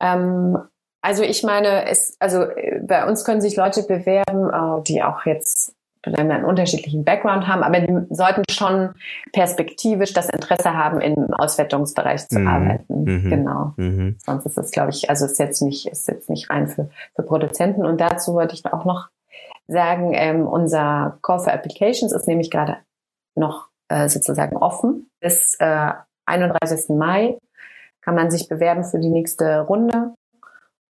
Ähm, 0.00 0.58
also 1.00 1.22
ich 1.22 1.42
meine, 1.42 1.86
es, 1.88 2.16
also 2.18 2.42
äh, 2.42 2.80
bei 2.82 3.06
uns 3.06 3.24
können 3.24 3.40
sich 3.40 3.56
Leute 3.56 3.84
bewerben, 3.84 4.50
äh, 4.50 4.82
die 4.82 5.02
auch 5.02 5.24
jetzt 5.24 5.74
einen 6.04 6.44
unterschiedlichen 6.44 7.04
Background 7.04 7.46
haben, 7.46 7.62
aber 7.62 7.78
die 7.78 8.06
sollten 8.10 8.42
schon 8.50 8.94
perspektivisch 9.32 10.12
das 10.12 10.28
Interesse 10.28 10.74
haben, 10.74 11.00
im 11.00 11.32
Auswertungsbereich 11.32 12.28
zu 12.28 12.40
mhm. 12.40 12.48
arbeiten. 12.48 13.04
Mhm. 13.04 13.30
Genau. 13.30 13.72
Mhm. 13.76 14.16
Sonst 14.18 14.46
ist 14.46 14.58
es, 14.58 14.72
glaube 14.72 14.90
ich, 14.90 15.08
also 15.08 15.26
ist 15.26 15.38
jetzt 15.38 15.62
nicht, 15.62 15.86
ist 15.86 16.08
jetzt 16.08 16.28
nicht 16.28 16.50
rein 16.50 16.66
für, 16.66 16.90
für 17.14 17.22
Produzenten. 17.22 17.86
Und 17.86 18.00
dazu 18.00 18.34
wollte 18.34 18.54
ich 18.54 18.66
auch 18.66 18.84
noch 18.84 19.10
sagen, 19.68 20.10
ähm, 20.12 20.48
unser 20.48 21.20
Call 21.22 21.38
for 21.38 21.52
Applications 21.52 22.12
ist 22.12 22.26
nämlich 22.26 22.50
gerade 22.50 22.78
noch 23.36 23.68
äh, 23.88 24.08
sozusagen 24.08 24.56
offen. 24.56 25.08
Bis 25.20 25.54
äh, 25.60 25.92
31. 26.32 26.88
Mai 26.90 27.38
kann 28.00 28.14
man 28.14 28.30
sich 28.30 28.48
bewerben 28.48 28.84
für 28.84 28.98
die 28.98 29.10
nächste 29.10 29.60
Runde. 29.60 30.14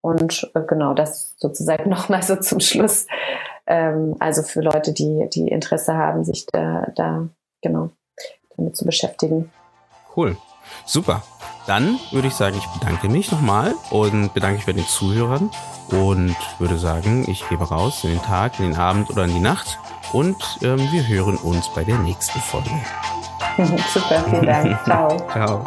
Und 0.01 0.49
äh, 0.55 0.61
genau 0.67 0.93
das 0.93 1.35
sozusagen 1.37 1.89
nochmal 1.89 2.23
so 2.23 2.35
zum 2.37 2.59
Schluss. 2.59 3.07
Ähm, 3.67 4.15
also 4.19 4.43
für 4.43 4.61
Leute, 4.61 4.93
die, 4.93 5.27
die 5.33 5.47
Interesse 5.47 5.95
haben, 5.95 6.23
sich 6.23 6.45
da, 6.51 6.87
da 6.95 7.27
genau 7.61 7.89
damit 8.57 8.75
zu 8.75 8.85
beschäftigen. 8.85 9.51
Cool. 10.15 10.37
Super. 10.85 11.23
Dann 11.67 11.99
würde 12.11 12.27
ich 12.27 12.33
sagen, 12.33 12.57
ich 12.57 12.79
bedanke 12.79 13.07
mich 13.07 13.31
nochmal 13.31 13.73
und 13.91 14.33
bedanke 14.33 14.57
mich 14.57 14.65
bei 14.65 14.73
den 14.73 14.85
Zuhörern 14.85 15.51
und 15.89 16.35
würde 16.59 16.77
sagen, 16.77 17.25
ich 17.29 17.47
gebe 17.49 17.67
raus 17.67 18.03
in 18.03 18.11
den 18.11 18.21
Tag, 18.21 18.59
in 18.59 18.71
den 18.71 18.75
Abend 18.75 19.09
oder 19.09 19.25
in 19.25 19.33
die 19.33 19.39
Nacht 19.39 19.77
und 20.11 20.35
ähm, 20.63 20.79
wir 20.91 21.07
hören 21.07 21.37
uns 21.37 21.69
bei 21.73 21.83
der 21.83 21.99
nächsten 21.99 22.39
Folge. 22.39 22.71
Super, 23.93 24.23
vielen 24.29 24.45
Dank. 24.45 24.83
Ciao. 24.85 25.17
Ciao. 25.31 25.63